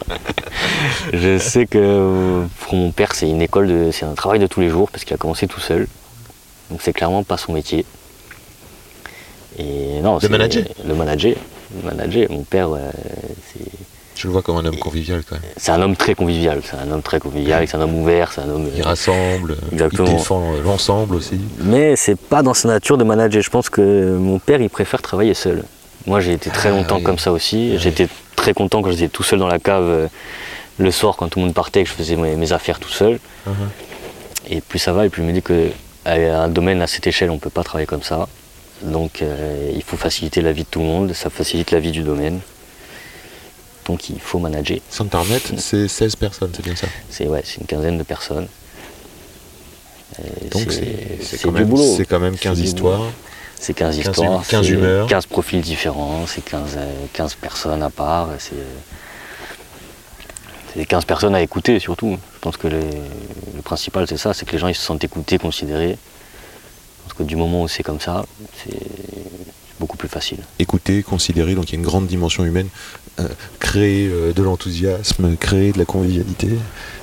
je 1.14 1.38
sais 1.40 1.66
que 1.66 2.46
pour 2.62 2.76
mon 2.76 2.92
père, 2.92 3.14
c'est 3.16 3.28
une 3.30 3.42
école, 3.42 3.68
de, 3.68 3.90
c'est 3.92 4.06
un 4.06 4.14
travail 4.14 4.40
de 4.40 4.48
tous 4.48 4.62
les 4.62 4.70
jours, 4.70 4.90
parce 4.92 5.04
qu'il 5.04 5.14
a 5.14 5.18
commencé 5.18 5.48
tout 5.48 5.60
seul. 5.60 5.88
Donc 6.70 6.80
c'est 6.82 6.94
clairement 6.94 7.24
pas 7.24 7.38
son 7.38 7.54
métier. 7.54 7.86
Et 9.58 10.00
non, 10.02 10.20
c'est- 10.20 10.30
manager? 10.30 10.64
Le 10.86 10.94
manager. 10.96 11.36
Manager. 11.84 12.28
Mon 12.32 12.44
père, 12.44 12.70
euh, 12.74 12.92
c'est, 13.54 13.66
Je 14.16 14.28
le 14.28 14.34
vois 14.34 14.42
comme 14.42 14.58
un 14.58 14.66
homme 14.66 14.78
convivial 14.78 15.24
quand 15.28 15.36
même. 15.36 15.44
c'est 15.58 15.72
un 15.72 15.82
homme 15.82 15.96
très 15.96 16.16
convivial. 16.16 16.62
C'est 16.64 16.78
un 16.78 16.90
homme 16.92 17.02
très 17.02 17.20
convivial, 17.20 17.68
c'est 17.68 17.76
un 17.78 17.82
homme 17.82 17.96
ouvert, 18.00 18.32
c'est 18.32 18.42
un 18.42 18.50
homme. 18.50 18.70
Il 18.76 18.82
euh, 18.82 18.86
rassemble, 18.86 19.52
euh, 19.52 19.72
Exactement. 19.74 20.08
il 20.08 20.16
défend 20.18 20.52
l'ensemble 20.64 21.16
aussi. 21.16 21.40
Mais 21.60 21.96
c'est 21.96 22.20
pas 22.20 22.42
dans 22.44 22.54
sa 22.54 22.68
nature 22.70 22.98
de 22.98 23.04
manager. 23.04 23.42
Je 23.42 23.50
pense 23.50 23.70
que 23.70 24.16
mon 24.18 24.40
père, 24.40 24.62
il 24.62 24.70
préfère 24.70 25.02
travailler 25.02 25.34
seul. 25.34 25.64
Moi, 26.08 26.20
j'ai 26.22 26.34
été 26.34 26.50
très 26.50 26.70
Ah, 26.70 26.74
longtemps 26.74 26.98
oui. 26.98 27.04
comme 27.04 27.18
ça 27.20 27.32
aussi. 27.32 27.74
Ah, 27.76 27.78
J'étais 27.80 28.08
très 28.36 28.54
content 28.54 28.82
quand 28.82 28.92
j'étais 28.92 29.08
tout 29.10 29.24
seul 29.24 29.40
dans 29.40 29.48
la 29.48 29.60
cave 29.60 29.84
euh, 29.90 30.08
le 30.78 30.92
soir 30.92 31.16
quand 31.16 31.28
tout 31.30 31.40
le 31.40 31.46
monde 31.46 31.54
partait, 31.56 31.84
que 31.84 31.90
je 31.90 31.96
faisais 31.96 32.16
mes, 32.16 32.36
mes 32.36 32.52
affaires 32.54 32.80
tout 32.80 32.90
seul. 32.92 33.20
Uh-huh. 33.48 33.52
Et 34.50 34.62
plus 34.62 34.78
ça 34.78 34.94
va, 34.94 35.06
et 35.06 35.10
plus 35.10 35.24
je 35.24 35.28
me 35.28 35.34
dis 35.34 35.42
que 35.42 35.70
à 36.06 36.14
un 36.44 36.50
domaine 36.50 36.82
à 36.84 36.88
cette 36.88 37.08
échelle, 37.08 37.32
on 37.32 37.40
peut 37.40 37.50
pas 37.50 37.64
travailler 37.64 37.88
comme 37.88 38.04
ça. 38.04 38.28
Donc, 38.82 39.22
euh, 39.22 39.72
il 39.74 39.84
faut 39.84 39.98
faciliter 39.98 40.42
la 40.42 40.52
vie 40.52 40.64
de 40.64 40.70
tout 40.70 40.80
le 40.80 40.86
monde. 40.86 41.14
Ça 41.14 41.30
facilite 41.30 41.72
la 41.72 41.80
vie 41.80 41.92
du 41.92 42.02
domaine. 42.04 42.40
Donc, 43.86 44.10
il 44.10 44.20
faut 44.20 44.40
manager. 44.40 44.80
Sans 44.90 45.06
te 45.06 45.16
remettre, 45.16 45.50
c'est 45.58 45.88
16 45.88 46.16
personnes, 46.16 46.52
c'est 46.56 46.64
bien 46.66 46.76
ça? 46.76 46.88
C'est 47.10 47.28
ouais, 47.28 47.44
une 47.60 47.68
quinzaine 47.68 47.98
de 47.98 48.04
personnes. 48.04 48.48
Et 50.44 50.48
Donc 50.50 50.72
c'est- 50.72 51.42
quand, 51.42 51.52
même- 51.52 51.66
boulot. 51.68 51.96
c'est 51.98 52.06
quand 52.06 52.20
même 52.20 52.34
C'est 52.36 52.40
15 52.44 52.58
du 52.60 52.64
histoires. 52.66 53.02
C'est 53.60 53.74
15 53.74 53.96
15 53.98 54.08
histoires, 54.08 54.32
hum- 54.40 54.44
15 54.48 54.66
c'est 54.66 54.72
humeurs. 54.74 55.08
15 55.08 55.26
profils 55.26 55.62
différents, 55.62 56.26
c'est 56.28 56.44
15, 56.44 56.76
euh, 56.78 56.92
15 57.14 57.36
personnes 57.36 57.84
à 57.84 57.90
part. 57.90 58.30
C'est 58.40 58.54
c'est 60.74 60.86
15 60.86 61.06
personnes 61.06 61.36
à 61.36 61.42
écouter 61.42 61.80
surtout. 61.80 62.18
Je 62.36 62.40
pense 62.40 62.58
que 62.58 62.68
le, 62.68 62.80
le 63.56 63.62
principal 63.62 64.08
c'est 64.08 64.18
ça, 64.18 64.34
c'est 64.34 64.46
que 64.46 64.52
les 64.52 64.58
gens 64.58 64.68
ils 64.68 64.76
se 64.76 64.82
sentent 64.84 65.04
écoutés, 65.04 65.38
considérés. 65.38 65.98
Que 67.18 67.24
du 67.24 67.36
moment 67.36 67.64
où 67.64 67.68
c'est 67.68 67.84
comme 67.84 68.00
ça, 68.00 68.26
c'est 68.64 68.78
beaucoup 69.80 69.98
plus 69.98 70.10
facile. 70.10 70.40
Écouter, 70.60 71.04
considérer, 71.04 71.56
donc 71.56 71.70
il 71.70 71.74
y 71.74 71.76
a 71.76 71.80
une 71.80 71.86
grande 71.86 72.08
dimension 72.08 72.44
humaine, 72.44 72.68
euh, 73.20 73.28
créer 73.60 74.08
euh, 74.08 74.34
de 74.34 74.44
l'enthousiasme, 74.44 75.38
créer 75.38 75.72
de 75.72 75.78
la 75.78 75.86
convivialité, 75.86 76.50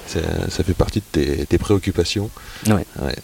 ça, 0.07 0.21
ça 0.51 0.65
fait 0.65 0.75
partie 0.75 1.01
de 1.01 1.05
tes, 1.13 1.47
tes 1.47 1.59
préoccupations. 1.59 2.29
Ouais. 2.67 2.85
Ouais. 3.01 3.15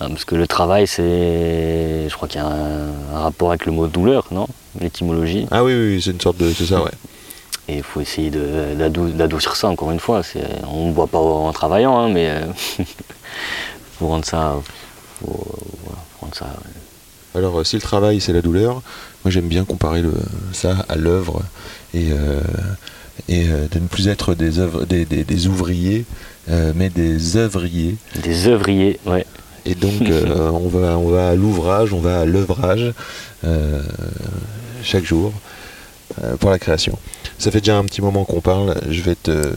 Ah, 0.00 0.08
parce 0.08 0.24
que 0.24 0.36
le 0.36 0.46
travail, 0.46 0.86
c'est. 0.86 2.08
Je 2.08 2.14
crois 2.14 2.28
qu'il 2.28 2.40
y 2.40 2.44
a 2.44 2.46
un, 2.46 2.88
un 3.14 3.18
rapport 3.18 3.50
avec 3.50 3.66
le 3.66 3.72
mot 3.72 3.88
douleur, 3.88 4.28
non? 4.30 4.46
L'étymologie. 4.80 5.46
Ah 5.50 5.64
oui, 5.64 5.74
oui, 5.74 5.94
oui, 5.94 6.02
c'est 6.02 6.12
une 6.12 6.20
sorte 6.20 6.36
de. 6.36 6.52
C'est 6.52 6.66
ça, 6.66 6.82
ouais. 6.82 6.92
Et 7.66 7.78
il 7.78 7.82
faut 7.82 8.00
essayer 8.00 8.30
d'adoucir 8.30 9.56
ça, 9.56 9.68
encore 9.68 9.90
une 9.90 9.98
fois. 10.00 10.22
On 10.68 10.88
ne 10.88 10.92
boit 10.92 11.08
pas 11.08 11.18
en 11.18 11.52
travaillant, 11.52 11.98
hein, 11.98 12.08
mais. 12.08 12.30
il 12.78 12.86
faut 13.98 14.06
rendre 14.06 14.24
ça. 14.24 14.56
Faut, 15.20 15.46
voilà, 15.84 16.34
ça. 16.34 16.46
Alors, 17.34 17.60
euh, 17.60 17.64
si 17.64 17.76
le 17.76 17.82
travail 17.82 18.20
c'est 18.20 18.32
la 18.32 18.42
douleur, 18.42 18.82
moi 19.24 19.30
j'aime 19.30 19.48
bien 19.48 19.64
comparer 19.64 20.02
le, 20.02 20.12
ça 20.52 20.84
à 20.88 20.96
l'œuvre 20.96 21.42
et, 21.94 22.08
euh, 22.12 22.40
et 23.28 23.48
euh, 23.48 23.66
de 23.70 23.78
ne 23.78 23.86
plus 23.86 24.08
être 24.08 24.34
des, 24.34 24.58
œuvres, 24.58 24.84
des, 24.84 25.04
des- 25.04 25.24
des 25.24 25.46
ouvriers, 25.46 26.04
euh, 26.50 26.72
mais 26.74 26.88
des 26.88 27.36
œuvriers. 27.36 27.96
Des 28.22 28.48
œuvriers, 28.48 28.98
ouais. 29.06 29.26
Et 29.66 29.74
donc, 29.74 30.00
euh, 30.02 30.50
on, 30.52 30.68
va, 30.68 30.96
on 30.98 31.08
va 31.08 31.28
à 31.30 31.34
l'ouvrage, 31.34 31.92
on 31.92 32.00
va 32.00 32.20
à 32.20 32.24
l'œuvrage 32.24 32.92
euh, 33.44 33.82
chaque 34.82 35.04
jour 35.04 35.32
euh, 36.22 36.36
pour 36.36 36.50
la 36.50 36.58
création. 36.58 36.98
Ça 37.38 37.50
fait 37.50 37.60
déjà 37.60 37.76
un 37.76 37.84
petit 37.84 38.00
moment 38.00 38.24
qu'on 38.24 38.40
parle. 38.40 38.74
Je 38.88 39.02
vais, 39.02 39.14
te, 39.14 39.52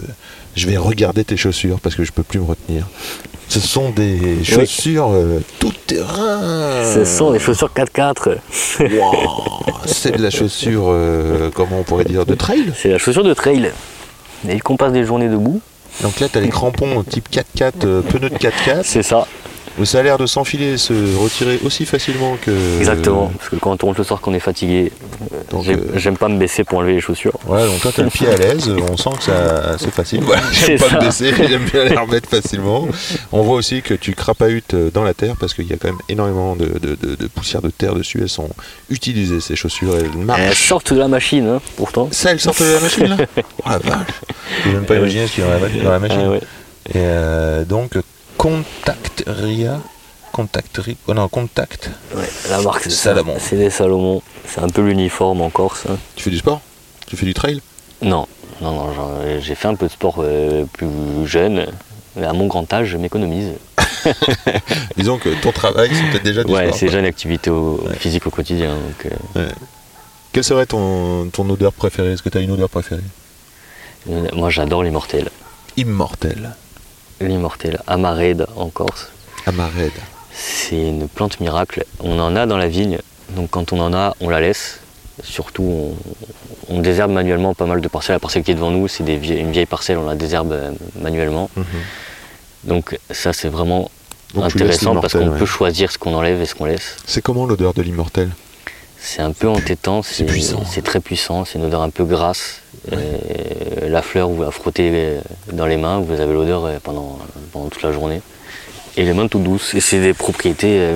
je 0.56 0.68
vais 0.68 0.78
regarder 0.78 1.24
tes 1.24 1.38
chaussures 1.38 1.80
parce 1.80 1.96
que 1.96 2.04
je 2.04 2.12
peux 2.12 2.24
plus 2.24 2.40
me 2.40 2.46
retenir. 2.46 2.88
Ce 3.52 3.60
sont 3.60 3.90
des 3.90 4.46
chaussures 4.46 5.10
euh, 5.12 5.42
tout 5.60 5.74
terrain. 5.86 6.86
Ce 6.86 7.04
sont 7.04 7.32
des 7.32 7.40
chaussures 7.40 7.70
4x4. 7.76 8.38
Wow, 8.80 9.66
c'est 9.86 10.16
de 10.16 10.24
la 10.24 10.30
chaussure, 10.30 10.86
euh, 10.88 11.50
comment 11.54 11.80
on 11.82 11.84
pourrait 11.84 12.06
dire, 12.06 12.26
de 12.26 12.34
trail? 12.34 12.72
C'est 12.78 12.88
la 12.88 12.98
chaussure 12.98 13.26
de 13.26 13.34
trail. 13.34 13.74
Et 14.48 14.62
qu'on 14.62 14.78
passe 14.78 14.94
des 14.94 15.04
journées 15.04 15.28
debout, 15.28 15.60
Donc 16.02 16.22
là, 16.22 16.30
tu 16.30 16.38
as 16.38 16.42
les 16.42 16.48
crampons 16.48 17.04
type 17.04 17.28
4x4, 17.30 17.74
euh, 17.84 18.02
pneus 18.02 18.30
de 18.30 18.38
4x4, 18.38 18.84
c'est 18.84 19.04
ça. 19.04 19.28
Ça 19.84 20.00
a 20.00 20.04
l'air 20.04 20.18
de 20.18 20.26
s'enfiler 20.26 20.74
et 20.74 20.78
se 20.78 20.94
retirer 21.18 21.60
aussi 21.66 21.86
facilement 21.86 22.38
que. 22.42 22.78
Exactement. 22.80 23.32
Parce 23.38 23.50
que 23.50 23.56
quand 23.56 23.84
on 23.84 23.88
rentre 23.88 24.00
le 24.00 24.04
soir 24.04 24.22
qu'on 24.22 24.34
est 24.34 24.40
fatigué, 24.40 24.92
Donc, 25.50 25.64
j'aime 25.66 25.80
euh, 25.80 25.98
j'aime 25.98 26.18
pas 26.18 26.28
me 26.28 26.38
baisser 26.38 26.64
pour 26.64 26.80
enlever 26.80 26.94
les 26.94 27.02
chaussures. 27.02 27.34
Ouais, 27.48 27.66
donc 27.66 27.80
toi, 27.82 27.92
t'as 27.96 28.04
le 28.04 28.10
pied 28.10 28.28
à 28.28 28.36
l'aise, 28.38 28.70
on 28.92 28.98
sent 28.98 29.10
que 29.18 29.24
ça, 29.24 29.78
c'est 29.78 29.92
facile. 29.94 30.22
Voilà, 30.24 30.42
j'aime 30.52 30.78
pas 30.80 30.90
ça. 30.90 30.96
me 30.98 31.02
baisser, 31.02 31.34
j'aime 31.50 31.64
bien 31.72 31.86
les 31.86 31.98
remettre 31.98 32.30
facilement. 32.30 32.88
On 33.32 33.42
voit 33.44 33.56
aussi 33.56 33.82
que 33.82 33.94
tu 33.94 34.14
crapahutes 34.14 34.76
dans 34.94 35.04
la 35.04 35.14
terre 35.14 35.36
parce 35.40 35.54
qu'il 35.54 35.68
y 35.68 35.74
a 35.74 35.78
quand 35.78 35.88
même 35.90 36.00
énormément 36.10 36.56
de, 36.56 36.66
de- 36.66 36.96
de- 36.96 37.16
de 37.16 37.28
poussière 37.28 37.62
de 37.62 37.70
terre 37.70 37.96
dessus. 37.96 38.20
Elles 38.22 38.30
sont 38.30 38.50
utilisées, 38.90 39.40
ces 39.42 39.56
chaussures, 39.56 39.96
elles 39.98 40.06
Elles 40.14 40.26
marchent. 40.26 40.68
sortent 40.68 40.94
de 40.94 41.00
la 41.00 41.08
machine, 41.08 41.48
hein, 41.48 41.62
pourtant. 41.78 42.10
Ça, 42.12 42.32
elles 42.32 42.40
sortent 42.40 42.62
de 42.62 42.74
la 42.74 42.80
machine 42.80 43.06
là 43.06 43.18
Oh 43.66 43.70
la 43.70 43.78
vache 43.78 44.08
Je 44.60 44.70
peux 44.70 44.76
même 44.76 44.86
pas 44.86 44.96
imaginer 44.96 45.28
ce 45.28 45.34
qu'il 45.34 45.44
y 45.44 45.48
a 45.48 45.58
dans 45.58 45.66
la, 45.66 45.84
dans 45.84 45.92
la 45.92 46.00
machine. 46.00 46.22
Ah 46.26 46.30
ouais. 46.30 46.42
Et 46.90 46.94
euh, 46.98 47.64
donc, 47.64 47.92
Contactria. 48.42 49.80
Contactri. 50.32 50.98
Oh 51.08 51.14
non, 51.14 51.28
Contact. 51.28 51.92
Ouais, 52.16 52.28
la 52.50 52.60
marque, 52.62 52.82
c'est 52.84 52.90
Salomon. 52.90 53.36
C'est 53.40 53.56
des 53.58 53.70
Salomon. 53.70 54.24
C'est 54.48 54.62
un 54.62 54.68
peu 54.70 54.82
l'uniforme 54.82 55.42
en 55.42 55.52
Corse. 55.52 55.84
hein. 55.88 55.98
Tu 56.16 56.24
fais 56.24 56.32
du 56.32 56.38
sport? 56.40 56.60
Tu 57.06 57.16
fais 57.16 57.26
du 57.28 57.36
trail? 57.36 57.62
Non, 58.02 58.28
non, 58.62 58.72
non. 58.72 58.94
j'en- 58.94 59.40
J'ai 59.40 59.54
fait 59.54 59.68
un 59.68 59.76
peu 59.76 59.86
de 59.86 59.92
sport 59.92 60.16
euh, 60.20 60.66
plus 60.74 60.88
jeune. 61.26 61.68
Mais 62.16 62.26
à 62.26 62.34
mon 62.34 62.48
grand 62.48 62.72
âge, 62.74 62.88
je 62.88 62.98
m'économise. 62.98 63.52
Disons 64.98 65.20
que 65.20 65.30
ton 65.42 65.52
travail, 65.52 65.92
c'est 65.94 66.10
peut-être 66.10 66.24
déjà 66.24 66.44
du 66.44 66.52
Ouais, 66.52 66.66
sport. 66.66 66.76
c'est 66.80 66.86
déjà 66.88 67.00
une 67.00 67.06
activité 67.06 67.52
au- 67.52 67.80
Ouais. 67.88 67.96
physique 67.96 68.26
au 68.26 68.32
quotidien. 68.32 68.74
donc, 68.74 69.14
euh, 69.38 69.50
Quelle 70.34 70.44
serait 70.44 70.66
ton, 70.66 71.30
ton 71.32 71.48
odeur 71.50 71.74
préférée? 71.74 72.14
Est-ce 72.14 72.24
que 72.24 72.30
tu 72.30 72.40
as 72.40 72.42
une 72.42 72.52
odeur 72.52 72.70
préférée? 72.70 73.02
Euh, 74.10 74.28
moi, 74.34 74.50
j'adore 74.50 74.82
l'immortel. 74.84 75.30
Immortel. 75.78 76.56
L'immortel, 77.28 77.80
amarède 77.88 78.46
en 78.56 78.70
Corse. 78.70 79.10
Amarède. 79.46 79.92
C'est 80.34 80.76
une 80.76 81.08
plante 81.08 81.40
miracle. 81.40 81.86
On 82.00 82.20
en 82.20 82.36
a 82.36 82.46
dans 82.46 82.58
la 82.58 82.68
vigne, 82.68 83.00
donc 83.36 83.50
quand 83.52 83.74
on 83.74 83.80
en 83.80 83.94
a, 83.94 84.16
on 84.22 84.30
la 84.30 84.40
laisse. 84.40 84.80
Surtout, 85.24 85.94
on, 86.70 86.76
on 86.76 86.80
désherbe 86.80 87.12
manuellement 87.12 87.54
pas 87.54 87.66
mal 87.66 87.82
de 87.82 87.88
parcelles. 87.88 88.16
La 88.16 88.20
parcelle 88.20 88.44
qui 88.44 88.52
est 88.52 88.56
devant 88.56 88.72
nous, 88.72 88.88
c'est 88.88 89.04
une 89.04 89.52
vieille 89.52 89.66
parcelle, 89.66 89.98
on 89.98 90.08
la 90.08 90.16
désherbe 90.16 90.52
euh, 90.54 90.72
manuellement. 91.00 91.50
Donc 92.64 92.98
ça, 93.12 93.34
c'est 93.34 93.50
vraiment 93.50 93.92
Donc 94.34 94.46
intéressant 94.46 94.96
parce 94.96 95.14
qu'on 95.14 95.32
peut 95.32 95.46
choisir 95.46 95.92
ce 95.92 95.98
qu'on 95.98 96.16
enlève 96.16 96.42
et 96.42 96.46
ce 96.46 96.56
qu'on 96.56 96.66
laisse. 96.66 96.96
C'est 97.06 97.22
comment 97.22 97.46
l'odeur 97.46 97.74
de 97.74 97.82
l'immortel? 97.82 98.30
C'est 98.98 99.22
un 99.22 99.32
peu 99.32 99.50
entêtant, 99.50 100.02
c'est 100.04 100.14
c'est 100.14 100.26
puissant. 100.26 100.64
c'est 100.66 100.84
très 100.84 101.00
puissant, 101.00 101.44
c'est 101.44 101.58
une 101.58 101.66
odeur 101.66 101.82
un 101.82 101.90
peu 101.90 102.06
grasse. 102.06 102.61
La 103.92 104.02
fleur, 104.02 104.30
vous 104.30 104.42
la 104.42 104.52
frottez 104.52 104.90
euh, 104.94 105.22
dans 105.52 105.66
les 105.66 105.76
mains, 105.76 106.00
vous 106.00 106.20
avez 106.20 106.34
l'odeur 106.34 106.64
euh, 106.64 106.78
pendant, 106.82 107.20
toute 107.70 107.82
la 107.82 107.92
journée. 107.92 108.22
Et 108.96 109.04
les 109.04 109.14
mains 109.14 109.28
toutes 109.28 109.44
douces. 109.44 109.74
Et 109.74 109.82
c'est 109.82 110.00
des 110.00 110.14
propriétés, 110.14 110.80
euh, 110.80 110.96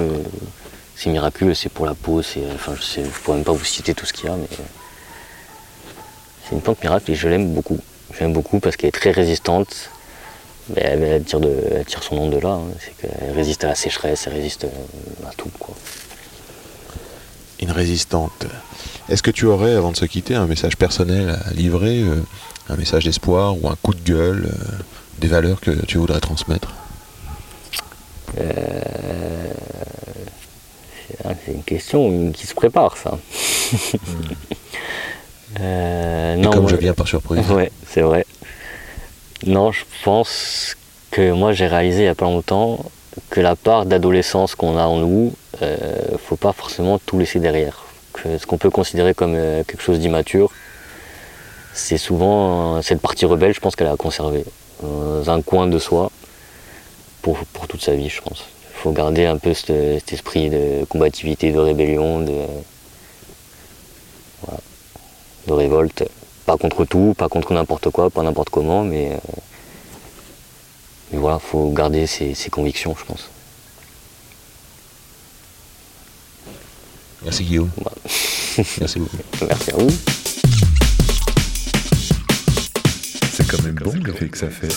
c'est 0.95 1.09
miraculeux, 1.09 1.53
c'est 1.53 1.69
pour 1.69 1.85
la 1.85 1.93
peau, 1.93 2.19
enfin 2.19 2.73
je 2.77 2.81
sais, 2.81 3.03
je 3.03 3.09
pourrais 3.19 3.37
même 3.37 3.43
pas 3.43 3.51
vous 3.51 3.65
citer 3.65 3.93
tout 3.93 4.05
ce 4.05 4.13
qu'il 4.13 4.25
y 4.25 4.29
a, 4.29 4.35
mais 4.37 4.47
c'est 6.43 6.55
une 6.55 6.61
plante 6.61 6.81
miracle 6.81 7.11
et 7.11 7.15
je 7.15 7.27
l'aime 7.27 7.53
beaucoup. 7.53 7.79
Je 8.13 8.21
l'aime 8.21 8.33
beaucoup 8.33 8.59
parce 8.59 8.77
qu'elle 8.77 8.89
est 8.89 8.91
très 8.91 9.11
résistante. 9.11 9.89
Mais 10.73 10.81
elle, 10.81 11.23
tire 11.23 12.01
son 12.01 12.15
nom 12.15 12.29
de 12.29 12.39
là, 12.39 12.49
hein. 12.49 12.63
c'est 12.79 12.95
qu'elle 12.97 13.31
résiste 13.35 13.65
à 13.65 13.67
la 13.67 13.75
sécheresse, 13.75 14.25
elle 14.25 14.33
résiste 14.33 14.65
à 15.27 15.31
tout. 15.37 15.51
Une 17.59 17.71
résistante. 17.71 18.47
Est-ce 19.09 19.21
que 19.21 19.31
tu 19.31 19.45
aurais, 19.45 19.73
avant 19.75 19.91
de 19.91 19.97
se 19.97 20.05
quitter, 20.05 20.35
un 20.35 20.47
message 20.47 20.77
personnel 20.77 21.37
à 21.45 21.53
livrer 21.53 22.01
euh, 22.01 22.15
Un 22.69 22.75
message 22.75 23.03
d'espoir 23.05 23.55
ou 23.61 23.67
un 23.69 23.75
coup 23.81 23.93
de 23.93 24.01
gueule 24.01 24.45
euh, 24.51 24.65
Des 25.19 25.27
valeurs 25.27 25.61
que 25.61 25.71
tu 25.85 25.97
voudrais 25.97 26.19
transmettre? 26.19 26.73
Ah, 31.23 31.29
C'est 31.45 31.53
une 31.53 31.63
question 31.63 32.31
qui 32.31 32.47
se 32.47 32.53
prépare, 32.53 32.97
ça. 32.97 33.17
Euh, 35.61 36.35
non, 36.35 36.49
comme 36.51 36.63
moi- 36.63 36.71
je 36.71 36.75
viens 36.75 36.93
par 36.93 37.07
surprise. 37.07 37.39
Ouais, 37.49 37.71
c'est 37.87 38.01
vrai. 38.01 38.25
Non, 39.45 39.71
je 39.71 39.83
pense 40.03 40.75
que 41.11 41.31
moi 41.31 41.53
j'ai 41.53 41.67
réalisé 41.67 41.99
il 41.99 42.03
n'y 42.03 42.09
a 42.09 42.15
pas 42.15 42.25
longtemps 42.25 42.83
que 43.29 43.39
la 43.39 43.55
part 43.55 43.85
d'adolescence 43.85 44.53
qu'on 44.55 44.77
a 44.77 44.83
en 44.83 44.97
nous, 44.97 45.33
euh, 45.61 45.77
faut 46.27 46.35
pas 46.35 46.51
forcément 46.51 46.99
tout 46.99 47.17
laisser 47.19 47.39
derrière. 47.39 47.84
Que 48.25 48.39
ce 48.39 48.47
qu'on 48.47 48.57
peut 48.57 48.71
considérer 48.71 49.13
comme 49.13 49.35
euh, 49.35 49.63
quelque 49.63 49.83
chose 49.83 49.99
d'immature, 49.99 50.51
c'est 51.73 51.97
souvent 51.97 52.77
euh, 52.77 52.81
cette 52.81 52.99
partie 52.99 53.25
rebelle, 53.25 53.53
je 53.53 53.59
pense 53.59 53.75
qu'elle 53.75 53.87
a 53.87 53.95
conservé 53.97 54.43
dans 54.81 55.29
un 55.29 55.41
coin 55.43 55.67
de 55.67 55.77
soi 55.77 56.09
pour, 57.21 57.37
toute 57.67 57.81
sa 57.81 57.93
vie, 57.93 58.09
je 58.09 58.21
pense. 58.21 58.45
Il 58.71 58.81
faut 58.81 58.91
garder 58.91 59.25
un 59.25 59.37
peu 59.37 59.53
cet, 59.53 60.11
esprit 60.11 60.49
de 60.49 60.85
combativité, 60.85 61.51
de 61.51 61.59
rébellion, 61.59 62.21
de, 62.21 62.33
révolte. 65.47 66.03
Pas 66.47 66.57
contre 66.57 66.83
tout, 66.83 67.13
pas 67.15 67.29
contre 67.29 67.53
n'importe 67.53 67.91
quoi, 67.91 68.09
pas 68.09 68.23
n'importe 68.23 68.49
comment, 68.49 68.83
mais, 68.83 69.11
euh, 69.11 69.17
voilà, 71.13 71.37
faut 71.39 71.69
garder 71.69 72.07
ses 72.07 72.49
convictions, 72.51 72.95
je 72.99 73.05
pense. 73.05 73.29
Merci 77.25 77.43
Guillaume. 77.43 77.69
Voilà. 77.75 77.97
Merci 78.79 78.99
beaucoup. 78.99 79.17
Merci 79.41 79.71
à 79.71 79.77
vous. 79.77 79.89
C'est 83.31 83.47
quand 83.47 83.61
même 83.63 83.75
bon 83.75 83.93
l'effet 84.05 84.29
que 84.29 84.37
ça 84.37 84.49
fait. 84.49 84.73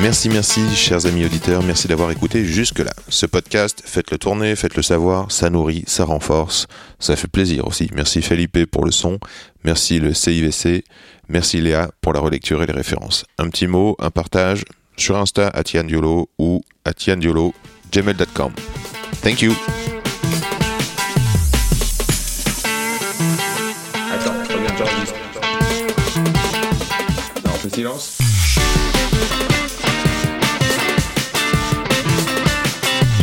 Merci, 0.00 0.28
merci, 0.28 0.60
chers 0.76 1.06
amis 1.06 1.24
auditeurs, 1.24 1.60
merci 1.64 1.88
d'avoir 1.88 2.12
écouté 2.12 2.44
jusque-là. 2.44 2.92
Ce 3.08 3.26
podcast, 3.26 3.82
faites-le 3.84 4.16
tourner, 4.16 4.54
faites-le 4.54 4.82
savoir, 4.82 5.32
ça 5.32 5.50
nourrit, 5.50 5.82
ça 5.88 6.04
renforce, 6.04 6.68
ça 7.00 7.16
fait 7.16 7.26
plaisir 7.26 7.66
aussi. 7.66 7.90
Merci 7.92 8.22
Felipe 8.22 8.64
pour 8.66 8.84
le 8.84 8.92
son, 8.92 9.18
merci 9.64 9.98
le 9.98 10.14
CIVC, 10.14 10.84
merci 11.28 11.60
Léa 11.60 11.90
pour 12.00 12.12
la 12.12 12.20
relecture 12.20 12.62
et 12.62 12.66
les 12.66 12.72
références. 12.72 13.24
Un 13.38 13.48
petit 13.48 13.66
mot, 13.66 13.96
un 13.98 14.10
partage 14.10 14.64
sur 14.96 15.16
Insta 15.16 15.48
à 15.48 15.64
Diolo 15.64 16.30
ou 16.38 16.62
à 16.84 16.92
Diolo, 16.92 17.52
gmail.com. 17.92 18.52
Thank 19.20 19.42
you. 19.42 19.52
Silence 27.78 28.18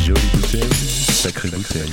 Jolie 0.05 0.21
bouteille, 0.33 0.69
sacrée 1.11 1.49
bouteille. 1.49 1.91